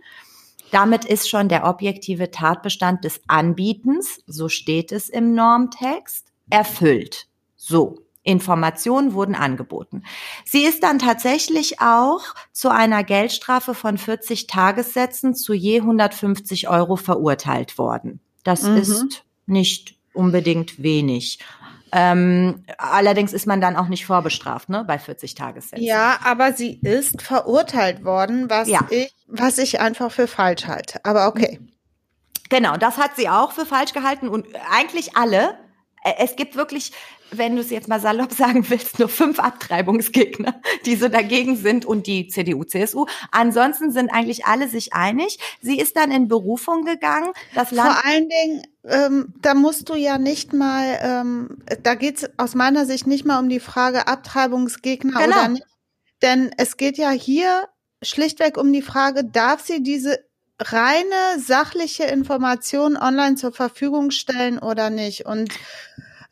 damit 0.72 1.06
ist 1.06 1.30
schon 1.30 1.48
der 1.48 1.66
objektive 1.66 2.32
Tatbestand 2.32 3.06
des 3.06 3.22
Anbietens, 3.28 4.20
so 4.28 4.50
steht 4.50 4.92
es 4.92 5.10
im 5.10 5.34
Normtext, 5.34 6.28
erfüllt. 6.50 7.28
So. 7.56 8.00
Informationen 8.28 9.14
wurden 9.14 9.36
angeboten. 9.36 10.02
Sie 10.46 10.64
ist 10.64 10.82
dann 10.82 10.98
tatsächlich 10.98 11.80
auch 11.80 12.24
zu 12.52 12.70
einer 12.70 13.04
Geldstrafe 13.04 13.76
von 13.76 14.00
40 14.00 14.48
Tagessätzen 14.48 15.36
zu 15.36 15.54
je 15.54 15.82
150 15.82 16.68
Euro 16.68 16.96
verurteilt 16.96 17.78
worden. 17.78 18.20
Das 18.44 18.64
mhm. 18.64 18.78
ist 18.78 19.25
nicht 19.46 19.96
unbedingt 20.14 20.82
wenig. 20.82 21.40
Ähm, 21.92 22.66
allerdings 22.78 23.32
ist 23.32 23.48
man 23.48 23.62
dann 23.62 23.78
auch 23.78 23.88
nicht 23.88 24.06
vorbestraft, 24.06 24.70
ne, 24.70 24.84
bei 24.86 25.00
40 25.00 25.36
Tagessätzen. 25.36 25.86
Ja, 25.86 26.20
aber 26.24 26.52
sie 26.52 26.80
ist 26.82 27.22
verurteilt 27.22 28.04
worden, 28.04 28.50
was 28.50 28.68
ja. 28.68 28.82
ich, 28.90 29.14
was 29.28 29.58
ich 29.58 29.80
einfach 29.80 30.12
für 30.12 30.28
falsch 30.28 30.68
halte. 30.68 31.00
Aber 31.06 31.28
okay. 31.28 31.60
Genau, 32.50 32.76
das 32.78 32.98
hat 32.98 33.16
sie 33.16 33.30
auch 33.30 33.54
für 33.54 33.66
falsch 33.66 33.94
gehalten 33.94 34.28
und 34.28 34.46
eigentlich 34.72 35.16
alle. 35.16 35.58
Es 36.18 36.36
gibt 36.36 36.56
wirklich 36.56 36.92
wenn 37.32 37.56
du 37.56 37.62
es 37.62 37.70
jetzt 37.70 37.88
mal 37.88 38.00
salopp 38.00 38.32
sagen 38.34 38.66
willst, 38.70 39.00
nur 39.00 39.10
fünf 39.10 39.40
Abtreibungsgegner, 39.40 40.62
die 40.86 40.96
so 40.96 41.08
dagegen 41.08 41.56
sind 41.56 41.86
und 41.86 42.08
die 42.08 42.28
CDU, 42.28 42.64
CSU. 42.64 43.06
Ansonsten 43.32 43.92
sind 43.92 44.10
eigentlich 44.10 44.46
alle 44.46 44.68
sich 44.68 44.94
einig. 44.94 45.40
Sie 45.62 45.80
ist 45.80 45.96
dann 45.96 46.12
in 46.12 46.28
Berufung 46.28 46.86
gegangen. 46.86 47.32
Das 47.54 47.72
Land 47.72 47.94
Vor 47.94 48.06
allen 48.06 48.30
Dingen, 48.30 48.64
ähm, 48.84 49.34
da 49.42 49.54
musst 49.54 49.90
du 49.90 49.96
ja 49.96 50.18
nicht 50.18 50.54
mal, 50.54 51.00
ähm, 51.02 51.58
da 51.84 51.96
geht 51.96 52.18
es 52.18 52.30
aus 52.38 52.56
meiner 52.56 52.86
Sicht 52.86 53.08
nicht 53.08 53.26
mal 53.26 53.40
um 53.40 53.50
die 53.50 53.60
Frage 53.60 54.08
Abtreibungsgegner 54.08 55.20
genau. 55.20 55.38
oder 55.38 55.48
nicht. 55.50 55.66
Denn 56.22 56.52
es 56.58 56.78
geht 56.78 56.98
ja 56.98 57.12
hier 57.12 57.68
schlichtweg 58.02 58.58
um 58.58 58.72
die 58.72 58.82
Frage, 58.82 59.24
darf 59.24 59.66
sie 59.66 59.82
diese 59.82 60.20
reine 60.60 61.40
sachliche 61.40 62.04
Information 62.06 62.98
online 62.98 63.36
zur 63.36 63.52
Verfügung 63.52 64.12
stellen 64.12 64.60
oder 64.60 64.90
nicht? 64.90 65.26
Und 65.26 65.54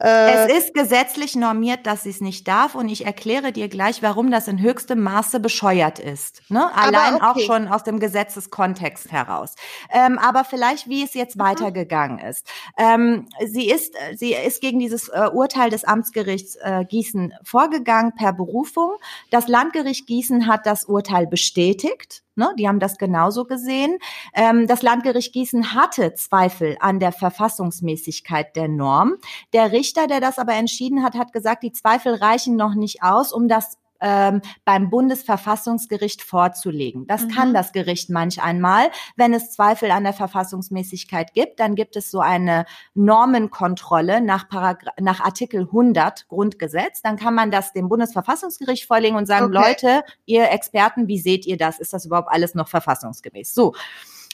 äh, 0.03 0.47
es 0.47 0.65
ist 0.65 0.73
gesetzlich 0.73 1.35
normiert, 1.35 1.85
dass 1.85 2.03
sie 2.03 2.09
es 2.09 2.19
nicht 2.19 2.47
darf 2.47 2.75
und 2.75 2.89
ich 2.89 3.05
erkläre 3.05 3.53
dir 3.53 3.69
gleich, 3.69 4.01
warum 4.03 4.31
das 4.31 4.49
in 4.49 4.59
höchstem 4.59 5.01
Maße 5.01 5.39
bescheuert 5.39 5.97
ist. 5.97 6.41
Ne? 6.49 6.69
Allein 6.75 7.15
okay. 7.15 7.25
auch 7.25 7.39
schon 7.39 7.69
aus 7.69 7.83
dem 7.83 7.99
Gesetzeskontext 7.99 9.11
heraus. 9.13 9.55
Ähm, 9.91 10.19
aber 10.19 10.43
vielleicht, 10.43 10.89
wie 10.89 11.03
es 11.03 11.13
jetzt 11.13 11.37
mhm. 11.37 11.43
weitergegangen 11.43 12.19
ist. 12.19 12.45
Ähm, 12.77 13.27
sie 13.45 13.69
ist, 13.69 13.95
sie 14.15 14.33
ist 14.33 14.59
gegen 14.59 14.79
dieses 14.79 15.07
äh, 15.07 15.29
Urteil 15.31 15.69
des 15.69 15.85
Amtsgerichts 15.85 16.57
äh, 16.61 16.83
Gießen 16.83 17.33
vorgegangen 17.43 18.13
per 18.13 18.33
Berufung. 18.33 18.97
Das 19.29 19.47
Landgericht 19.47 20.05
Gießen 20.07 20.47
hat 20.47 20.65
das 20.65 20.83
Urteil 20.83 21.27
bestätigt. 21.27 22.23
Ne, 22.35 22.51
die 22.57 22.67
haben 22.67 22.79
das 22.79 22.97
genauso 22.97 23.45
gesehen. 23.45 23.99
Ähm, 24.33 24.65
das 24.65 24.81
Landgericht 24.81 25.33
Gießen 25.33 25.75
hatte 25.75 26.15
Zweifel 26.15 26.77
an 26.79 26.99
der 26.99 27.11
Verfassungsmäßigkeit 27.11 28.55
der 28.55 28.67
Norm. 28.67 29.17
Der 29.53 29.71
Richter, 29.71 30.07
der 30.07 30.19
das 30.19 30.39
aber 30.39 30.53
entschieden 30.53 31.03
hat, 31.03 31.13
hat 31.13 31.31
gesagt, 31.31 31.61
die 31.61 31.71
Zweifel 31.71 32.15
reichen 32.15 32.55
noch 32.55 32.73
nicht 32.73 33.03
aus, 33.03 33.33
um 33.33 33.47
das 33.47 33.77
ähm, 34.03 34.41
beim 34.65 34.89
Bundesverfassungsgericht 34.89 36.21
vorzulegen. 36.21 37.07
Das 37.07 37.23
mhm. 37.23 37.29
kann 37.29 37.53
das 37.53 37.71
Gericht 37.71 38.09
manch 38.09 38.43
einmal. 38.43 38.91
Wenn 39.15 39.33
es 39.33 39.51
Zweifel 39.51 39.89
an 39.91 40.03
der 40.03 40.13
Verfassungsmäßigkeit 40.13 41.33
gibt, 41.33 41.59
dann 41.59 41.75
gibt 41.75 41.95
es 41.95 42.11
so 42.11 42.19
eine 42.19 42.65
Normenkontrolle 42.93 44.21
nach, 44.21 44.49
Paragra 44.49 44.91
nach 44.99 45.21
Artikel 45.21 45.61
100 45.61 46.27
Grundgesetz. 46.27 47.01
Dann 47.01 47.17
kann 47.17 47.33
man 47.33 47.49
das 47.49 47.71
dem 47.71 47.87
Bundesverfassungsgericht 47.87 48.85
vorlegen 48.85 49.15
und 49.15 49.25
sagen, 49.25 49.45
okay. 49.45 49.69
Leute, 49.69 50.03
ihr 50.25 50.51
Experten, 50.51 51.07
wie 51.07 51.19
seht 51.19 51.45
ihr 51.45 51.57
das? 51.57 51.79
Ist 51.79 51.93
das 51.93 52.05
überhaupt 52.05 52.29
alles 52.29 52.53
noch 52.53 52.67
verfassungsgemäß? 52.67 53.53
So. 53.53 53.73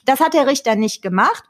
Das 0.06 0.20
hat 0.20 0.34
der 0.34 0.48
Richter 0.48 0.76
nicht 0.76 1.04
gemacht. 1.04 1.44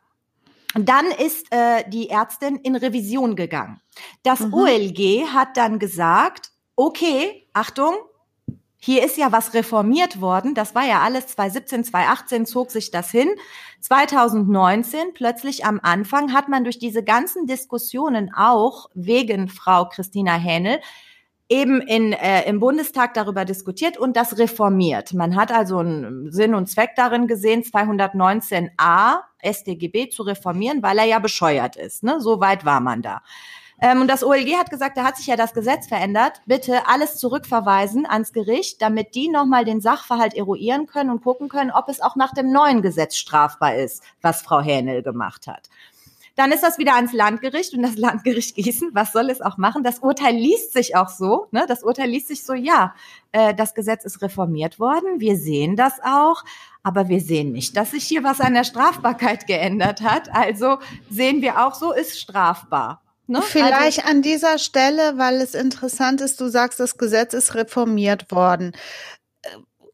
Dann 0.76 1.06
ist 1.08 1.48
äh, 1.52 1.90
die 1.90 2.10
Ärztin 2.10 2.58
in 2.58 2.76
Revision 2.76 3.36
gegangen. 3.36 3.80
Das 4.24 4.42
mhm. 4.42 4.54
OLG 4.54 5.28
hat 5.34 5.56
dann 5.56 5.80
gesagt, 5.80 6.52
okay, 6.76 7.48
Achtung, 7.54 7.96
hier 8.82 9.06
ist 9.06 9.18
ja 9.18 9.32
was 9.32 9.54
reformiert 9.54 10.22
worden. 10.22 10.56
Das 10.56 10.74
war 10.74 10.86
ja 10.86 11.02
alles 11.02 11.28
2017, 11.28 11.84
2018 11.84 12.46
zog 12.46 12.72
sich 12.72 12.92
das 12.92 13.12
hin. 13.12 13.30
2019 13.82 15.14
plötzlich 15.14 15.66
am 15.66 15.80
Anfang 15.84 16.34
hat 16.34 16.48
man 16.48 16.64
durch 16.64 16.80
diese 16.80 17.04
ganzen 17.04 17.46
Diskussionen 17.46 18.32
auch 18.34 18.90
wegen 18.94 19.50
Frau 19.50 19.86
Christina 19.86 20.34
Hähnel 20.36 20.80
eben 21.50 21.82
in, 21.82 22.14
äh, 22.14 22.48
im 22.48 22.60
Bundestag 22.60 23.16
darüber 23.16 23.44
diskutiert 23.44 23.98
und 23.98 24.16
das 24.16 24.38
reformiert. 24.38 25.14
Man 25.14 25.36
hat 25.36 25.52
also 25.52 25.80
einen 25.80 26.32
Sinn 26.32 26.54
und 26.54 26.68
Zweck 26.68 26.92
darin 26.96 27.28
gesehen, 27.28 27.64
219a 27.64 29.22
StGB 29.44 30.10
zu 30.10 30.24
reformieren, 30.24 30.84
weil 30.84 31.00
er 31.00 31.06
ja 31.06 31.20
bescheuert 31.20 31.76
ist. 31.76 32.04
Ne? 32.04 32.22
So 32.22 32.40
weit 32.40 32.66
war 32.66 32.80
man 32.80 33.02
da. 33.02 33.24
Ähm, 33.82 34.02
und 34.02 34.08
das 34.08 34.24
OLG 34.24 34.58
hat 34.58 34.70
gesagt, 34.70 34.98
da 34.98 35.04
hat 35.04 35.18
sich 35.18 35.28
ja 35.28 35.36
das 35.36 35.54
Gesetz 35.54 35.88
verändert. 35.88 36.42
Bitte 36.46 36.88
alles 36.88 37.18
zurückverweisen 37.18 38.06
ans 38.06 38.34
Gericht, 38.34 38.82
damit 38.82 39.16
die 39.16 39.30
nochmal 39.30 39.66
den 39.66 39.82
Sachverhalt 39.82 40.34
eruieren 40.34 40.86
können 40.86 41.10
und 41.10 41.24
gucken 41.24 41.50
können, 41.50 41.72
ob 41.72 41.88
es 41.88 42.02
auch 42.02 42.16
nach 42.16 42.34
dem 42.34 42.52
neuen 42.52 42.82
Gesetz 42.82 43.16
strafbar 43.16 43.76
ist, 43.76 44.04
was 44.22 44.42
Frau 44.42 44.60
Hähnel 44.60 45.02
gemacht 45.02 45.48
hat. 45.48 45.70
Dann 46.36 46.54
ist 46.54 46.64
das 46.64 46.78
wieder 46.78 46.96
ans 46.96 47.12
Landgericht 47.12 47.74
und 47.74 47.84
das 47.84 47.98
Landgericht 47.98 48.56
Gießen, 48.56 48.92
was 48.94 49.12
soll 49.12 49.30
es 49.30 49.42
auch 49.42 49.58
machen? 49.58 49.84
Das 49.84 50.00
Urteil 50.00 50.34
liest 50.34 50.72
sich 50.72 50.96
auch 50.96 51.10
so, 51.10 51.48
ne? 51.52 51.66
Das 51.68 51.84
Urteil 51.84 52.10
liest 52.10 52.30
sich 52.30 52.46
so, 52.46 52.54
ja, 52.54 52.96
äh, 53.34 53.54
das 53.54 53.76
Gesetz 53.76 54.06
ist 54.06 54.22
reformiert 54.22 54.80
worden, 54.80 55.20
wir 55.20 55.36
sehen 55.36 55.76
das 55.76 56.00
auch, 56.02 56.46
aber 56.82 57.10
wir 57.10 57.20
sehen 57.20 57.52
nicht, 57.52 57.76
dass 57.76 57.92
sich 57.92 58.06
hier 58.06 58.24
was 58.24 58.40
an 58.40 58.54
der 58.54 58.64
Strafbarkeit 58.64 59.48
geändert 59.48 60.02
hat. 60.02 60.34
Also 60.34 60.78
sehen 61.10 61.42
wir 61.42 61.66
auch, 61.66 61.76
so 61.76 61.92
ist 61.92 62.18
strafbar. 62.18 63.02
Ne? 63.30 63.44
Vielleicht 63.44 64.00
also, 64.00 64.10
an 64.10 64.24
dieser 64.24 64.58
Stelle, 64.58 65.20
weil 65.20 65.36
es 65.36 65.54
interessant 65.54 66.20
ist, 66.20 66.42
du 66.42 66.48
sagst, 66.48 66.80
das 66.80 66.98
Gesetz 66.98 67.36
ist 67.36 67.54
reformiert 67.54 68.32
worden. 68.32 68.72
Äh, 69.44 69.50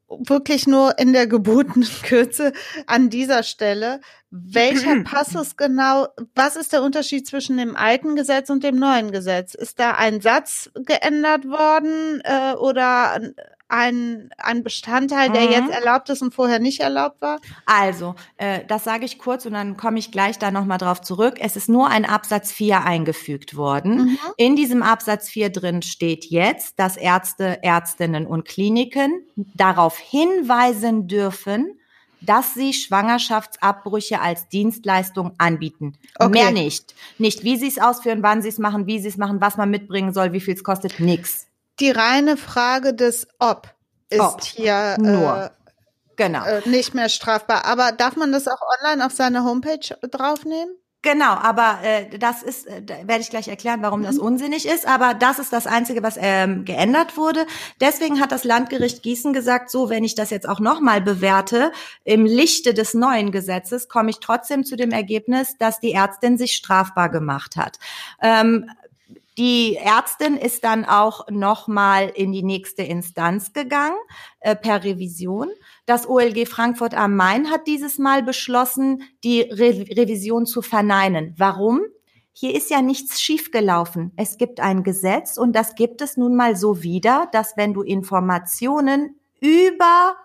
wirklich 0.07 0.67
nur 0.67 0.97
in 0.97 1.11
der 1.11 1.27
gebotenen 1.27 1.89
Kürze 2.03 2.53
an 2.87 3.09
dieser 3.09 3.43
Stelle. 3.43 3.99
Welcher 4.29 4.95
Passus 5.03 5.57
genau, 5.57 6.07
was 6.33 6.55
ist 6.55 6.71
der 6.71 6.81
Unterschied 6.81 7.27
zwischen 7.27 7.57
dem 7.57 7.75
alten 7.75 8.15
Gesetz 8.15 8.49
und 8.49 8.63
dem 8.63 8.77
neuen 8.77 9.11
Gesetz? 9.11 9.53
Ist 9.53 9.81
da 9.81 9.95
ein 9.95 10.21
Satz 10.21 10.71
geändert 10.73 11.43
worden 11.43 12.21
äh, 12.23 12.53
oder 12.53 13.19
ein, 13.67 14.29
ein 14.37 14.63
Bestandteil, 14.63 15.31
der 15.31 15.43
mhm. 15.43 15.51
jetzt 15.51 15.69
erlaubt 15.71 16.09
ist 16.09 16.21
und 16.21 16.33
vorher 16.33 16.59
nicht 16.59 16.81
erlaubt 16.81 17.21
war? 17.21 17.39
Also, 17.65 18.15
äh, 18.37 18.61
das 18.67 18.83
sage 18.83 19.05
ich 19.05 19.17
kurz 19.17 19.45
und 19.45 19.53
dann 19.53 19.75
komme 19.75 19.97
ich 19.97 20.11
gleich 20.11 20.37
da 20.37 20.51
nochmal 20.51 20.77
drauf 20.77 21.01
zurück. 21.01 21.35
Es 21.39 21.55
ist 21.55 21.67
nur 21.69 21.87
ein 21.87 22.05
Absatz 22.05 22.51
4 22.51 22.83
eingefügt 22.83 23.55
worden. 23.55 23.97
Mhm. 23.97 24.17
In 24.37 24.55
diesem 24.55 24.83
Absatz 24.83 25.29
4 25.29 25.49
drin 25.49 25.81
steht 25.81 26.25
jetzt, 26.25 26.79
dass 26.79 26.95
Ärzte, 26.97 27.63
Ärztinnen 27.63 28.27
und 28.27 28.45
Kliniken 28.45 29.25
darauf 29.35 29.97
hinweisen 29.97 31.07
dürfen, 31.07 31.79
dass 32.21 32.53
sie 32.53 32.73
Schwangerschaftsabbrüche 32.73 34.21
als 34.21 34.47
Dienstleistung 34.49 35.33
anbieten. 35.37 35.93
Okay. 36.17 36.29
Mehr 36.29 36.51
nicht. 36.51 36.95
Nicht, 37.17 37.43
wie 37.43 37.57
sie 37.57 37.67
es 37.67 37.79
ausführen, 37.79 38.23
wann 38.23 38.41
sie 38.41 38.49
es 38.49 38.57
machen, 38.57 38.87
wie 38.87 38.99
sie 38.99 39.07
es 39.07 39.17
machen, 39.17 39.41
was 39.41 39.57
man 39.57 39.69
mitbringen 39.69 40.13
soll, 40.13 40.33
wie 40.33 40.39
viel 40.39 40.55
es 40.55 40.63
kostet, 40.63 40.99
nix. 40.99 41.47
Die 41.79 41.91
reine 41.91 42.37
Frage 42.37 42.93
des 42.93 43.27
Ob 43.39 43.73
ist 44.09 44.19
Ob. 44.21 44.43
hier 44.43 44.95
nur. 44.99 45.45
Äh, 45.45 45.49
genau. 46.15 46.45
Äh, 46.45 46.67
nicht 46.67 46.93
mehr 46.93 47.09
strafbar. 47.09 47.65
Aber 47.65 47.91
darf 47.91 48.15
man 48.15 48.31
das 48.31 48.47
auch 48.47 48.61
online 48.79 49.05
auf 49.05 49.11
seine 49.11 49.43
Homepage 49.43 49.95
draufnehmen? 50.09 50.75
Genau, 51.05 51.33
aber 51.35 51.77
äh, 51.83 52.17
das 52.17 52.41
ist, 52.41 52.65
äh, 52.65 52.81
da 52.81 52.95
werde 53.07 53.19
ich 53.21 53.29
gleich 53.29 53.47
erklären, 53.47 53.83
warum 53.83 54.01
das 54.01 54.15
mhm. 54.15 54.23
unsinnig 54.23 54.67
ist. 54.67 54.87
Aber 54.87 55.13
das 55.13 55.37
ist 55.37 55.53
das 55.53 55.67
Einzige, 55.67 56.01
was 56.01 56.17
ähm, 56.19 56.65
geändert 56.65 57.15
wurde. 57.15 57.45
Deswegen 57.79 58.19
hat 58.19 58.31
das 58.31 58.43
Landgericht 58.43 59.03
Gießen 59.03 59.31
gesagt, 59.31 59.69
so, 59.69 59.91
wenn 59.91 60.03
ich 60.03 60.15
das 60.15 60.31
jetzt 60.31 60.49
auch 60.49 60.59
nochmal 60.59 61.01
bewerte, 61.01 61.71
im 62.05 62.25
Lichte 62.25 62.73
des 62.73 62.95
neuen 62.95 63.31
Gesetzes, 63.31 63.87
komme 63.87 64.09
ich 64.09 64.19
trotzdem 64.19 64.63
zu 64.63 64.75
dem 64.75 64.89
Ergebnis, 64.89 65.59
dass 65.59 65.79
die 65.79 65.91
Ärztin 65.91 66.39
sich 66.39 66.55
strafbar 66.55 67.09
gemacht 67.09 67.55
hat. 67.55 67.77
Ähm, 68.19 68.71
die 69.37 69.75
Ärztin 69.75 70.37
ist 70.37 70.63
dann 70.63 70.85
auch 70.85 71.27
nochmal 71.29 72.09
in 72.15 72.31
die 72.31 72.43
nächste 72.43 72.83
Instanz 72.83 73.51
gegangen, 73.51 73.97
äh, 74.39 74.55
per 74.55 74.83
Revision. 74.83 75.49
Das 75.85 76.07
OLG 76.07 76.45
Frankfurt 76.47 76.93
am 76.93 77.15
Main 77.15 77.51
hat 77.51 77.67
dieses 77.67 77.97
Mal 77.97 78.23
beschlossen, 78.23 79.03
die 79.23 79.41
Re 79.41 79.85
Revision 79.89 80.45
zu 80.45 80.61
verneinen. 80.61 81.33
Warum? 81.37 81.81
Hier 82.31 82.55
ist 82.55 82.69
ja 82.69 82.81
nichts 82.81 83.21
schiefgelaufen. 83.21 84.11
Es 84.15 84.37
gibt 84.37 84.59
ein 84.59 84.83
Gesetz 84.83 85.37
und 85.37 85.53
das 85.53 85.75
gibt 85.75 86.01
es 86.01 86.17
nun 86.17 86.35
mal 86.35 86.55
so 86.55 86.81
wieder, 86.83 87.27
dass 87.31 87.55
wenn 87.57 87.73
du 87.73 87.81
Informationen 87.81 89.19
über 89.39 90.15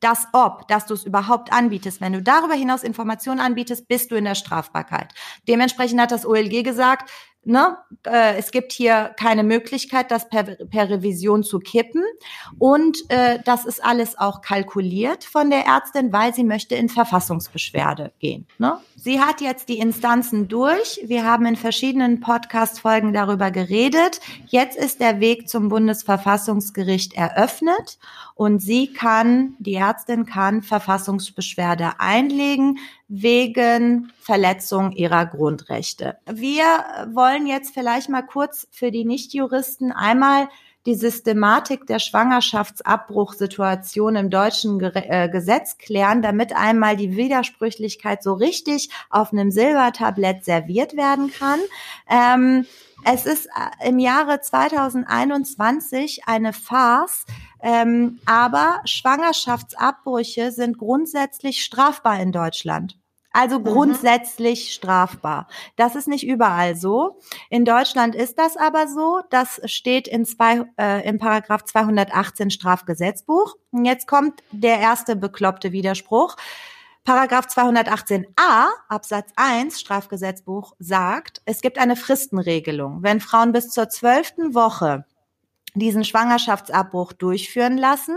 das 0.00 0.26
Ob, 0.32 0.66
dass 0.68 0.86
du 0.86 0.94
es 0.94 1.04
überhaupt 1.04 1.52
anbietest. 1.52 2.00
Wenn 2.00 2.12
du 2.12 2.22
darüber 2.22 2.54
hinaus 2.54 2.82
Informationen 2.82 3.40
anbietest, 3.40 3.86
bist 3.86 4.10
du 4.10 4.16
in 4.16 4.24
der 4.24 4.34
Strafbarkeit. 4.34 5.14
Dementsprechend 5.46 6.00
hat 6.00 6.10
das 6.10 6.26
OLG 6.26 6.64
gesagt, 6.64 7.10
Ne? 7.44 7.76
Äh, 8.06 8.36
es 8.36 8.52
gibt 8.52 8.70
hier 8.72 9.14
keine 9.18 9.42
Möglichkeit, 9.42 10.12
das 10.12 10.28
per, 10.28 10.44
per 10.44 10.88
Revision 10.88 11.42
zu 11.42 11.58
kippen. 11.58 12.02
Und 12.58 12.98
äh, 13.08 13.40
das 13.44 13.64
ist 13.64 13.84
alles 13.84 14.16
auch 14.16 14.42
kalkuliert 14.42 15.24
von 15.24 15.50
der 15.50 15.66
Ärztin, 15.66 16.12
weil 16.12 16.32
sie 16.32 16.44
möchte 16.44 16.76
in 16.76 16.88
Verfassungsbeschwerde 16.88 18.12
gehen. 18.20 18.46
Ne? 18.58 18.78
Sie 18.94 19.20
hat 19.20 19.40
jetzt 19.40 19.68
die 19.68 19.80
Instanzen 19.80 20.46
durch. 20.46 21.00
Wir 21.04 21.24
haben 21.24 21.44
in 21.46 21.56
verschiedenen 21.56 22.20
Podcast-Folgen 22.20 23.12
darüber 23.12 23.50
geredet. 23.50 24.20
Jetzt 24.46 24.76
ist 24.76 25.00
der 25.00 25.18
Weg 25.18 25.48
zum 25.48 25.68
Bundesverfassungsgericht 25.68 27.14
eröffnet 27.14 27.98
und 28.34 28.60
sie 28.60 28.92
kann, 28.92 29.54
die 29.58 29.74
Ärztin 29.74 30.26
kann 30.26 30.62
Verfassungsbeschwerde 30.62 31.94
einlegen 31.98 32.78
wegen 33.08 34.12
Verletzung 34.20 34.92
ihrer 34.92 35.26
Grundrechte. 35.26 36.16
Wir 36.30 36.64
wollen 37.12 37.46
jetzt 37.46 37.74
vielleicht 37.74 38.08
mal 38.08 38.22
kurz 38.22 38.66
für 38.70 38.90
die 38.90 39.04
Nichtjuristen 39.04 39.92
einmal 39.92 40.48
die 40.86 40.94
Systematik 40.94 41.86
der 41.86 41.98
Schwangerschaftsabbruchsituation 42.00 44.16
im 44.16 44.30
deutschen 44.30 44.80
äh, 44.80 45.28
Gesetz 45.30 45.76
klären, 45.78 46.22
damit 46.22 46.56
einmal 46.56 46.96
die 46.96 47.14
Widersprüchlichkeit 47.16 48.22
so 48.22 48.32
richtig 48.34 48.90
auf 49.10 49.32
einem 49.32 49.50
Silbertablett 49.50 50.44
serviert 50.44 50.96
werden 50.96 51.32
kann. 51.32 51.58
Ähm, 52.08 52.66
es 53.04 53.26
ist 53.26 53.46
äh, 53.46 53.88
im 53.88 53.98
Jahre 53.98 54.40
2021 54.40 56.22
eine 56.26 56.52
Farce, 56.52 57.26
ähm, 57.62 58.18
aber 58.26 58.80
Schwangerschaftsabbrüche 58.84 60.50
sind 60.52 60.78
grundsätzlich 60.78 61.62
strafbar 61.62 62.20
in 62.20 62.32
Deutschland. 62.32 62.98
Also 63.32 63.58
mhm. 63.58 63.64
grundsätzlich 63.64 64.64
mhm. 64.64 64.70
strafbar. 64.70 65.48
Das 65.76 65.96
ist 65.96 66.08
nicht 66.08 66.26
überall 66.26 66.76
so. 66.76 67.18
In 67.48 67.64
Deutschland 67.64 68.14
ist 68.14 68.38
das 68.38 68.56
aber 68.56 68.88
so. 68.88 69.20
Das 69.30 69.60
steht 69.64 70.06
in 70.06 70.24
zwei, 70.24 70.64
äh, 70.78 71.06
im 71.08 71.18
Paragraph 71.18 71.64
218 71.64 72.50
Strafgesetzbuch. 72.50 73.56
Und 73.70 73.84
jetzt 73.84 74.06
kommt 74.06 74.42
der 74.50 74.78
erste 74.78 75.16
bekloppte 75.16 75.72
Widerspruch. 75.72 76.36
Paragraph 77.04 77.46
218a 77.46 78.68
Absatz 78.88 79.32
1 79.34 79.80
Strafgesetzbuch 79.80 80.74
sagt, 80.78 81.42
es 81.46 81.60
gibt 81.60 81.78
eine 81.78 81.96
Fristenregelung. 81.96 83.02
Wenn 83.02 83.20
Frauen 83.20 83.52
bis 83.52 83.70
zur 83.70 83.88
zwölften 83.88 84.54
Woche 84.54 85.04
diesen 85.74 86.04
Schwangerschaftsabbruch 86.04 87.12
durchführen 87.12 87.78
lassen, 87.78 88.16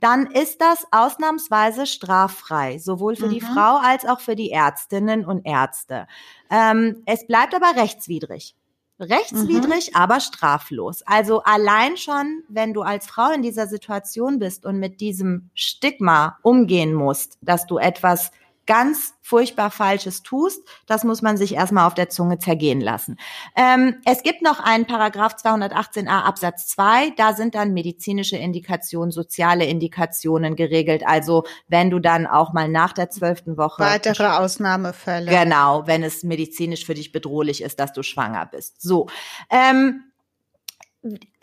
dann 0.00 0.26
ist 0.26 0.60
das 0.60 0.86
ausnahmsweise 0.90 1.86
straffrei, 1.86 2.78
sowohl 2.78 3.16
für 3.16 3.26
mhm. 3.26 3.30
die 3.30 3.40
Frau 3.40 3.78
als 3.82 4.04
auch 4.04 4.20
für 4.20 4.36
die 4.36 4.50
Ärztinnen 4.50 5.24
und 5.24 5.46
Ärzte. 5.46 6.06
Ähm, 6.50 7.02
es 7.06 7.26
bleibt 7.26 7.54
aber 7.54 7.80
rechtswidrig. 7.80 8.54
Rechtswidrig, 8.98 9.90
mhm. 9.90 9.96
aber 9.96 10.20
straflos. 10.20 11.02
Also 11.02 11.42
allein 11.42 11.98
schon, 11.98 12.42
wenn 12.48 12.72
du 12.72 12.80
als 12.82 13.06
Frau 13.06 13.30
in 13.30 13.42
dieser 13.42 13.66
Situation 13.66 14.38
bist 14.38 14.64
und 14.64 14.78
mit 14.78 15.00
diesem 15.00 15.50
Stigma 15.54 16.38
umgehen 16.42 16.94
musst, 16.94 17.38
dass 17.42 17.66
du 17.66 17.76
etwas 17.76 18.30
ganz 18.66 19.14
furchtbar 19.22 19.70
Falsches 19.70 20.22
tust, 20.22 20.60
das 20.86 21.04
muss 21.04 21.22
man 21.22 21.36
sich 21.36 21.54
erstmal 21.54 21.86
auf 21.86 21.94
der 21.94 22.08
Zunge 22.08 22.38
zergehen 22.38 22.80
lassen. 22.80 23.16
Ähm, 23.56 23.96
es 24.04 24.22
gibt 24.22 24.42
noch 24.42 24.60
einen 24.60 24.86
Paragraph 24.86 25.34
218a 25.34 26.22
Absatz 26.22 26.68
2, 26.68 27.10
da 27.16 27.32
sind 27.32 27.54
dann 27.54 27.72
medizinische 27.72 28.36
Indikationen, 28.36 29.10
soziale 29.10 29.64
Indikationen 29.66 30.54
geregelt. 30.56 31.02
Also 31.06 31.44
wenn 31.68 31.90
du 31.90 31.98
dann 31.98 32.26
auch 32.26 32.52
mal 32.52 32.68
nach 32.68 32.92
der 32.92 33.10
zwölften 33.10 33.56
Woche. 33.56 33.82
Weitere 33.82 34.26
Ausnahmefälle. 34.26 35.30
Genau, 35.30 35.86
wenn 35.86 36.02
es 36.02 36.22
medizinisch 36.22 36.84
für 36.84 36.94
dich 36.94 37.12
bedrohlich 37.12 37.62
ist, 37.62 37.80
dass 37.80 37.92
du 37.92 38.02
schwanger 38.02 38.46
bist. 38.46 38.80
So. 38.80 39.08
Ähm, 39.50 40.04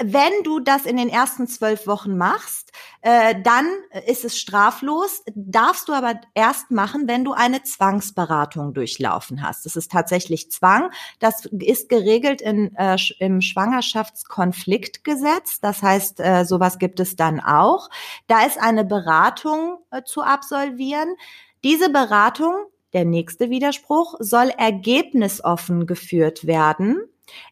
wenn 0.01 0.31
du 0.43 0.59
das 0.59 0.85
in 0.85 0.97
den 0.97 1.09
ersten 1.09 1.47
zwölf 1.47 1.87
Wochen 1.87 2.17
machst, 2.17 2.71
äh, 3.01 3.35
dann 3.41 3.65
ist 4.05 4.25
es 4.25 4.37
straflos. 4.39 5.23
Darfst 5.35 5.87
du 5.87 5.93
aber 5.93 6.19
erst 6.33 6.71
machen, 6.71 7.07
wenn 7.07 7.23
du 7.23 7.33
eine 7.33 7.63
Zwangsberatung 7.63 8.73
durchlaufen 8.73 9.41
hast. 9.41 9.65
Das 9.65 9.75
ist 9.75 9.91
tatsächlich 9.91 10.51
Zwang. 10.51 10.89
Das 11.19 11.45
ist 11.45 11.89
geregelt 11.89 12.41
in, 12.41 12.75
äh, 12.75 12.97
im 13.19 13.41
Schwangerschaftskonfliktgesetz. 13.41 15.59
Das 15.61 15.81
heißt, 15.81 16.19
äh, 16.19 16.45
sowas 16.45 16.77
gibt 16.79 16.99
es 16.99 17.15
dann 17.15 17.39
auch. 17.39 17.89
Da 18.27 18.45
ist 18.45 18.59
eine 18.59 18.83
Beratung 18.83 19.77
äh, 19.91 20.03
zu 20.03 20.21
absolvieren. 20.21 21.15
Diese 21.63 21.89
Beratung, 21.89 22.53
der 22.91 23.05
nächste 23.05 23.49
Widerspruch, 23.49 24.15
soll 24.19 24.49
ergebnisoffen 24.49 25.87
geführt 25.87 26.45
werden 26.45 26.97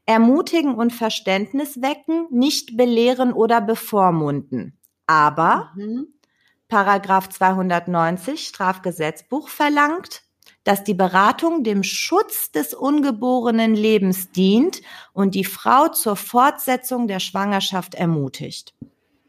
ermutigen 0.06 0.76
und 0.76 0.92
Verständnis 0.92 1.82
wecken, 1.82 2.28
nicht 2.30 2.78
belehren 2.78 3.34
oder 3.34 3.62
bevormunden. 3.62 4.78
Aber 5.08 5.72
mhm. 5.76 6.08
Paragraph 6.68 7.30
290 7.30 8.48
Strafgesetzbuch 8.48 9.50
verlangt, 9.50 10.24
dass 10.64 10.84
die 10.84 10.94
Beratung 10.94 11.64
dem 11.64 11.84
Schutz 11.84 12.52
des 12.52 12.74
ungeborenen 12.74 13.74
Lebens 13.74 14.32
dient 14.32 14.82
und 15.14 15.36
die 15.36 15.44
Frau 15.44 15.88
zur 15.90 16.16
Fortsetzung 16.16 17.08
der 17.08 17.20
Schwangerschaft 17.20 17.96
ermutigt. 17.96 18.76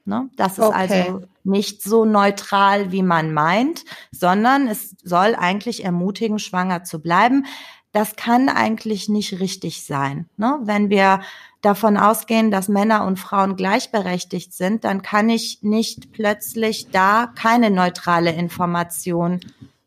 Ne? 0.05 0.28
Das 0.36 0.59
ist 0.59 0.61
also 0.61 0.74
okay. 0.74 1.03
also 1.09 1.26
nicht 1.45 1.82
so 1.82 2.05
neutral, 2.05 2.93
wie 2.93 3.03
man 3.03 3.32
meint, 3.32 3.84
sondern 4.11 4.68
es 4.68 4.97
soll 5.03 5.34
eigentlich 5.36 5.84
ermutigen, 5.84 6.38
schwanger 6.38 6.84
zu 6.84 7.01
bleiben 7.01 7.47
das 7.93 8.16
kann 8.16 8.49
eigentlich 8.49 9.09
nicht 9.09 9.38
richtig 9.38 9.84
sein. 9.84 10.28
Ne? 10.36 10.59
Wenn 10.62 10.88
wir 10.88 11.20
davon 11.61 11.97
ausgehen, 11.97 12.51
dass 12.51 12.68
Männer 12.68 13.05
und 13.07 13.18
Frauen 13.18 13.55
gleichberechtigt 13.55 14.53
sind, 14.53 14.84
dann 14.84 15.03
kann 15.03 15.28
ich 15.28 15.62
nicht 15.62 16.12
plötzlich 16.12 16.88
da 16.90 17.32
keine 17.36 17.70
neutrale 17.70 18.32
Information. 18.32 19.40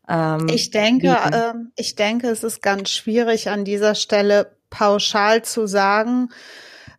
Ähm, 0.08 0.48
ich 0.48 0.70
denke, 0.70 1.08
äh, 1.08 1.54
ich 1.74 1.96
denke, 1.96 2.28
es 2.28 2.44
ist 2.44 2.62
ganz 2.62 2.90
schwierig 2.90 3.50
an 3.50 3.64
dieser 3.64 3.96
Stelle 3.96 4.52
pauschal 4.70 5.42
zu 5.42 5.66
sagen, 5.66 6.30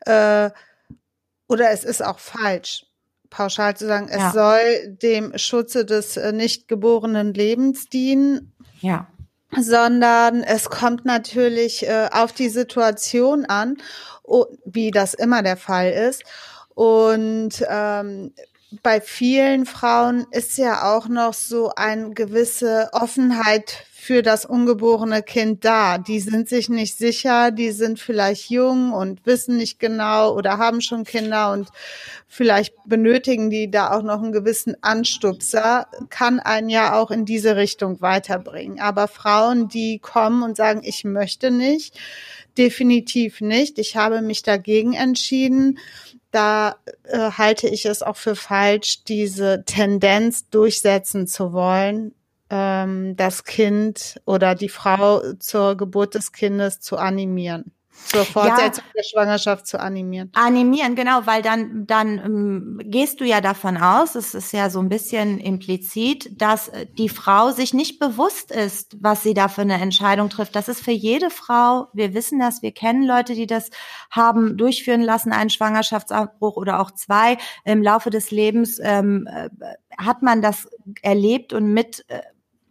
äh, 0.01 0.51
oder 1.47 1.72
es 1.72 1.86
ist 1.86 2.03
auch 2.03 2.20
falsch 2.20 2.84
pauschal 3.30 3.76
zu 3.76 3.88
sagen, 3.88 4.08
es 4.10 4.18
ja. 4.18 4.32
soll 4.32 4.97
dem 5.01 5.38
Schutze 5.38 5.86
des 5.86 6.18
äh, 6.18 6.32
nicht 6.32 6.68
geborenen 6.68 7.34
Lebens 7.34 7.88
dienen. 7.89 8.53
Ja 8.80 9.08
sondern 9.55 10.43
es 10.43 10.69
kommt 10.69 11.05
natürlich 11.05 11.87
äh, 11.87 12.09
auf 12.11 12.33
die 12.33 12.49
Situation 12.49 13.45
an, 13.45 13.77
wie 14.65 14.91
das 14.91 15.13
immer 15.13 15.41
der 15.43 15.57
Fall 15.57 15.91
ist. 15.91 16.23
Und 16.75 17.65
ähm, 17.69 18.33
bei 18.83 18.99
vielen 18.99 19.65
Frauen 19.65 20.27
ist 20.31 20.57
ja 20.57 20.95
auch 20.95 21.07
noch 21.07 21.33
so 21.33 21.71
eine 21.75 22.11
gewisse 22.11 22.89
Offenheit 22.91 23.85
für 24.08 24.22
das 24.22 24.45
ungeborene 24.45 25.22
Kind 25.22 25.66
da. 25.66 25.97
Die 25.97 26.22
sind 26.22 26.47
sich 26.47 26.70
nicht 26.70 26.97
sicher, 26.97 27.51
die 27.51 27.72
sind 27.72 27.99
vielleicht 27.99 28.49
jung 28.49 28.93
und 28.93 29.26
wissen 29.26 29.58
nicht 29.58 29.80
genau 29.80 30.34
oder 30.34 30.58
haben 30.58 30.80
schon 30.80 31.03
Kinder 31.03 31.51
und 31.51 31.68
vielleicht 32.26 32.74
benötigen 32.86 33.49
die 33.49 33.70
da 33.70 33.91
auch 33.91 34.03
noch 34.03 34.24
einen 34.24 34.32
gewissen 34.32 34.82
Anstupser, 34.82 35.88
kann 36.10 36.39
einen 36.39 36.70
ja 36.70 36.97
auch 36.97 37.12
in 37.12 37.26
diese 37.26 37.58
Richtung 37.58 37.99
weiterbringen. 37.99 38.80
Aber 38.80 39.10
Frauen, 39.10 39.68
die 39.68 39.99
kommen 39.99 40.41
und 40.41 40.55
sagen, 40.55 40.84
ich 40.86 41.03
möchte 41.03 41.51
nicht, 41.51 41.99
definitiv 42.58 43.41
nicht, 43.41 43.78
ich 43.78 43.97
habe 43.97 44.22
mich 44.22 44.41
dagegen 44.41 44.93
entschieden, 44.93 45.80
da 46.32 46.78
äh, 47.03 47.32
halte 47.32 47.68
ich 47.68 47.86
es 47.86 48.01
auch 48.03 48.16
für 48.16 48.38
falsch, 48.38 49.03
diese 49.03 49.66
Tendenz 49.66 50.49
durchsetzen 50.49 51.28
zu 51.28 51.51
wollen, 51.51 52.14
ähm, 52.49 53.15
das 53.15 53.43
Kind 53.43 54.19
oder 54.25 54.55
die 54.55 54.69
Frau 54.69 55.33
zur 55.39 55.75
Geburt 55.75 56.15
des 56.15 56.31
Kindes 56.31 56.79
zu 56.79 56.97
animieren 56.97 57.71
zur 58.05 58.25
Fortsetzung 58.25 58.85
ja, 58.85 58.91
der 58.95 59.03
Schwangerschaft 59.03 59.67
zu 59.67 59.79
animieren. 59.79 60.31
Animieren, 60.33 60.95
genau, 60.95 61.25
weil 61.25 61.41
dann, 61.41 61.85
dann 61.87 62.19
ähm, 62.19 62.81
gehst 62.83 63.19
du 63.19 63.25
ja 63.25 63.41
davon 63.41 63.77
aus, 63.77 64.15
es 64.15 64.33
ist 64.33 64.53
ja 64.53 64.69
so 64.69 64.79
ein 64.79 64.89
bisschen 64.89 65.39
implizit, 65.39 66.41
dass 66.41 66.69
äh, 66.69 66.85
die 66.97 67.09
Frau 67.09 67.51
sich 67.51 67.73
nicht 67.73 67.99
bewusst 67.99 68.51
ist, 68.51 68.95
was 69.01 69.23
sie 69.23 69.33
da 69.33 69.47
für 69.47 69.61
eine 69.61 69.81
Entscheidung 69.81 70.29
trifft. 70.29 70.55
Das 70.55 70.69
ist 70.69 70.81
für 70.81 70.91
jede 70.91 71.29
Frau, 71.29 71.87
wir 71.93 72.13
wissen 72.13 72.39
das, 72.39 72.61
wir 72.61 72.71
kennen 72.71 73.03
Leute, 73.03 73.33
die 73.33 73.47
das 73.47 73.69
haben 74.09 74.57
durchführen 74.57 75.01
lassen, 75.01 75.33
einen 75.33 75.49
Schwangerschaftsabbruch 75.49 76.55
oder 76.55 76.79
auch 76.79 76.91
zwei. 76.91 77.37
Im 77.65 77.83
Laufe 77.83 78.09
des 78.09 78.31
Lebens 78.31 78.79
ähm, 78.81 79.27
äh, 79.27 79.49
hat 79.97 80.21
man 80.21 80.41
das 80.41 80.69
erlebt 81.01 81.51
und 81.51 81.73
mit 81.73 82.05
äh, 82.07 82.21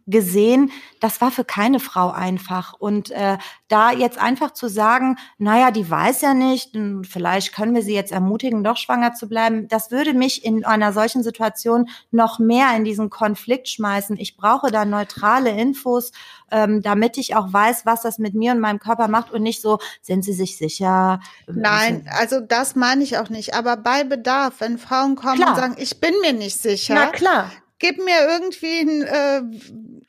gesehen, 0.07 0.71
das 1.01 1.21
war 1.21 1.31
für 1.31 1.43
keine 1.43 1.79
Frau 1.79 2.09
einfach. 2.09 2.73
Und 2.73 3.11
äh, 3.11 3.37
da 3.67 3.91
jetzt 3.91 4.17
einfach 4.17 4.51
zu 4.51 4.69
sagen, 4.69 5.17
naja, 5.37 5.69
die 5.71 5.89
weiß 5.89 6.21
ja 6.21 6.33
nicht, 6.33 6.77
vielleicht 7.03 7.53
können 7.53 7.75
wir 7.75 7.81
sie 7.81 7.93
jetzt 7.93 8.11
ermutigen, 8.11 8.63
doch 8.63 8.77
schwanger 8.77 9.13
zu 9.13 9.27
bleiben, 9.27 9.67
das 9.67 9.91
würde 9.91 10.13
mich 10.13 10.45
in 10.45 10.65
einer 10.65 10.93
solchen 10.93 11.23
Situation 11.23 11.89
noch 12.11 12.39
mehr 12.39 12.75
in 12.75 12.85
diesen 12.85 13.09
Konflikt 13.09 13.67
schmeißen. 13.67 14.17
Ich 14.17 14.37
brauche 14.37 14.71
da 14.71 14.85
neutrale 14.85 15.51
Infos, 15.51 16.11
ähm, 16.51 16.81
damit 16.81 17.17
ich 17.17 17.35
auch 17.35 17.51
weiß, 17.51 17.85
was 17.85 18.01
das 18.01 18.17
mit 18.17 18.33
mir 18.33 18.53
und 18.53 18.59
meinem 18.59 18.79
Körper 18.79 19.09
macht 19.09 19.31
und 19.31 19.43
nicht 19.43 19.61
so, 19.61 19.79
sind 20.01 20.23
sie 20.23 20.33
sich 20.33 20.57
sicher? 20.57 21.19
Nein, 21.47 22.09
also 22.17 22.39
das 22.39 22.75
meine 22.75 23.03
ich 23.03 23.17
auch 23.17 23.29
nicht. 23.29 23.53
Aber 23.53 23.75
bei 23.75 24.05
Bedarf, 24.05 24.55
wenn 24.59 24.77
Frauen 24.77 25.15
kommen 25.15 25.35
klar. 25.35 25.49
und 25.49 25.55
sagen, 25.57 25.75
ich 25.77 25.99
bin 25.99 26.13
mir 26.21 26.33
nicht 26.33 26.57
sicher. 26.57 26.95
Na 26.95 27.07
klar 27.07 27.51
gib 27.79 27.97
mir 27.97 28.27
irgendwie 28.27 28.79
ein, 28.79 29.01
äh, 29.03 29.41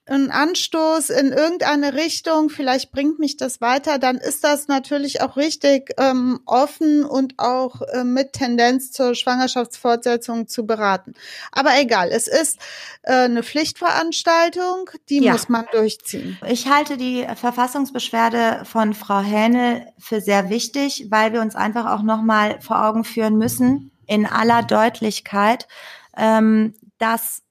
einen 0.07 0.31
Anstoß 0.31 1.11
in 1.11 1.33
irgendeine 1.33 1.95
Richtung, 1.95 2.49
vielleicht 2.49 2.93
bringt 2.93 3.19
mich 3.19 3.37
das 3.37 3.61
weiter, 3.61 3.99
dann 3.99 4.17
ist 4.17 4.43
das 4.43 4.69
natürlich 4.69 5.21
auch 5.21 5.37
richtig 5.37 5.93
ähm, 5.99 6.41
offen 6.47 7.05
und 7.05 7.35
auch 7.37 7.83
äh, 7.83 8.05
mit 8.05 8.33
Tendenz 8.33 8.91
zur 8.91 9.15
Schwangerschaftsfortsetzung 9.15 10.49
zu 10.49 10.67
beraten. 10.67 11.15
Aber 11.53 11.79
egal, 11.79 12.09
es 12.11 12.27
ist 12.27 12.59
äh, 13.03 13.13
eine 13.13 13.43
Pflichtveranstaltung, 13.43 14.91
die 15.11 15.23
ja. 15.23 15.33
muss 15.33 15.49
man 15.49 15.67
durchziehen. 15.73 16.39
Ich 16.49 16.69
halte 16.69 16.97
die 16.97 17.27
Verfassungsbeschwerde 17.37 18.65
von 18.65 18.95
Frau 18.95 19.21
Hähne 19.21 19.93
für 19.99 20.21
sehr 20.23 20.49
wichtig, 20.49 21.07
weil 21.11 21.35
wir 21.35 21.43
uns 21.43 21.55
einfach 21.55 21.87
auch 21.93 22.03
nochmal 22.03 22.61
vor 22.63 22.85
Augen 22.85 23.05
führen 23.05 23.37
müssen, 23.37 23.91
in 24.07 24.25
aller 24.25 24.63
Deutlichkeit, 24.63 25.69
ähm, 26.17 26.75
dass 26.99 27.43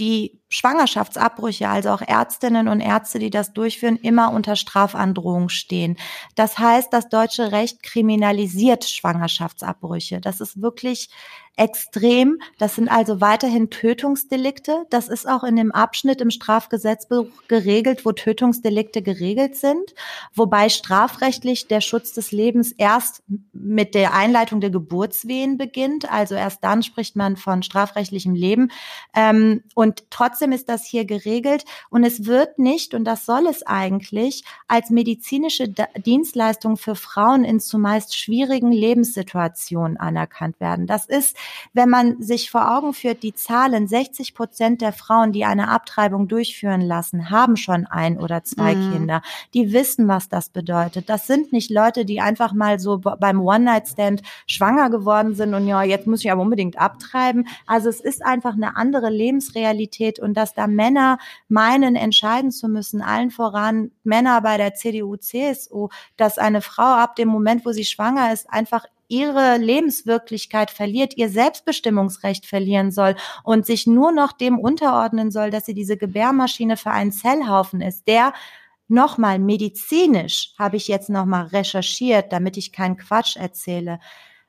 die 0.00 0.40
Schwangerschaftsabbrüche, 0.48 1.68
also 1.68 1.90
auch 1.90 2.00
Ärztinnen 2.00 2.66
und 2.66 2.80
Ärzte, 2.80 3.18
die 3.18 3.30
das 3.30 3.52
durchführen, 3.52 3.96
immer 3.96 4.32
unter 4.32 4.56
Strafandrohung 4.56 5.48
stehen. 5.48 5.96
Das 6.34 6.58
heißt, 6.58 6.92
das 6.92 7.08
deutsche 7.08 7.52
Recht 7.52 7.82
kriminalisiert 7.82 8.84
Schwangerschaftsabbrüche. 8.84 10.20
Das 10.20 10.40
ist 10.40 10.60
wirklich 10.60 11.10
extrem. 11.56 12.40
Das 12.58 12.76
sind 12.76 12.88
also 12.88 13.20
weiterhin 13.20 13.68
Tötungsdelikte. 13.68 14.86
Das 14.88 15.08
ist 15.08 15.28
auch 15.28 15.44
in 15.44 15.56
dem 15.56 15.72
Abschnitt 15.72 16.20
im 16.22 16.30
Strafgesetzbuch 16.30 17.26
geregelt, 17.48 18.06
wo 18.06 18.12
Tötungsdelikte 18.12 19.02
geregelt 19.02 19.56
sind, 19.56 19.94
wobei 20.34 20.70
strafrechtlich 20.70 21.68
der 21.68 21.82
Schutz 21.82 22.14
des 22.14 22.32
Lebens 22.32 22.72
erst 22.72 23.22
mit 23.52 23.94
der 23.94 24.14
Einleitung 24.14 24.60
der 24.62 24.70
Geburtswehen 24.70 25.58
beginnt. 25.58 26.10
Also 26.10 26.34
erst 26.34 26.64
dann 26.64 26.82
spricht 26.82 27.14
man 27.14 27.36
von 27.36 27.62
strafrechtlichem 27.62 28.34
Leben. 28.34 28.70
Ähm, 29.14 29.62
und 29.74 30.04
trotzdem 30.08 30.52
ist 30.52 30.68
das 30.70 30.86
hier 30.86 31.04
geregelt 31.04 31.64
und 31.90 32.04
es 32.04 32.24
wird 32.24 32.58
nicht, 32.58 32.94
und 32.94 33.04
das 33.04 33.26
soll 33.26 33.46
es 33.46 33.66
eigentlich, 33.66 34.44
als 34.66 34.88
medizinische 34.88 35.68
Dienstleistung 35.68 36.78
für 36.78 36.94
Frauen 36.94 37.44
in 37.44 37.60
zumeist 37.60 38.16
schwierigen 38.16 38.72
Lebenssituationen 38.72 39.98
anerkannt 39.98 40.58
werden. 40.60 40.86
Das 40.86 41.04
ist 41.04 41.36
wenn 41.72 41.88
man 41.88 42.22
sich 42.22 42.50
vor 42.50 42.76
Augen 42.76 42.94
führt, 42.94 43.22
die 43.22 43.34
Zahlen, 43.34 43.88
60 43.88 44.34
Prozent 44.34 44.80
der 44.80 44.92
Frauen, 44.92 45.32
die 45.32 45.44
eine 45.44 45.68
Abtreibung 45.68 46.28
durchführen 46.28 46.80
lassen, 46.80 47.30
haben 47.30 47.56
schon 47.56 47.86
ein 47.86 48.18
oder 48.18 48.44
zwei 48.44 48.74
mhm. 48.74 48.92
Kinder. 48.92 49.22
Die 49.54 49.72
wissen, 49.72 50.08
was 50.08 50.28
das 50.28 50.50
bedeutet. 50.50 51.08
Das 51.08 51.26
sind 51.26 51.52
nicht 51.52 51.70
Leute, 51.70 52.04
die 52.04 52.20
einfach 52.20 52.52
mal 52.52 52.78
so 52.78 52.98
beim 52.98 53.40
One-Night-Stand 53.40 54.22
schwanger 54.46 54.90
geworden 54.90 55.34
sind 55.34 55.54
und 55.54 55.66
ja, 55.66 55.82
jetzt 55.82 56.06
muss 56.06 56.24
ich 56.24 56.30
aber 56.30 56.42
unbedingt 56.42 56.78
abtreiben. 56.78 57.46
Also 57.66 57.88
es 57.88 58.00
ist 58.00 58.24
einfach 58.24 58.54
eine 58.54 58.76
andere 58.76 59.10
Lebensrealität 59.10 60.18
und 60.18 60.34
dass 60.34 60.54
da 60.54 60.66
Männer 60.66 61.18
meinen, 61.48 61.96
entscheiden 61.96 62.50
zu 62.50 62.68
müssen, 62.68 63.02
allen 63.02 63.30
voran 63.30 63.90
Männer 64.04 64.40
bei 64.40 64.56
der 64.56 64.74
CDU, 64.74 65.16
CSU, 65.16 65.88
dass 66.16 66.38
eine 66.38 66.60
Frau 66.60 66.82
ab 66.82 67.16
dem 67.16 67.28
Moment, 67.28 67.64
wo 67.64 67.72
sie 67.72 67.84
schwanger 67.84 68.32
ist, 68.32 68.50
einfach 68.50 68.86
ihre 69.10 69.58
Lebenswirklichkeit 69.58 70.70
verliert, 70.70 71.16
ihr 71.16 71.28
Selbstbestimmungsrecht 71.28 72.46
verlieren 72.46 72.90
soll 72.90 73.16
und 73.44 73.66
sich 73.66 73.86
nur 73.86 74.12
noch 74.12 74.32
dem 74.32 74.58
unterordnen 74.58 75.30
soll, 75.30 75.50
dass 75.50 75.66
sie 75.66 75.74
diese 75.74 75.96
Gebärmaschine 75.96 76.76
für 76.76 76.90
einen 76.90 77.12
Zellhaufen 77.12 77.80
ist, 77.80 78.08
der 78.08 78.32
nochmal 78.88 79.38
medizinisch 79.38 80.54
habe 80.58 80.76
ich 80.76 80.88
jetzt 80.88 81.10
nochmal 81.10 81.46
recherchiert, 81.46 82.32
damit 82.32 82.56
ich 82.56 82.72
keinen 82.72 82.96
Quatsch 82.96 83.36
erzähle. 83.36 84.00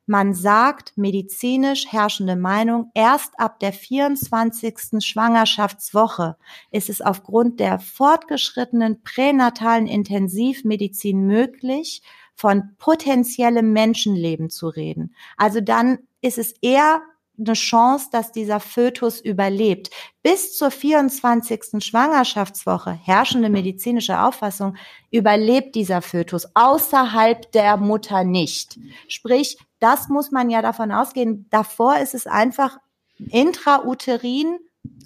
Man 0.07 0.34
sagt 0.34 0.97
medizinisch 0.97 1.86
herrschende 1.89 2.36
Meinung, 2.36 2.91
erst 2.95 3.39
ab 3.39 3.59
der 3.59 3.72
24. 3.72 4.99
Schwangerschaftswoche 4.99 6.38
ist 6.72 6.89
es 6.89 7.01
aufgrund 7.01 7.59
der 7.59 7.80
fortgeschrittenen 7.80 9.03
pränatalen 9.03 9.88
Intensivmedizin 9.88 11.26
möglich, 11.28 12.01
von 12.36 12.76
potenziellem 12.78 13.74
Menschenleben 13.74 14.50
zu 14.50 14.68
reden. 14.68 15.16
Also 15.38 15.62
dann 15.62 16.00
ist 16.22 16.38
es 16.38 16.54
eher 16.62 17.02
eine 17.38 17.54
Chance, 17.54 18.10
dass 18.12 18.32
dieser 18.32 18.60
Fötus 18.60 19.20
überlebt. 19.20 19.90
Bis 20.22 20.56
zur 20.58 20.70
24. 20.70 21.84
Schwangerschaftswoche, 21.84 22.92
herrschende 22.92 23.50
medizinische 23.50 24.20
Auffassung, 24.20 24.76
überlebt 25.10 25.76
dieser 25.76 26.02
Fötus 26.02 26.48
außerhalb 26.54 27.52
der 27.52 27.78
Mutter 27.78 28.24
nicht. 28.24 28.80
Sprich, 29.08 29.58
das 29.80 30.10
muss 30.10 30.32
man 30.32 30.50
ja 30.50 30.62
davon 30.62 30.92
ausgehen. 30.92 31.48
Davor 31.50 31.98
ist 31.98 32.14
es 32.14 32.28
einfach 32.28 32.78
intrauterin 33.18 34.60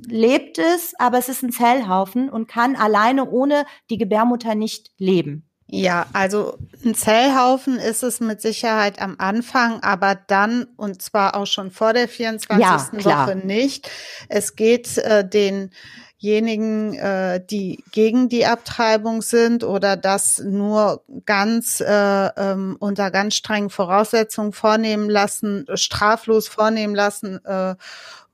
lebt 0.07 0.57
es, 0.57 0.93
aber 0.99 1.17
es 1.17 1.29
ist 1.29 1.43
ein 1.43 1.51
Zellhaufen 1.51 2.29
und 2.29 2.47
kann 2.47 2.75
alleine 2.75 3.29
ohne 3.29 3.65
die 3.89 3.97
Gebärmutter 3.97 4.55
nicht 4.55 4.91
leben. 4.97 5.49
Ja, 5.67 6.05
also 6.13 6.57
ein 6.83 6.93
Zellhaufen 6.93 7.79
ist 7.79 8.03
es 8.03 8.19
mit 8.19 8.39
Sicherheit 8.39 9.01
am 9.01 9.15
Anfang, 9.17 9.81
aber 9.81 10.13
dann 10.13 10.67
und 10.77 11.01
zwar 11.01 11.35
auch 11.35 11.47
schon 11.47 11.71
vor 11.71 11.93
der 11.93 12.07
24. 12.07 12.59
Ja, 13.03 13.25
Woche 13.25 13.35
nicht. 13.35 13.89
Es 14.29 14.55
geht 14.55 14.99
äh, 14.99 15.27
denjenigen, 15.27 16.93
äh, 16.93 17.43
die 17.43 17.83
gegen 17.91 18.29
die 18.29 18.45
Abtreibung 18.45 19.23
sind 19.23 19.63
oder 19.63 19.97
das 19.97 20.37
nur 20.37 21.03
ganz 21.25 21.81
äh, 21.81 21.85
ähm, 21.87 22.77
unter 22.79 23.09
ganz 23.09 23.33
strengen 23.33 23.71
Voraussetzungen 23.71 24.53
vornehmen 24.53 25.09
lassen, 25.09 25.65
straflos 25.73 26.47
vornehmen 26.47 26.93
lassen 26.93 27.43
äh, 27.43 27.73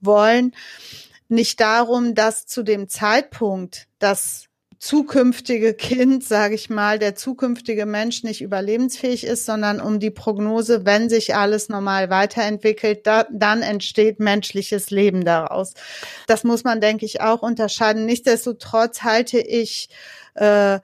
wollen, 0.01 0.53
nicht 1.29 1.61
darum, 1.61 2.13
dass 2.13 2.45
zu 2.45 2.61
dem 2.61 2.89
Zeitpunkt, 2.89 3.88
dass 3.99 4.51
zukünftige 4.82 5.75
Kind, 5.75 6.23
sage 6.23 6.55
ich 6.55 6.71
mal, 6.71 6.97
der 6.97 7.13
zukünftige 7.13 7.86
Mensch 7.86 8.23
nicht 8.23 8.41
überlebensfähig 8.41 9.23
ist, 9.23 9.45
sondern 9.45 9.79
um 9.79 9.99
die 9.99 10.09
Prognose, 10.09 10.88
wenn 10.88 11.07
sich 11.07 11.36
alles 11.36 11.69
normal 11.69 12.09
weiterentwickelt, 12.09 13.05
da, 13.05 13.27
dann 13.32 13.61
entsteht 13.61 14.19
menschliches 14.19 14.89
Leben 14.89 15.23
daraus. 15.23 15.75
Das 16.25 16.43
muss 16.43 16.63
man, 16.63 16.82
denke 16.82 17.05
ich, 17.05 17.21
auch 17.21 17.43
unterscheiden. 17.43 18.07
Nichtsdestotrotz 18.07 19.03
halte 19.03 19.38
ich 19.38 19.89
äh, 20.34 20.79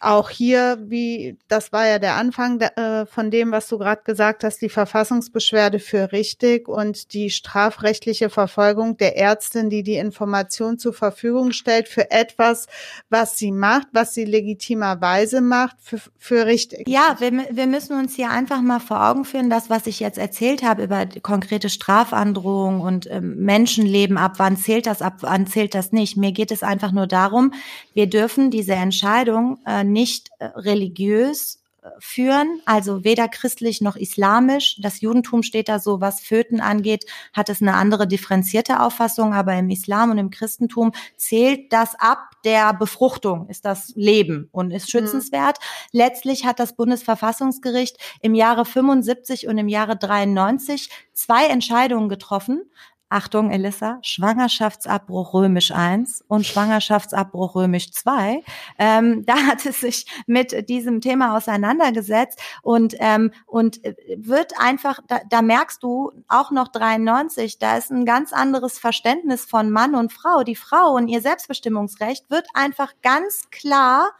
auch 0.00 0.30
hier, 0.30 0.78
wie 0.86 1.36
das 1.48 1.72
war 1.72 1.86
ja 1.86 1.98
der 1.98 2.14
Anfang 2.14 2.58
äh, 2.60 3.04
von 3.04 3.30
dem, 3.30 3.52
was 3.52 3.68
du 3.68 3.76
gerade 3.76 4.00
gesagt 4.02 4.44
hast, 4.44 4.62
die 4.62 4.70
Verfassungsbeschwerde 4.70 5.78
für 5.78 6.10
richtig 6.12 6.68
und 6.68 7.12
die 7.12 7.28
strafrechtliche 7.28 8.30
Verfolgung 8.30 8.96
der 8.96 9.18
Ärztin, 9.18 9.68
die 9.68 9.82
die 9.82 9.96
Information 9.96 10.78
zur 10.78 10.94
Verfügung 10.94 11.52
stellt 11.52 11.86
für 11.86 12.10
etwas, 12.10 12.66
was 13.10 13.36
sie 13.36 13.52
macht, 13.52 13.88
was 13.92 14.14
sie 14.14 14.24
legitimerweise 14.24 15.42
macht, 15.42 15.76
für, 15.82 16.00
für 16.18 16.46
richtig. 16.46 16.88
Ja, 16.88 17.16
wir, 17.18 17.32
wir 17.50 17.66
müssen 17.66 17.98
uns 17.98 18.16
hier 18.16 18.30
einfach 18.30 18.62
mal 18.62 18.80
vor 18.80 19.06
Augen 19.06 19.26
führen, 19.26 19.50
das, 19.50 19.68
was 19.68 19.86
ich 19.86 20.00
jetzt 20.00 20.18
erzählt 20.18 20.62
habe 20.62 20.84
über 20.84 21.04
konkrete 21.20 21.68
Strafandrohungen 21.68 22.80
und 22.80 23.10
ähm, 23.10 23.36
Menschenleben, 23.36 24.16
ab 24.16 24.34
wann 24.38 24.56
zählt 24.56 24.86
das, 24.86 25.02
ab 25.02 25.18
wann 25.20 25.46
zählt 25.46 25.74
das 25.74 25.92
nicht. 25.92 26.16
Mir 26.16 26.32
geht 26.32 26.50
es 26.52 26.62
einfach 26.62 26.92
nur 26.92 27.06
darum, 27.06 27.52
wir 27.92 28.06
dürfen 28.06 28.50
diese 28.50 28.72
Entscheidung 28.72 29.58
äh, 29.66 29.89
nicht 29.92 30.30
äh, 30.38 30.46
religiös 30.46 31.62
äh, 31.82 31.88
führen, 31.98 32.60
also 32.66 33.04
weder 33.04 33.28
christlich 33.28 33.80
noch 33.80 33.96
islamisch. 33.96 34.76
Das 34.82 35.00
Judentum 35.00 35.42
steht 35.42 35.68
da 35.68 35.78
so, 35.78 36.00
was 36.00 36.20
Föten 36.20 36.60
angeht, 36.60 37.06
hat 37.32 37.48
es 37.48 37.62
eine 37.62 37.74
andere 37.74 38.06
differenzierte 38.06 38.80
Auffassung, 38.80 39.32
aber 39.32 39.54
im 39.54 39.70
Islam 39.70 40.10
und 40.10 40.18
im 40.18 40.30
Christentum 40.30 40.92
zählt 41.16 41.72
das 41.72 41.94
ab 41.98 42.30
der 42.44 42.74
Befruchtung, 42.74 43.48
ist 43.48 43.64
das 43.64 43.92
Leben 43.96 44.48
und 44.52 44.70
ist 44.70 44.86
mhm. 44.92 44.98
schützenswert. 44.98 45.58
Mhm. 45.58 45.98
Letztlich 45.98 46.44
hat 46.44 46.60
das 46.60 46.74
Bundesverfassungsgericht 46.74 47.96
im 48.20 48.34
Jahre 48.34 48.64
75 48.64 49.48
und 49.48 49.58
im 49.58 49.68
Jahre 49.68 49.96
93 49.96 50.90
zwei 51.14 51.46
Entscheidungen 51.46 52.08
getroffen, 52.08 52.62
Achtung, 53.10 53.50
Elissa, 53.50 53.98
Schwangerschaftsabbruch 54.02 55.34
römisch 55.34 55.72
1 55.72 56.24
und 56.28 56.46
Schwangerschaftsabbruch 56.46 57.56
römisch 57.56 57.90
2. 57.92 58.42
Ähm, 58.78 59.22
da 59.26 59.34
hat 59.34 59.66
es 59.66 59.80
sich 59.80 60.06
mit 60.26 60.68
diesem 60.68 61.00
Thema 61.00 61.36
auseinandergesetzt 61.36 62.40
und, 62.62 62.94
ähm, 63.00 63.32
und 63.46 63.84
äh, 63.84 63.94
wird 64.16 64.52
einfach, 64.58 65.00
da, 65.08 65.20
da 65.28 65.42
merkst 65.42 65.82
du 65.82 66.12
auch 66.28 66.52
noch 66.52 66.68
93, 66.68 67.58
da 67.58 67.76
ist 67.76 67.90
ein 67.90 68.04
ganz 68.04 68.32
anderes 68.32 68.78
Verständnis 68.78 69.44
von 69.44 69.70
Mann 69.70 69.96
und 69.96 70.12
Frau. 70.12 70.44
Die 70.44 70.56
Frau 70.56 70.92
und 70.94 71.08
ihr 71.08 71.20
Selbstbestimmungsrecht 71.20 72.30
wird 72.30 72.46
einfach 72.54 72.92
ganz 73.02 73.50
klar 73.50 74.12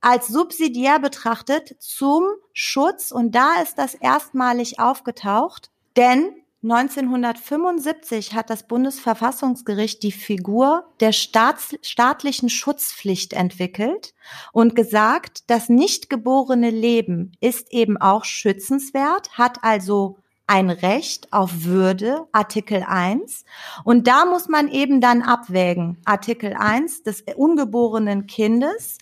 als 0.00 0.28
subsidiär 0.28 0.98
betrachtet 0.98 1.76
zum 1.78 2.28
Schutz 2.52 3.10
und 3.10 3.34
da 3.34 3.60
ist 3.60 3.76
das 3.76 3.94
erstmalig 3.94 4.78
aufgetaucht, 4.78 5.70
denn 5.96 6.39
1975 6.62 8.34
hat 8.34 8.50
das 8.50 8.66
Bundesverfassungsgericht 8.66 10.02
die 10.02 10.12
Figur 10.12 10.84
der 11.00 11.12
Staats 11.12 11.74
staatlichen 11.80 12.50
Schutzpflicht 12.50 13.32
entwickelt 13.32 14.14
und 14.52 14.76
gesagt, 14.76 15.48
das 15.48 15.70
nicht 15.70 16.10
geborene 16.10 16.68
Leben 16.68 17.32
ist 17.40 17.72
eben 17.72 17.96
auch 17.96 18.26
schützenswert, 18.26 19.38
hat 19.38 19.64
also 19.64 20.18
ein 20.46 20.68
Recht 20.68 21.32
auf 21.32 21.64
Würde, 21.64 22.26
Artikel 22.32 22.84
1. 22.86 23.44
Und 23.84 24.06
da 24.06 24.26
muss 24.26 24.48
man 24.48 24.68
eben 24.68 25.00
dann 25.00 25.22
abwägen, 25.22 25.96
Artikel 26.04 26.52
1 26.52 27.04
des 27.04 27.22
ungeborenen 27.36 28.26
Kindes, 28.26 28.98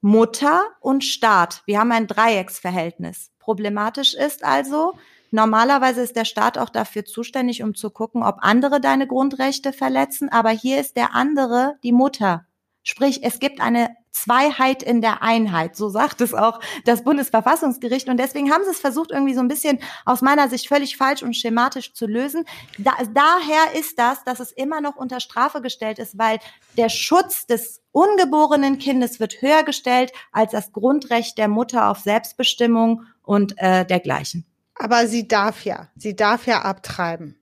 Mutter 0.00 0.64
und 0.80 1.04
Staat. 1.04 1.62
Wir 1.66 1.78
haben 1.78 1.92
ein 1.92 2.08
Dreiecksverhältnis. 2.08 3.30
Problematisch 3.38 4.14
ist 4.14 4.42
also, 4.42 4.94
Normalerweise 5.36 6.00
ist 6.00 6.16
der 6.16 6.24
Staat 6.24 6.56
auch 6.56 6.70
dafür 6.70 7.04
zuständig, 7.04 7.62
um 7.62 7.74
zu 7.74 7.90
gucken, 7.90 8.22
ob 8.22 8.36
andere 8.40 8.80
deine 8.80 9.06
Grundrechte 9.06 9.74
verletzen, 9.74 10.30
aber 10.30 10.48
hier 10.48 10.80
ist 10.80 10.96
der 10.96 11.14
andere 11.14 11.74
die 11.82 11.92
Mutter. 11.92 12.46
Sprich, 12.82 13.22
es 13.22 13.38
gibt 13.38 13.60
eine 13.60 13.94
Zweiheit 14.12 14.82
in 14.82 15.02
der 15.02 15.22
Einheit. 15.22 15.76
So 15.76 15.90
sagt 15.90 16.22
es 16.22 16.32
auch 16.32 16.58
das 16.86 17.04
Bundesverfassungsgericht. 17.04 18.08
Und 18.08 18.16
deswegen 18.16 18.50
haben 18.50 18.64
sie 18.64 18.70
es 18.70 18.80
versucht, 18.80 19.10
irgendwie 19.10 19.34
so 19.34 19.40
ein 19.40 19.48
bisschen 19.48 19.78
aus 20.06 20.22
meiner 20.22 20.48
Sicht 20.48 20.68
völlig 20.68 20.96
falsch 20.96 21.22
und 21.22 21.36
schematisch 21.36 21.92
zu 21.92 22.06
lösen. 22.06 22.46
Da, 22.78 22.92
daher 23.12 23.78
ist 23.78 23.98
das, 23.98 24.24
dass 24.24 24.40
es 24.40 24.52
immer 24.52 24.80
noch 24.80 24.96
unter 24.96 25.20
Strafe 25.20 25.60
gestellt 25.60 25.98
ist, 25.98 26.16
weil 26.16 26.38
der 26.78 26.88
Schutz 26.88 27.46
des 27.46 27.82
ungeborenen 27.92 28.78
Kindes 28.78 29.20
wird 29.20 29.42
höher 29.42 29.64
gestellt 29.64 30.12
als 30.32 30.52
das 30.52 30.72
Grundrecht 30.72 31.36
der 31.36 31.48
Mutter 31.48 31.90
auf 31.90 31.98
Selbstbestimmung 31.98 33.02
und 33.22 33.58
äh, 33.58 33.84
dergleichen. 33.84 34.46
Aber 34.78 35.06
sie 35.06 35.26
darf 35.26 35.64
ja, 35.64 35.88
sie 35.96 36.14
darf 36.16 36.46
ja 36.46 36.62
abtreiben. 36.62 37.40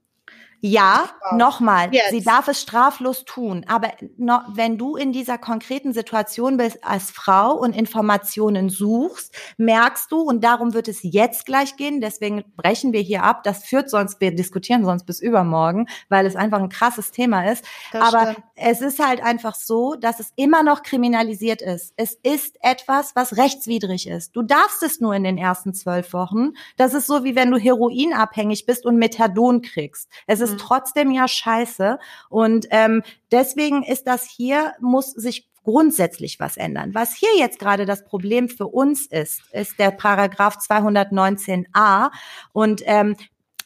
Ja, 0.66 1.10
nochmal, 1.32 1.90
sie 2.08 2.22
darf 2.22 2.48
es 2.48 2.62
straflos 2.62 3.26
tun. 3.26 3.66
Aber 3.68 3.92
no, 4.16 4.38
wenn 4.48 4.78
du 4.78 4.96
in 4.96 5.12
dieser 5.12 5.36
konkreten 5.36 5.92
Situation 5.92 6.56
bist 6.56 6.82
als 6.82 7.10
Frau 7.10 7.52
und 7.52 7.76
Informationen 7.76 8.70
suchst, 8.70 9.36
merkst 9.58 10.10
du, 10.10 10.22
und 10.22 10.42
darum 10.42 10.72
wird 10.72 10.88
es 10.88 11.00
jetzt 11.02 11.44
gleich 11.44 11.76
gehen, 11.76 12.00
deswegen 12.00 12.44
brechen 12.56 12.94
wir 12.94 13.02
hier 13.02 13.24
ab, 13.24 13.42
das 13.42 13.66
führt 13.66 13.90
sonst, 13.90 14.22
wir 14.22 14.34
diskutieren 14.34 14.86
sonst 14.86 15.04
bis 15.04 15.20
übermorgen, 15.20 15.86
weil 16.08 16.24
es 16.24 16.34
einfach 16.34 16.60
ein 16.60 16.70
krasses 16.70 17.10
Thema 17.10 17.46
ist. 17.46 17.62
Das 17.92 18.14
Aber 18.14 18.32
stimmt. 18.32 18.46
es 18.54 18.80
ist 18.80 19.06
halt 19.06 19.22
einfach 19.22 19.56
so, 19.56 19.96
dass 19.96 20.18
es 20.18 20.32
immer 20.34 20.62
noch 20.62 20.82
kriminalisiert 20.82 21.60
ist. 21.60 21.92
Es 21.98 22.14
ist 22.22 22.56
etwas, 22.62 23.14
was 23.14 23.36
rechtswidrig 23.36 24.08
ist. 24.08 24.34
Du 24.34 24.40
darfst 24.40 24.82
es 24.82 24.98
nur 24.98 25.14
in 25.14 25.24
den 25.24 25.36
ersten 25.36 25.74
zwölf 25.74 26.14
Wochen. 26.14 26.52
Das 26.78 26.94
ist 26.94 27.06
so, 27.06 27.22
wie 27.22 27.36
wenn 27.36 27.50
du 27.50 27.58
heroinabhängig 27.58 28.64
bist 28.64 28.86
und 28.86 28.96
Methadon 28.96 29.60
kriegst. 29.60 30.08
Es 30.26 30.40
ist 30.40 30.53
ist 30.56 30.60
trotzdem 30.60 31.10
ja 31.10 31.28
scheiße. 31.28 31.98
Und 32.28 32.66
ähm, 32.70 33.02
deswegen 33.30 33.82
ist 33.82 34.06
das 34.06 34.24
hier, 34.24 34.72
muss 34.80 35.10
sich 35.10 35.48
grundsätzlich 35.64 36.38
was 36.38 36.56
ändern. 36.56 36.94
Was 36.94 37.14
hier 37.14 37.36
jetzt 37.38 37.58
gerade 37.58 37.86
das 37.86 38.04
Problem 38.04 38.48
für 38.48 38.66
uns 38.66 39.06
ist, 39.06 39.42
ist 39.52 39.78
der 39.78 39.90
Paragraph 39.90 40.58
219a. 40.58 42.10
Und 42.52 42.82
ähm, 42.84 43.16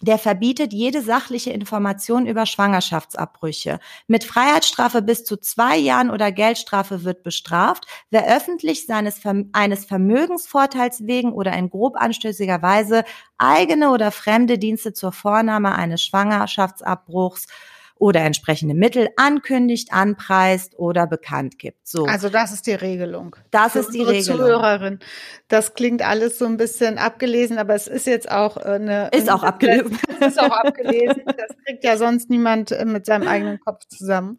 der 0.00 0.18
verbietet 0.18 0.72
jede 0.72 1.02
sachliche 1.02 1.50
Information 1.50 2.26
über 2.26 2.46
Schwangerschaftsabbrüche. 2.46 3.80
Mit 4.06 4.24
Freiheitsstrafe 4.24 5.02
bis 5.02 5.24
zu 5.24 5.36
zwei 5.36 5.76
Jahren 5.76 6.10
oder 6.10 6.30
Geldstrafe 6.30 7.04
wird 7.04 7.22
bestraft, 7.22 7.86
wer 8.10 8.26
öffentlich 8.36 8.86
seines 8.86 9.20
eines 9.52 9.84
Vermögensvorteils 9.84 11.06
wegen 11.06 11.32
oder 11.32 11.52
in 11.52 11.70
grob 11.70 11.96
anstößiger 11.96 12.62
Weise 12.62 13.04
eigene 13.38 13.90
oder 13.90 14.10
fremde 14.10 14.58
Dienste 14.58 14.92
zur 14.92 15.12
Vornahme 15.12 15.74
eines 15.74 16.02
Schwangerschaftsabbruchs 16.02 17.46
oder 17.98 18.20
entsprechende 18.20 18.74
Mittel 18.74 19.08
ankündigt, 19.16 19.92
anpreist 19.92 20.78
oder 20.78 21.06
bekannt 21.06 21.58
gibt. 21.58 21.86
So. 21.86 22.04
Also 22.04 22.28
das 22.28 22.52
ist 22.52 22.66
die 22.66 22.74
Regelung. 22.74 23.36
Das 23.50 23.72
Für 23.72 23.80
ist 23.80 23.90
die 23.90 24.02
Regelung. 24.02 24.38
Zuhörerin. 24.38 24.98
Das 25.48 25.74
klingt 25.74 26.02
alles 26.02 26.38
so 26.38 26.46
ein 26.46 26.56
bisschen 26.56 26.98
abgelesen, 26.98 27.58
aber 27.58 27.74
es 27.74 27.86
ist 27.86 28.06
jetzt 28.06 28.30
auch 28.30 28.56
äh, 28.56 28.60
eine. 28.60 29.08
Ist 29.08 29.30
auch 29.30 29.42
abgelesen. 29.42 29.98
Ist 30.20 30.38
auch 30.38 30.50
abgelesen. 30.50 31.22
Das 31.26 31.56
kriegt 31.64 31.84
ja 31.84 31.96
sonst 31.96 32.30
niemand 32.30 32.72
äh, 32.72 32.84
mit 32.84 33.06
seinem 33.06 33.26
eigenen 33.28 33.60
Kopf 33.60 33.86
zusammen. 33.88 34.38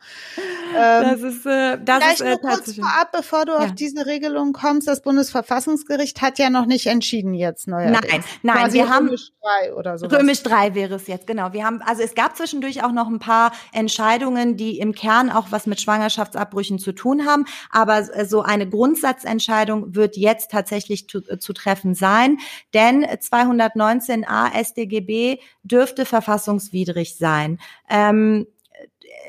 Ähm, 0.76 1.04
das 1.04 1.22
ist, 1.22 1.46
äh, 1.46 1.78
das 1.84 2.14
ist 2.14 2.22
äh, 2.22 2.38
kurz 2.38 2.76
vorab, 2.76 3.12
bevor 3.12 3.46
du 3.46 3.54
ja. 3.54 3.60
auf 3.60 3.74
diese 3.74 4.06
Regelung 4.06 4.54
kommst. 4.54 4.88
Das 4.88 5.02
Bundesverfassungsgericht 5.02 6.22
hat 6.22 6.40
ja 6.40 6.50
noch 6.50 6.66
nicht 6.66 6.88
entschieden 6.88 7.34
jetzt 7.34 7.68
neuerdings. 7.68 8.02
Nein, 8.02 8.24
nein, 8.44 8.56
Quasi 8.56 8.78
wir 8.78 8.90
haben 8.90 9.08
Römisch 9.08 9.32
3 9.42 9.74
oder 9.74 9.98
so. 9.98 10.08
Römisch 10.08 10.44
3 10.44 10.76
wäre 10.76 10.96
es 10.96 11.08
jetzt 11.08 11.28
genau. 11.28 11.54
Wir 11.54 11.66
haben 11.66 11.82
also 11.82 12.04
es 12.04 12.16
gab 12.16 12.38
zwischendurch 12.38 12.84
auch 12.84 12.92
noch 12.92 13.08
ein 13.08 13.20
paar 13.20 13.49
Entscheidungen, 13.72 14.58
die 14.58 14.80
im 14.80 14.94
Kern 14.94 15.30
auch 15.30 15.48
was 15.52 15.68
mit 15.68 15.82
Schwangerschaftsabbrüchen 15.82 16.80
zu 16.80 16.92
tun 16.94 17.26
haben. 17.26 17.46
Aber 17.72 18.04
so 18.26 18.42
eine 18.42 18.68
Grundsatzentscheidung 18.68 19.96
wird 19.96 20.18
jetzt 20.18 20.52
tatsächlich 20.52 21.08
zu, 21.08 21.22
zu 21.22 21.54
treffen 21.54 21.96
sein, 21.96 22.38
denn 22.74 23.06
219a 23.06 24.64
StGB 24.64 25.40
dürfte 25.64 26.06
verfassungswidrig 26.06 27.18
sein. 27.18 27.60
Ähm, 27.90 28.48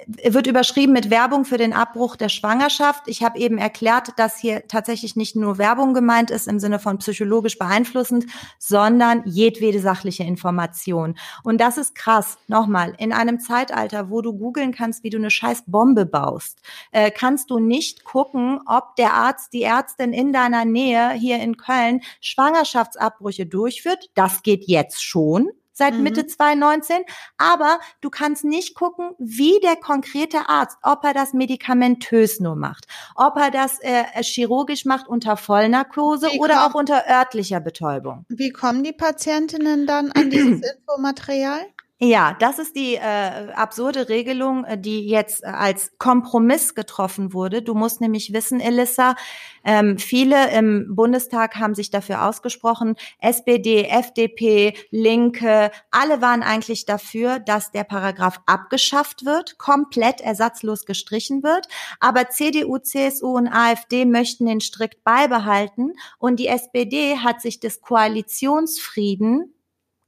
wird 0.07 0.47
überschrieben 0.47 0.93
mit 0.93 1.11
Werbung 1.11 1.45
für 1.45 1.59
den 1.59 1.73
Abbruch 1.73 2.17
der 2.17 2.29
Schwangerschaft. 2.29 3.05
Ich 3.07 3.23
habe 3.23 3.39
eben 3.39 3.59
erklärt, 3.59 4.13
dass 4.17 4.39
hier 4.39 4.67
tatsächlich 4.69 5.17
nicht 5.17 5.37
nur 5.37 5.59
Werbung 5.59 5.95
gemeint 5.95 6.31
ist 6.31 6.49
im 6.49 6.59
Sinne 6.59 6.79
von 6.79 6.99
psychologisch 6.99 7.59
beeinflussend, 7.59 8.27
sondern 8.59 9.23
jedwede 9.27 9.81
sachliche 9.81 10.25
Information. 10.25 11.17
Und 11.43 11.61
das 11.61 11.79
ist 11.79 11.95
krass. 11.95 12.39
Nochmal, 12.49 12.95
in 12.99 13.13
einem 13.13 13.41
Zeitalter, 13.41 14.11
wo 14.11 14.23
du 14.23 14.33
googeln 14.33 14.73
kannst, 14.73 15.05
wie 15.05 15.11
du 15.11 15.19
eine 15.19 15.31
scheiß 15.31 15.65
Bombe 15.67 16.07
baust, 16.07 16.61
äh, 16.93 17.11
kannst 17.11 17.51
du 17.51 17.59
nicht 17.59 18.05
gucken, 18.05 18.61
ob 18.67 18.97
der 18.97 19.15
Arzt, 19.15 19.53
die 19.53 19.63
Ärztin 19.63 20.13
in 20.13 20.33
deiner 20.33 20.65
Nähe 20.65 21.13
hier 21.13 21.39
in 21.41 21.57
Köln 21.57 22.01
Schwangerschaftsabbrüche 22.21 23.47
durchführt. 23.47 24.11
Das 24.15 24.43
geht 24.43 24.65
jetzt 24.67 25.05
schon 25.05 25.51
seit 25.81 25.95
mhm. 25.95 26.03
Mitte 26.03 26.27
2019, 26.27 26.99
aber 27.39 27.81
du 28.03 28.11
kannst 28.11 28.45
nicht 28.45 28.75
gucken, 28.75 29.13
wie 29.19 29.59
der 29.61 29.77
konkrete 29.77 30.49
Arzt, 30.49 30.77
ob 30.83 31.05
er 31.05 31.15
das 31.15 31.33
medikamentös 31.33 32.39
nur 32.39 32.55
macht, 32.55 32.87
ob 33.17 33.37
er 33.37 33.51
das 33.51 33.81
äh, 33.81 34.05
chirurgisch 34.23 34.85
macht 34.85 35.09
unter 35.09 35.39
Vollnarkose 35.39 36.29
wie 36.33 36.39
oder 36.39 36.67
auch 36.67 36.75
unter 36.75 37.09
örtlicher 37.09 37.61
Betäubung. 37.61 38.27
Wie 38.29 38.51
kommen 38.51 38.85
die 38.85 38.93
Patientinnen 38.93 39.87
dann 39.87 40.13
an 40.13 40.29
dieses 40.29 40.61
Infomaterial? 40.77 41.61
Ja, 42.03 42.35
das 42.41 42.59
ist 42.59 42.77
die 42.77 42.95
äh, 42.95 43.53
absurde 43.53 44.09
Regelung, 44.09 44.65
äh, 44.65 44.79
die 44.79 45.07
jetzt 45.07 45.45
äh, 45.45 45.49
als 45.49 45.99
Kompromiss 45.99 46.75
getroffen 46.75 47.35
wurde. 47.35 47.61
Du 47.61 47.75
musst 47.75 48.01
nämlich 48.01 48.33
wissen, 48.33 48.59
Elissa, 48.59 49.17
ähm, 49.65 49.99
viele 49.99 50.51
im 50.53 50.97
Bundestag 50.97 51.57
haben 51.57 51.75
sich 51.75 51.91
dafür 51.91 52.25
ausgesprochen. 52.25 52.97
SPD, 53.21 53.85
FDP, 53.85 54.73
Linke, 54.91 55.71
alle 55.91 56.23
waren 56.23 56.43
eigentlich 56.43 56.87
dafür, 56.87 57.39
dass 57.39 57.71
der 57.71 57.85
Paragraph 57.85 58.41
abgeschafft 58.47 59.27
wird, 59.27 59.59
komplett 59.59 60.23
ersatzlos 60.23 60.87
gestrichen 60.87 61.43
wird. 61.43 61.69
Aber 62.01 62.31
CDU, 62.31 62.79
CSU 62.79 63.37
und 63.37 63.47
AfD 63.47 64.07
möchten 64.07 64.47
den 64.47 64.63
strikt 64.63 65.05
beibehalten. 65.05 65.93
Und 66.19 66.41
die 66.41 66.49
SPD 66.49 67.19
hat 67.19 67.43
sich 67.43 67.61
des 67.61 67.83
Koalitionsfrieden 67.83 69.53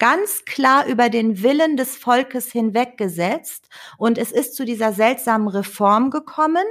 ganz 0.03 0.45
klar 0.45 0.87
über 0.87 1.11
den 1.11 1.45
Willen 1.45 1.77
des 1.77 1.97
Volkes 1.97 2.51
hinweggesetzt 2.51 3.69
und 3.99 4.19
es 4.19 4.33
ist 4.33 4.57
zu 4.57 4.65
dieser 4.65 4.93
seltsamen 4.93 5.47
Reform 5.47 6.11
gekommen. 6.11 6.65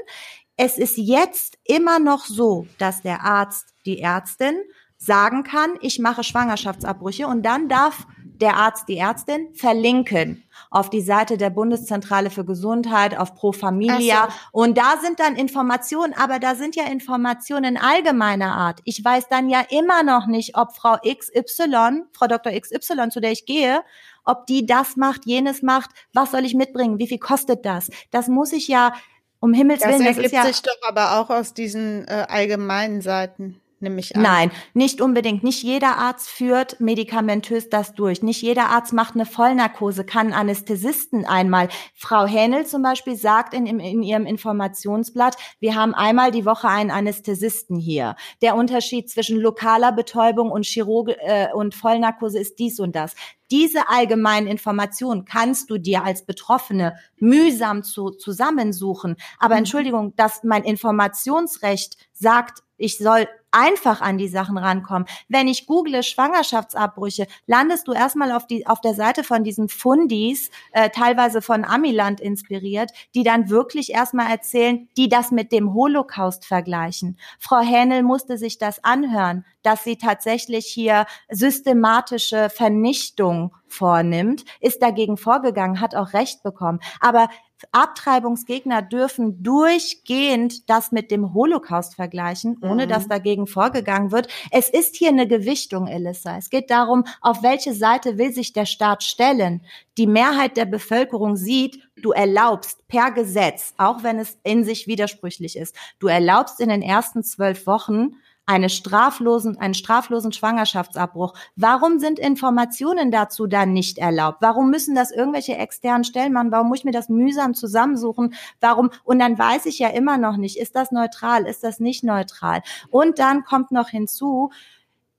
Es 0.58 0.78
ist 0.78 0.98
jetzt 0.98 1.58
immer 1.64 2.00
noch 2.00 2.26
so, 2.26 2.68
dass 2.78 3.04
der 3.04 3.24
Arzt, 3.24 3.74
die 3.86 4.02
Ärztin 4.02 4.56
sagen 4.98 5.44
kann, 5.44 5.78
ich 5.80 5.98
mache 5.98 6.26
Schwangerschaftsabbrüche 6.26 7.26
und 7.26 7.44
dann 7.44 7.70
darf 7.70 8.06
der 8.42 8.56
Arzt, 8.56 8.90
die 8.90 8.98
Ärztin 8.98 9.54
verlinken 9.54 10.44
auf 10.70 10.90
die 10.90 11.02
Seite 11.02 11.38
der 11.38 11.50
Bundeszentrale 11.50 12.30
für 12.30 12.46
Gesundheit, 12.46 13.18
auf 13.18 13.36
Pro 13.36 13.52
Familia. 13.52 14.30
So. 14.30 14.60
Und 14.62 14.78
da 14.78 14.98
sind 15.02 15.20
dann 15.20 15.36
Informationen, 15.36 16.14
aber 16.14 16.40
da 16.40 16.56
sind 16.56 16.76
ja 16.76 16.86
Informationen 16.86 17.78
allgemeiner 17.78 18.56
Art. 18.56 18.80
Ich 18.86 19.04
weiß 19.04 19.28
dann 19.30 19.50
ja 19.50 19.62
immer 19.70 20.04
noch 20.04 20.28
nicht, 20.28 20.58
ob 20.58 20.76
Frau 20.76 20.98
XY, 20.98 22.04
Frau 22.14 22.28
Dr. 22.28 22.52
XY, 22.54 23.10
zu 23.10 23.20
der 23.20 23.32
ich 23.32 23.46
gehe, 23.46 23.82
ob 24.24 24.46
die 24.46 24.66
das 24.66 24.96
macht, 24.98 25.26
jenes 25.26 25.62
macht, 25.62 25.90
was 26.14 26.32
soll 26.32 26.46
ich 26.46 26.54
mitbringen, 26.54 27.00
wie 27.00 27.08
viel 27.08 27.20
kostet 27.20 27.66
das? 27.66 27.90
Das 28.12 28.28
muss 28.28 28.52
ich 28.52 28.68
ja 28.68 28.94
um 29.40 29.54
Himmels 29.54 29.82
Willen. 29.82 30.00
Das 30.00 30.18
ergibt 30.18 30.26
das 30.26 30.32
ja, 30.32 30.46
sich 30.46 30.62
doch 30.62 30.78
aber 30.88 31.20
auch 31.20 31.30
aus 31.30 31.54
diesen 31.54 32.08
äh, 32.08 32.26
allgemeinen 32.30 33.02
Seiten 33.02 33.61
nehme 33.82 34.00
ich 34.00 34.16
an. 34.16 34.22
Nein, 34.22 34.52
nicht 34.74 35.02
unbedingt. 35.02 35.44
Nicht 35.44 35.64
jeder 35.64 35.98
Arzt 35.98 36.30
führt 36.30 36.80
medikamentös 36.80 37.70
das 37.70 37.94
durch. 37.94 38.22
Nicht 38.24 38.42
jeder 38.42 38.70
Arzt 38.70 38.94
macht 38.94 39.16
eine 39.16 39.26
Vollnarkose, 39.26 40.06
kann 40.06 40.34
Anästhesisten 40.34 41.26
einmal. 41.26 41.70
Frau 41.96 42.26
Hähnel 42.26 42.66
zum 42.66 42.82
Beispiel 42.82 43.16
sagt 43.16 43.54
in, 43.54 43.66
in 43.66 44.04
ihrem 44.04 44.26
Informationsblatt, 44.26 45.36
wir 45.60 45.76
haben 45.76 45.94
einmal 45.94 46.32
die 46.32 46.46
Woche 46.46 46.68
einen 46.68 46.92
Anästhesisten 46.92 47.78
hier. 47.78 48.16
Der 48.42 48.56
Unterschied 48.56 49.10
zwischen 49.10 49.38
lokaler 49.38 49.92
Betäubung 49.92 50.52
und 50.52 50.66
Chirurg 50.66 51.10
äh, 51.20 51.48
und 51.54 51.76
Vollnarkose 51.76 52.40
ist 52.40 52.60
dies 52.60 52.80
und 52.80 52.96
das. 52.96 53.16
Diese 53.52 53.90
allgemeinen 53.90 54.48
Informationen 54.48 55.26
kannst 55.26 55.70
du 55.70 55.78
dir 55.78 56.06
als 56.06 56.26
Betroffene 56.26 56.96
mühsam 57.18 57.84
zu, 57.84 58.12
zusammensuchen. 58.12 59.18
Aber 59.40 59.56
mhm. 59.56 59.60
Entschuldigung, 59.60 60.16
dass 60.16 60.44
mein 60.46 60.64
Informationsrecht 60.64 61.98
sagt, 62.22 62.64
ich 62.78 62.98
soll 62.98 63.28
einfach 63.52 64.02
an 64.02 64.18
die 64.18 64.30
Sachen 64.30 64.58
rankommen. 64.58 65.08
Wenn 65.28 65.48
ich 65.48 65.68
google 65.68 66.04
Schwangerschaftsabbrüche, 66.04 67.28
landest 67.46 67.88
du 67.88 67.92
erstmal 67.92 68.32
auf, 68.32 68.48
die, 68.48 68.66
auf 68.66 68.80
der 68.80 68.94
Seite 68.94 69.24
von 69.24 69.44
diesen 69.44 69.68
Fundis, 69.68 70.50
äh, 70.72 70.90
teilweise 70.90 71.42
von 71.42 71.66
Amiland 71.66 72.22
inspiriert, 72.22 72.92
die 73.14 73.24
dann 73.24 73.50
wirklich 73.50 73.92
erstmal 73.92 74.32
erzählen, 74.32 74.88
die 74.98 75.10
das 75.10 75.32
mit 75.32 75.52
dem 75.52 75.74
Holocaust 75.74 76.46
vergleichen. 76.46 77.18
Frau 77.40 77.60
Hähnel 77.60 78.04
musste 78.04 78.38
sich 78.38 78.58
das 78.58 78.84
anhören, 78.84 79.46
dass 79.64 79.84
sie 79.84 79.98
tatsächlich 79.98 80.66
hier 80.66 81.06
systematische 81.30 82.50
Vernichtung 82.50 83.54
vornimmt, 83.68 84.44
ist 84.60 84.82
dagegen 84.82 85.18
vorgegangen, 85.18 85.82
hat 85.82 85.96
auch 85.96 86.14
Recht 86.14 86.42
bekommen. 86.42 86.80
Aber 87.00 87.30
Abtreibungsgegner 87.72 88.82
dürfen 88.82 89.44
durchgehend 89.44 90.70
das 90.70 90.92
mit 90.92 91.12
dem 91.12 91.34
Holocaust 91.34 91.96
vergleichen, 91.96 92.58
ohne 92.62 92.86
mhm. 92.86 92.90
dass 92.90 93.08
dagegen 93.08 93.48
vorgegangen 93.48 94.12
wird. 94.12 94.28
Es 94.52 94.70
ist 94.70 94.96
hier 94.96 95.10
eine 95.10 95.28
Gewichtung, 95.28 95.88
Elissa. 95.88 96.38
Es 96.38 96.50
geht 96.50 96.70
darum, 96.72 97.06
auf 97.22 97.44
welche 97.44 97.74
Seite 97.74 98.18
will 98.18 98.34
sich 98.34 98.54
der 98.54 98.66
Staat 98.66 99.04
stellen. 99.04 99.62
Die 99.98 100.08
Mehrheit 100.08 100.58
der 100.58 100.66
Bevölkerung 100.66 101.36
sieht, 101.36 101.80
du 101.96 102.12
erlaubst 102.12 102.88
per 102.88 103.12
Gesetz, 103.12 103.74
auch 103.78 104.04
wenn 104.04 104.20
es 104.20 104.38
in 104.44 104.64
sich 104.64 104.88
widersprüchlich 104.88 105.58
ist, 105.58 105.76
du 106.00 106.08
erlaubst 106.08 106.60
in 106.60 106.70
den 106.70 106.82
ersten 106.82 107.24
zwölf 107.24 107.68
Wochen 107.68 108.16
eine 108.52 108.68
straflosen, 108.68 109.58
einen 109.58 109.74
straflosen 109.74 110.34
Schwangerschaftsabbruch. 110.34 111.34
Warum 111.56 112.00
sind 112.00 112.20
Informationen 112.20 113.10
dazu 113.10 113.48
dann 113.48 113.72
nicht 113.72 113.98
erlaubt? 113.98 114.40
Warum 114.42 114.70
müssen 114.70 114.94
das 114.94 115.12
irgendwelche 115.12 115.56
externen 115.56 116.04
Stellen 116.04 116.34
machen? 116.34 116.52
Warum 116.52 116.68
muss 116.68 116.80
ich 116.80 116.86
mir 116.86 116.92
das 116.92 117.08
mühsam 117.08 117.54
zusammensuchen? 117.54 118.34
Warum? 118.60 118.92
Und 119.06 119.20
dann 119.20 119.40
weiß 119.40 119.68
ich 119.68 119.80
ja 119.80 119.88
immer 119.88 120.18
noch 120.18 120.36
nicht, 120.36 120.58
ist 120.58 120.76
das 120.76 120.92
neutral? 120.92 121.46
Ist 121.46 121.64
das 121.64 121.80
nicht 121.80 122.04
neutral? 122.04 122.62
Und 122.90 123.20
dann 123.20 123.46
kommt 123.46 123.72
noch 123.72 123.88
hinzu, 123.88 124.52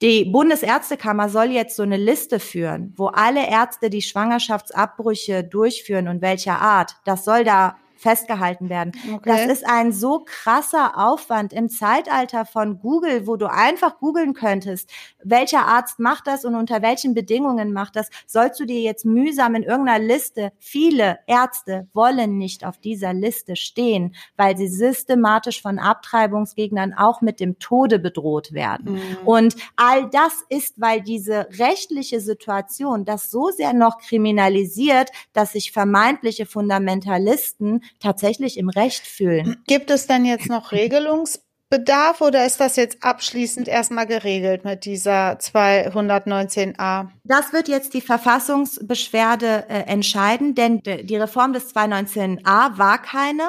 die 0.03 0.25
Bundesärztekammer 0.25 1.29
soll 1.29 1.47
jetzt 1.47 1.75
so 1.75 1.81
eine 1.81 1.97
Liste 1.97 2.39
führen, 2.39 2.93
wo 2.97 3.07
alle 3.07 3.49
Ärzte 3.49 3.89
die 3.89 4.01
Schwangerschaftsabbrüche 4.03 5.43
durchführen 5.43 6.07
und 6.07 6.21
welcher 6.21 6.59
Art. 6.61 6.97
Das 7.05 7.25
soll 7.25 7.45
da 7.45 7.77
festgehalten 8.03 8.69
werden. 8.69 8.91
Okay. 9.13 9.21
Das 9.23 9.45
ist 9.45 9.65
ein 9.65 9.91
so 9.93 10.23
krasser 10.25 10.97
Aufwand 10.97 11.53
im 11.53 11.69
Zeitalter 11.69 12.45
von 12.45 12.79
Google, 12.79 13.25
wo 13.25 13.37
du 13.37 13.49
einfach 13.49 13.97
googeln 13.99 14.33
könntest, 14.33 14.89
welcher 15.23 15.65
Arzt 15.65 15.99
macht 15.99 16.27
das 16.27 16.43
und 16.45 16.55
unter 16.55 16.81
welchen 16.81 17.13
Bedingungen 17.13 17.71
macht 17.71 17.95
das, 17.95 18.09
sollst 18.27 18.59
du 18.59 18.65
dir 18.65 18.81
jetzt 18.81 19.05
mühsam 19.05 19.55
in 19.55 19.63
irgendeiner 19.63 20.03
Liste, 20.03 20.51
viele 20.59 21.19
Ärzte 21.27 21.87
wollen 21.93 22.37
nicht 22.37 22.65
auf 22.65 22.77
dieser 22.77 23.13
Liste 23.13 23.55
stehen, 23.55 24.15
weil 24.35 24.57
sie 24.57 24.67
systematisch 24.67 25.61
von 25.61 25.79
Abtreibungsgegnern 25.79 26.93
auch 26.93 27.21
mit 27.21 27.39
dem 27.39 27.57
Tode 27.57 27.99
bedroht 27.99 28.51
werden. 28.51 28.95
Mhm. 28.95 29.17
Und 29.25 29.55
all 29.77 30.09
das 30.09 30.43
ist, 30.49 30.81
weil 30.81 31.01
diese 31.01 31.47
rechtliche 31.57 32.19
Situation 32.19 33.05
das 33.05 33.31
so 33.31 33.49
sehr 33.49 33.73
noch 33.73 33.99
kriminalisiert, 33.99 35.09
dass 35.31 35.53
sich 35.53 35.71
vermeintliche 35.71 36.45
Fundamentalisten 36.45 37.81
tatsächlich 37.99 38.57
im 38.57 38.69
Recht 38.69 39.05
fühlen. 39.05 39.57
Gibt 39.67 39.89
es 39.91 40.07
denn 40.07 40.25
jetzt 40.25 40.49
noch 40.49 40.71
Regelungsbedarf 40.71 42.21
oder 42.21 42.45
ist 42.45 42.59
das 42.59 42.75
jetzt 42.75 43.03
abschließend 43.03 43.67
erstmal 43.67 44.07
geregelt 44.07 44.65
mit 44.65 44.85
dieser 44.85 45.33
219a? 45.33 47.09
Das 47.23 47.53
wird 47.53 47.67
jetzt 47.67 47.93
die 47.93 48.01
Verfassungsbeschwerde 48.01 49.65
äh, 49.69 49.83
entscheiden, 49.87 50.55
denn 50.55 50.81
die 50.81 51.17
Reform 51.17 51.53
des 51.53 51.73
219a 51.75 52.77
war 52.77 53.01
keine, 53.01 53.43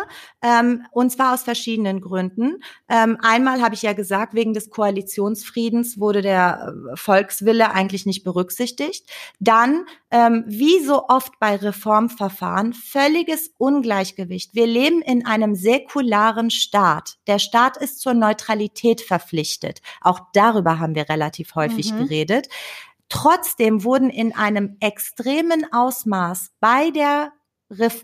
ähm, 0.45 0.84
und 0.90 1.11
zwar 1.11 1.32
aus 1.32 1.42
verschiedenen 1.42 2.03
Gründen. 2.03 2.62
Ähm, 2.90 3.16
einmal 3.22 3.62
habe 3.62 3.74
ich 3.74 3.80
ja 3.80 3.95
gesagt, 3.95 4.34
wegen 4.34 4.53
des 4.53 4.68
Koalitionsfriedens 4.68 5.99
wurde 5.99 6.20
der 6.20 6.74
äh, 6.92 6.97
Volkswille 6.97 7.70
eigentlich 7.70 8.05
nicht 8.05 8.24
berücksichtigt. 8.24 9.09
Dann, 9.40 9.86
ähm, 10.11 10.45
wie 10.47 10.84
so 10.84 11.09
oft 11.09 11.40
bei 11.40 11.57
Reformverfahren, 11.57 12.74
völliges 12.74 13.53
Ungleichgewicht. 13.57 14.55
Wir 14.55 14.66
leben 14.66 15.01
in 15.01 15.24
einem 15.24 15.55
säkularen 15.55 16.51
Staat. 16.51 17.16
Der 17.26 17.38
Staat 17.38 17.78
ist 17.78 18.01
zur 18.01 18.12
Neutralität 18.12 19.01
verpflichtet. 19.01 19.80
Auch 20.03 20.20
darüber 20.34 20.78
haben 20.78 20.95
wir 20.95 21.09
relativ 21.09 21.55
häufig 21.55 21.90
mhm. 21.95 22.01
geredet. 22.01 22.49
Trotzdem 23.09 23.82
wurden 23.82 24.11
in 24.11 24.34
einem 24.34 24.76
extremen 24.80 25.66
Ausmaß 25.72 26.51
bei 26.61 26.90
der 26.90 27.32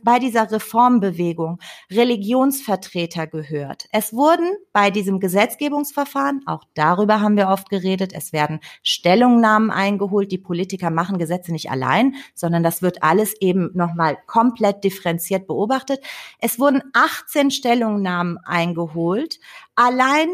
bei 0.02 0.18
dieser 0.18 0.50
Reformbewegung 0.50 1.58
Religionsvertreter 1.90 3.26
gehört. 3.26 3.88
Es 3.92 4.12
wurden 4.12 4.56
bei 4.72 4.90
diesem 4.90 5.20
Gesetzgebungsverfahren, 5.20 6.42
auch 6.46 6.64
darüber 6.74 7.20
haben 7.20 7.36
wir 7.36 7.48
oft 7.48 7.68
geredet, 7.68 8.12
es 8.14 8.32
werden 8.32 8.60
Stellungnahmen 8.82 9.70
eingeholt. 9.70 10.32
Die 10.32 10.38
Politiker 10.38 10.90
machen 10.90 11.18
Gesetze 11.18 11.52
nicht 11.52 11.70
allein, 11.70 12.14
sondern 12.34 12.62
das 12.62 12.82
wird 12.82 13.02
alles 13.02 13.34
eben 13.40 13.70
nochmal 13.74 14.18
komplett 14.26 14.82
differenziert 14.84 15.46
beobachtet. 15.46 16.00
Es 16.38 16.58
wurden 16.58 16.82
18 16.94 17.50
Stellungnahmen 17.50 18.38
eingeholt. 18.38 19.38
Allein 19.74 20.28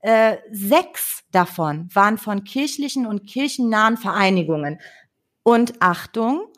äh, 0.00 0.38
sechs 0.50 1.24
davon 1.30 1.88
waren 1.92 2.18
von 2.18 2.44
kirchlichen 2.44 3.06
und 3.06 3.26
kirchennahen 3.26 3.96
Vereinigungen. 3.96 4.80
Und 5.42 5.74
Achtung, 5.80 6.49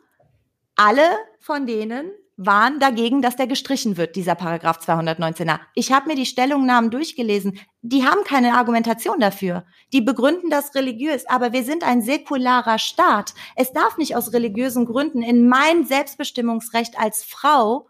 alle 0.75 1.07
von 1.39 1.65
denen 1.67 2.11
waren 2.35 2.79
dagegen, 2.79 3.21
dass 3.21 3.35
der 3.35 3.45
gestrichen 3.45 3.95
wird, 3.95 4.15
dieser 4.15 4.33
Paragraph 4.33 4.79
219a. 4.79 5.59
Ich 5.75 5.91
habe 5.91 6.07
mir 6.07 6.15
die 6.15 6.25
Stellungnahmen 6.25 6.89
durchgelesen. 6.89 7.59
Die 7.81 8.05
haben 8.05 8.23
keine 8.23 8.57
Argumentation 8.57 9.19
dafür. 9.19 9.65
Die 9.93 10.01
begründen 10.01 10.49
das 10.49 10.73
religiös. 10.73 11.27
Aber 11.27 11.53
wir 11.53 11.63
sind 11.63 11.83
ein 11.83 12.01
säkularer 12.01 12.79
Staat. 12.79 13.33
Es 13.55 13.71
darf 13.71 13.97
nicht 13.97 14.15
aus 14.15 14.33
religiösen 14.33 14.85
Gründen 14.85 15.21
in 15.21 15.47
mein 15.47 15.85
Selbstbestimmungsrecht 15.85 16.99
als 16.99 17.23
Frau 17.23 17.87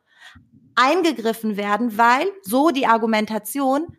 eingegriffen 0.76 1.56
werden, 1.56 1.98
weil 1.98 2.28
so 2.42 2.70
die 2.72 2.88
Argumentation 2.88 3.98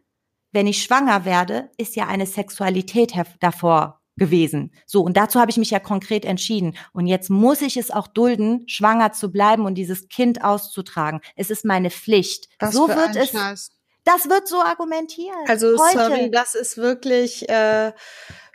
wenn 0.55 0.69
ich 0.69 0.85
schwanger 0.85 1.25
werde, 1.25 1.69
ist 1.79 1.97
ja 1.97 2.07
eine 2.07 2.27
Sexualität 2.27 3.13
davor 3.41 4.04
gewesen. 4.17 4.73
So, 4.87 5.03
und 5.03 5.17
dazu 5.17 5.41
habe 5.41 5.51
ich 5.51 5.57
mich 5.57 5.71
ja 5.71 5.81
konkret 5.81 6.25
entschieden. 6.25 6.77
Und 6.93 7.07
jetzt 7.07 7.31
muss 7.31 7.63
ich 7.63 7.77
es 7.77 7.91
auch 7.91 8.07
dulden, 8.07 8.65
schwanger 8.69 9.13
zu 9.13 9.31
bleiben 9.33 9.65
und 9.65 9.75
dieses 9.75 10.09
Kind 10.09 10.45
auszutragen. 10.45 11.21
Es 11.37 11.51
ist 11.51 11.65
meine 11.65 11.91
Pflicht. 11.91 12.49
Was 12.61 12.75
so 12.75 12.89
wird 12.89 13.17
es. 13.17 13.31
Scheiß. 13.31 13.71
Das 14.05 14.29
wird 14.29 14.47
so 14.47 14.61
argumentiert. 14.61 15.35
Also 15.49 15.79
Heute. 15.79 15.99
sorry, 15.99 16.31
das 16.31 16.55
ist 16.55 16.77
wirklich 16.77 17.49
äh, 17.49 17.93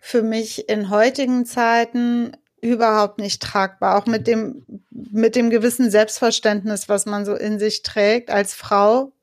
für 0.01 0.21
mich 0.21 0.69
in 0.69 0.89
heutigen 0.89 1.45
Zeiten 1.45 2.37
überhaupt 2.61 3.19
nicht 3.19 3.41
tragbar. 3.41 3.97
Auch 3.97 4.05
mit 4.05 4.27
dem 4.27 4.65
mit 4.91 5.35
dem 5.35 5.49
gewissen 5.49 5.89
Selbstverständnis, 5.89 6.87
was 6.87 7.05
man 7.05 7.25
so 7.25 7.33
in 7.33 7.57
sich 7.57 7.81
trägt 7.81 8.29
als 8.29 8.53
Frau, 8.53 9.13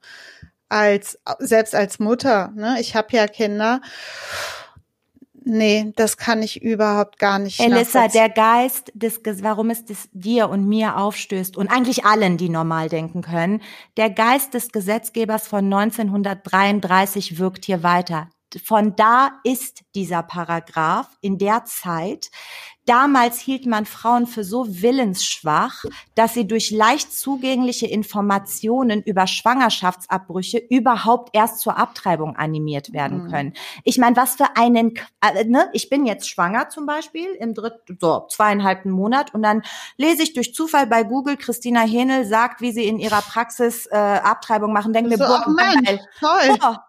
als 0.69 1.19
selbst 1.39 1.75
als 1.75 1.99
Mutter. 1.99 2.53
Ne? 2.57 2.79
Ich 2.81 2.97
habe 2.97 3.09
ja 3.13 3.29
Kinder. 3.29 3.81
Nee, 5.49 5.93
das 5.95 6.17
kann 6.17 6.43
ich 6.43 6.61
überhaupt 6.61 7.21
gar 7.21 7.39
nicht. 7.39 7.61
Elissa, 7.61 8.09
der 8.09 8.29
Geist 8.29 8.91
des, 8.95 9.21
warum 9.43 9.71
es 9.71 9.85
das 9.85 10.09
dir 10.11 10.51
und 10.51 10.67
mir 10.67 10.97
aufstößt 10.97 11.57
und 11.57 11.69
eigentlich 11.69 12.05
allen, 12.05 12.37
die 12.37 12.49
normal 12.49 12.89
denken 12.89 13.23
können, 13.23 13.63
der 13.97 14.11
Geist 14.11 14.55
des 14.55 14.73
Gesetzgebers 14.73 15.47
von 15.47 15.73
1933 15.73 17.39
wirkt 17.39 17.65
hier 17.65 17.85
weiter. 17.85 18.29
Von 18.65 18.97
da 18.97 19.39
ist 19.45 19.85
dieser 19.95 20.25
Paragraph 20.25 21.17
in 21.21 21.39
der 21.39 21.65
Zeit. 21.65 22.31
Damals 22.87 23.39
hielt 23.41 23.67
man 23.67 23.85
Frauen 23.85 24.27
für 24.27 24.45
so 24.45 24.67
willensschwach, 24.69 25.85
dass 26.15 26.35
sie 26.35 26.47
durch 26.47 26.71
leicht 26.71 27.13
zugängliche 27.13 27.87
Informationen 27.87 29.03
über 29.03 29.27
Schwangerschaftsabbrüche 29.27 30.59
überhaupt 30.59 31.31
erst 31.33 31.61
zur 31.61 31.77
Abtreibung 31.77 32.37
animiert 32.37 32.93
werden 32.93 33.25
Mhm. 33.25 33.31
können. 33.31 33.53
Ich 33.85 33.99
meine, 33.99 34.17
was 34.17 34.37
für 34.37 34.57
einen, 34.57 34.95
äh, 35.21 35.45
ne? 35.45 35.69
Ich 35.73 35.91
bin 35.91 36.07
jetzt 36.07 36.29
schwanger 36.31 36.69
zum 36.69 36.87
Beispiel 36.87 37.27
im 37.41 37.55
dritten, 37.55 37.99
so 38.01 38.27
zweieinhalbten 38.31 38.91
Monat 38.91 39.35
und 39.35 39.43
dann 39.43 39.63
lese 39.97 40.23
ich 40.23 40.33
durch 40.33 40.55
Zufall 40.55 40.87
bei 40.87 41.03
Google, 41.03 41.37
Christina 41.37 41.81
Hähnel 41.81 42.25
sagt, 42.25 42.61
wie 42.61 42.73
sie 42.73 42.87
in 42.87 42.99
ihrer 42.99 43.21
Praxis 43.23 43.87
äh, 43.87 43.97
Abtreibung 43.97 44.73
machen. 44.73 44.93
Denke 44.93 45.11
mir, 45.11 45.19
so, 45.19 45.25
boah, 45.25 45.43
toll. 46.21 46.57
Boah, 46.61 46.85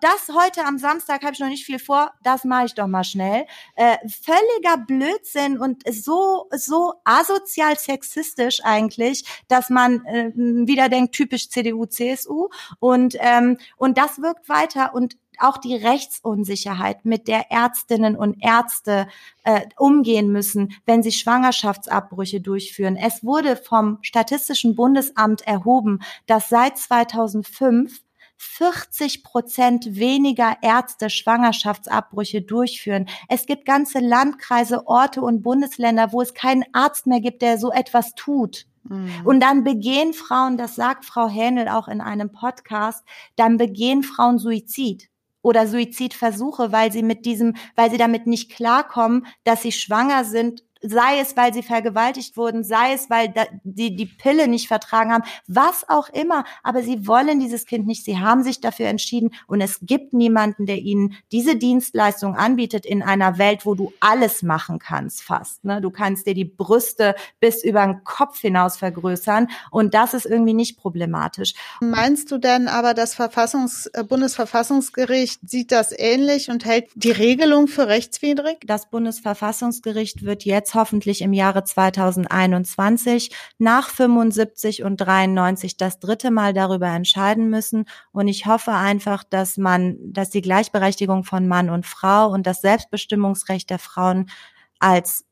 das 0.00 0.34
heute 0.34 0.64
am 0.64 0.78
Samstag 0.78 1.22
habe 1.22 1.32
ich 1.32 1.40
noch 1.40 1.48
nicht 1.48 1.64
viel 1.64 1.78
vor, 1.78 2.12
das 2.22 2.44
mache 2.44 2.66
ich 2.66 2.74
doch 2.74 2.86
mal 2.86 3.04
schnell. 3.04 3.46
Äh, 3.76 3.96
völliger 4.08 4.84
Blödsinn 4.86 5.58
und 5.58 5.82
so 5.90 6.48
so 6.54 6.94
asozial 7.04 7.78
sexistisch 7.78 8.60
eigentlich, 8.64 9.24
dass 9.48 9.70
man 9.70 10.04
äh, 10.06 10.32
wieder 10.34 10.88
denkt 10.88 11.14
typisch 11.14 11.48
CDU 11.50 11.86
CSU 11.86 12.48
und 12.78 13.16
ähm, 13.18 13.58
und 13.76 13.98
das 13.98 14.20
wirkt 14.20 14.48
weiter 14.48 14.94
und 14.94 15.16
auch 15.40 15.56
die 15.56 15.74
Rechtsunsicherheit, 15.74 17.04
mit 17.04 17.26
der 17.26 17.50
Ärztinnen 17.50 18.16
und 18.16 18.36
Ärzte 18.42 19.08
äh, 19.44 19.62
umgehen 19.76 20.30
müssen, 20.30 20.74
wenn 20.84 21.02
sie 21.02 21.12
Schwangerschaftsabbrüche 21.12 22.40
durchführen. 22.40 22.96
Es 22.96 23.24
wurde 23.24 23.56
vom 23.56 23.98
Statistischen 24.02 24.74
Bundesamt 24.76 25.42
erhoben, 25.46 26.00
dass 26.26 26.48
seit 26.48 26.78
2005 26.78 28.00
40 28.42 29.22
Prozent 29.22 29.96
weniger 29.96 30.56
Ärzte 30.62 31.10
Schwangerschaftsabbrüche 31.10 32.40
durchführen. 32.40 33.06
Es 33.28 33.44
gibt 33.44 33.66
ganze 33.66 33.98
Landkreise, 33.98 34.86
Orte 34.86 35.20
und 35.20 35.42
Bundesländer, 35.42 36.10
wo 36.12 36.22
es 36.22 36.32
keinen 36.32 36.64
Arzt 36.72 37.06
mehr 37.06 37.20
gibt, 37.20 37.42
der 37.42 37.58
so 37.58 37.70
etwas 37.70 38.14
tut. 38.14 38.64
Mhm. 38.84 39.10
Und 39.24 39.40
dann 39.40 39.62
begehen 39.62 40.14
Frauen, 40.14 40.56
das 40.56 40.74
sagt 40.74 41.04
Frau 41.04 41.28
Hähnel 41.28 41.68
auch 41.68 41.86
in 41.86 42.00
einem 42.00 42.32
Podcast, 42.32 43.04
dann 43.36 43.58
begehen 43.58 44.02
Frauen 44.02 44.38
Suizid 44.38 45.10
oder 45.42 45.66
Suizidversuche, 45.66 46.72
weil 46.72 46.90
sie 46.92 47.02
mit 47.02 47.26
diesem, 47.26 47.56
weil 47.76 47.90
sie 47.90 47.98
damit 47.98 48.26
nicht 48.26 48.50
klarkommen, 48.50 49.26
dass 49.44 49.60
sie 49.60 49.72
schwanger 49.72 50.24
sind, 50.24 50.64
sei 50.82 51.20
es, 51.20 51.36
weil 51.36 51.52
sie 51.52 51.62
vergewaltigt 51.62 52.36
wurden, 52.36 52.64
sei 52.64 52.92
es, 52.94 53.10
weil 53.10 53.28
da, 53.28 53.44
die 53.64 53.96
die 53.96 54.06
Pille 54.06 54.48
nicht 54.48 54.68
vertragen 54.68 55.12
haben, 55.12 55.24
was 55.46 55.88
auch 55.88 56.08
immer. 56.08 56.44
Aber 56.62 56.82
sie 56.82 57.06
wollen 57.06 57.40
dieses 57.40 57.66
Kind 57.66 57.86
nicht. 57.86 58.04
Sie 58.04 58.18
haben 58.18 58.42
sich 58.42 58.60
dafür 58.60 58.86
entschieden 58.86 59.30
und 59.46 59.60
es 59.60 59.80
gibt 59.82 60.12
niemanden, 60.12 60.66
der 60.66 60.78
ihnen 60.78 61.14
diese 61.32 61.56
Dienstleistung 61.56 62.34
anbietet 62.34 62.86
in 62.86 63.02
einer 63.02 63.38
Welt, 63.38 63.66
wo 63.66 63.74
du 63.74 63.92
alles 64.00 64.42
machen 64.42 64.78
kannst, 64.78 65.22
fast. 65.22 65.64
Ne? 65.64 65.80
Du 65.80 65.90
kannst 65.90 66.26
dir 66.26 66.34
die 66.34 66.44
Brüste 66.44 67.14
bis 67.40 67.62
über 67.64 67.84
den 67.84 68.02
Kopf 68.04 68.40
hinaus 68.40 68.76
vergrößern 68.76 69.48
und 69.70 69.94
das 69.94 70.14
ist 70.14 70.26
irgendwie 70.26 70.54
nicht 70.54 70.78
problematisch. 70.78 71.54
Meinst 71.80 72.30
du 72.30 72.38
denn 72.38 72.68
aber, 72.68 72.94
das 72.94 73.14
Verfassungs 73.14 73.86
äh, 73.86 74.04
Bundesverfassungsgericht 74.04 75.40
sieht 75.48 75.72
das 75.72 75.92
ähnlich 75.96 76.50
und 76.50 76.64
hält 76.64 76.88
die 76.94 77.10
Regelung 77.10 77.68
für 77.68 77.88
rechtswidrig? 77.88 78.58
Das 78.66 78.90
Bundesverfassungsgericht 78.90 80.24
wird 80.24 80.44
jetzt 80.70 80.74
hoffentlich 80.74 81.22
im 81.22 81.32
Jahre 81.32 81.64
2021 81.64 83.30
nach 83.58 83.88
75 83.88 84.84
und 84.84 84.96
93 84.98 85.76
das 85.76 85.98
dritte 85.98 86.30
Mal 86.30 86.52
darüber 86.52 86.88
entscheiden 86.88 87.50
müssen. 87.50 87.86
Und 88.12 88.28
ich 88.28 88.46
hoffe 88.46 88.72
einfach, 88.72 89.24
dass 89.24 89.56
man, 89.56 89.96
dass 90.00 90.30
die 90.30 90.42
Gleichberechtigung 90.42 91.24
von 91.24 91.48
Mann 91.48 91.70
und 91.70 91.86
Frau 91.86 92.28
und 92.28 92.46
das 92.46 92.60
Selbstbestimmungsrecht 92.60 93.68
der 93.70 93.78
Frauen 93.78 94.30
als 94.78 95.26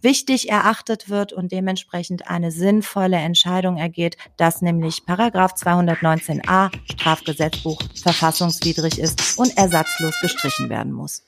wichtig 0.00 0.48
erachtet 0.48 1.08
wird 1.08 1.32
und 1.32 1.50
dementsprechend 1.50 2.28
eine 2.28 2.52
sinnvolle 2.52 3.16
Entscheidung 3.16 3.76
ergeht, 3.76 4.16
dass 4.36 4.62
nämlich 4.62 5.04
Paragraph 5.06 5.54
219a 5.54 6.70
Strafgesetzbuch 6.92 7.80
verfassungswidrig 8.00 9.00
ist 9.00 9.38
und 9.38 9.56
ersatzlos 9.56 10.14
gestrichen 10.20 10.68
werden 10.70 10.92
muss. 10.92 11.24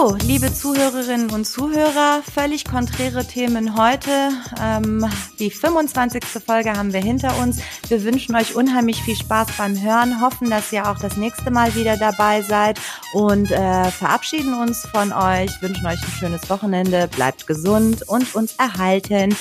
So, 0.00 0.16
liebe 0.22 0.50
Zuhörerinnen 0.50 1.28
und 1.28 1.44
Zuhörer, 1.44 2.22
völlig 2.22 2.64
konträre 2.64 3.22
Themen 3.26 3.76
heute. 3.76 4.30
Ähm, 4.58 5.06
die 5.38 5.50
25. 5.50 6.24
Folge 6.24 6.72
haben 6.72 6.94
wir 6.94 7.02
hinter 7.02 7.38
uns. 7.38 7.58
Wir 7.88 8.02
wünschen 8.02 8.34
euch 8.34 8.54
unheimlich 8.54 9.02
viel 9.02 9.14
Spaß 9.14 9.48
beim 9.58 9.78
Hören, 9.78 10.22
hoffen, 10.22 10.48
dass 10.48 10.72
ihr 10.72 10.90
auch 10.90 10.98
das 10.98 11.18
nächste 11.18 11.50
Mal 11.50 11.74
wieder 11.74 11.98
dabei 11.98 12.40
seid 12.40 12.80
und 13.12 13.50
äh, 13.50 13.90
verabschieden 13.90 14.54
uns 14.54 14.86
von 14.86 15.12
euch, 15.12 15.50
wünschen 15.60 15.84
euch 15.84 16.02
ein 16.02 16.12
schönes 16.18 16.48
Wochenende, 16.48 17.06
bleibt 17.06 17.46
gesund 17.46 18.08
und 18.08 18.34
uns 18.34 18.54
erhalten. 18.54 19.36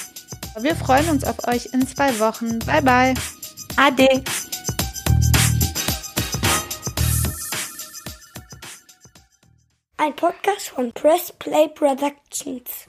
Wir 0.60 0.76
freuen 0.76 1.07
uns 1.07 1.24
auf 1.24 1.47
euch 1.47 1.70
in 1.72 1.88
zwei 1.88 2.20
Wochen. 2.20 2.60
Bye 2.60 2.82
bye. 2.82 3.14
Ade. 3.78 4.26
Ein 10.01 10.15
Podcast 10.15 10.69
von 10.69 10.93
Press 10.93 11.33
Play 11.39 11.67
Productions. 11.67 12.88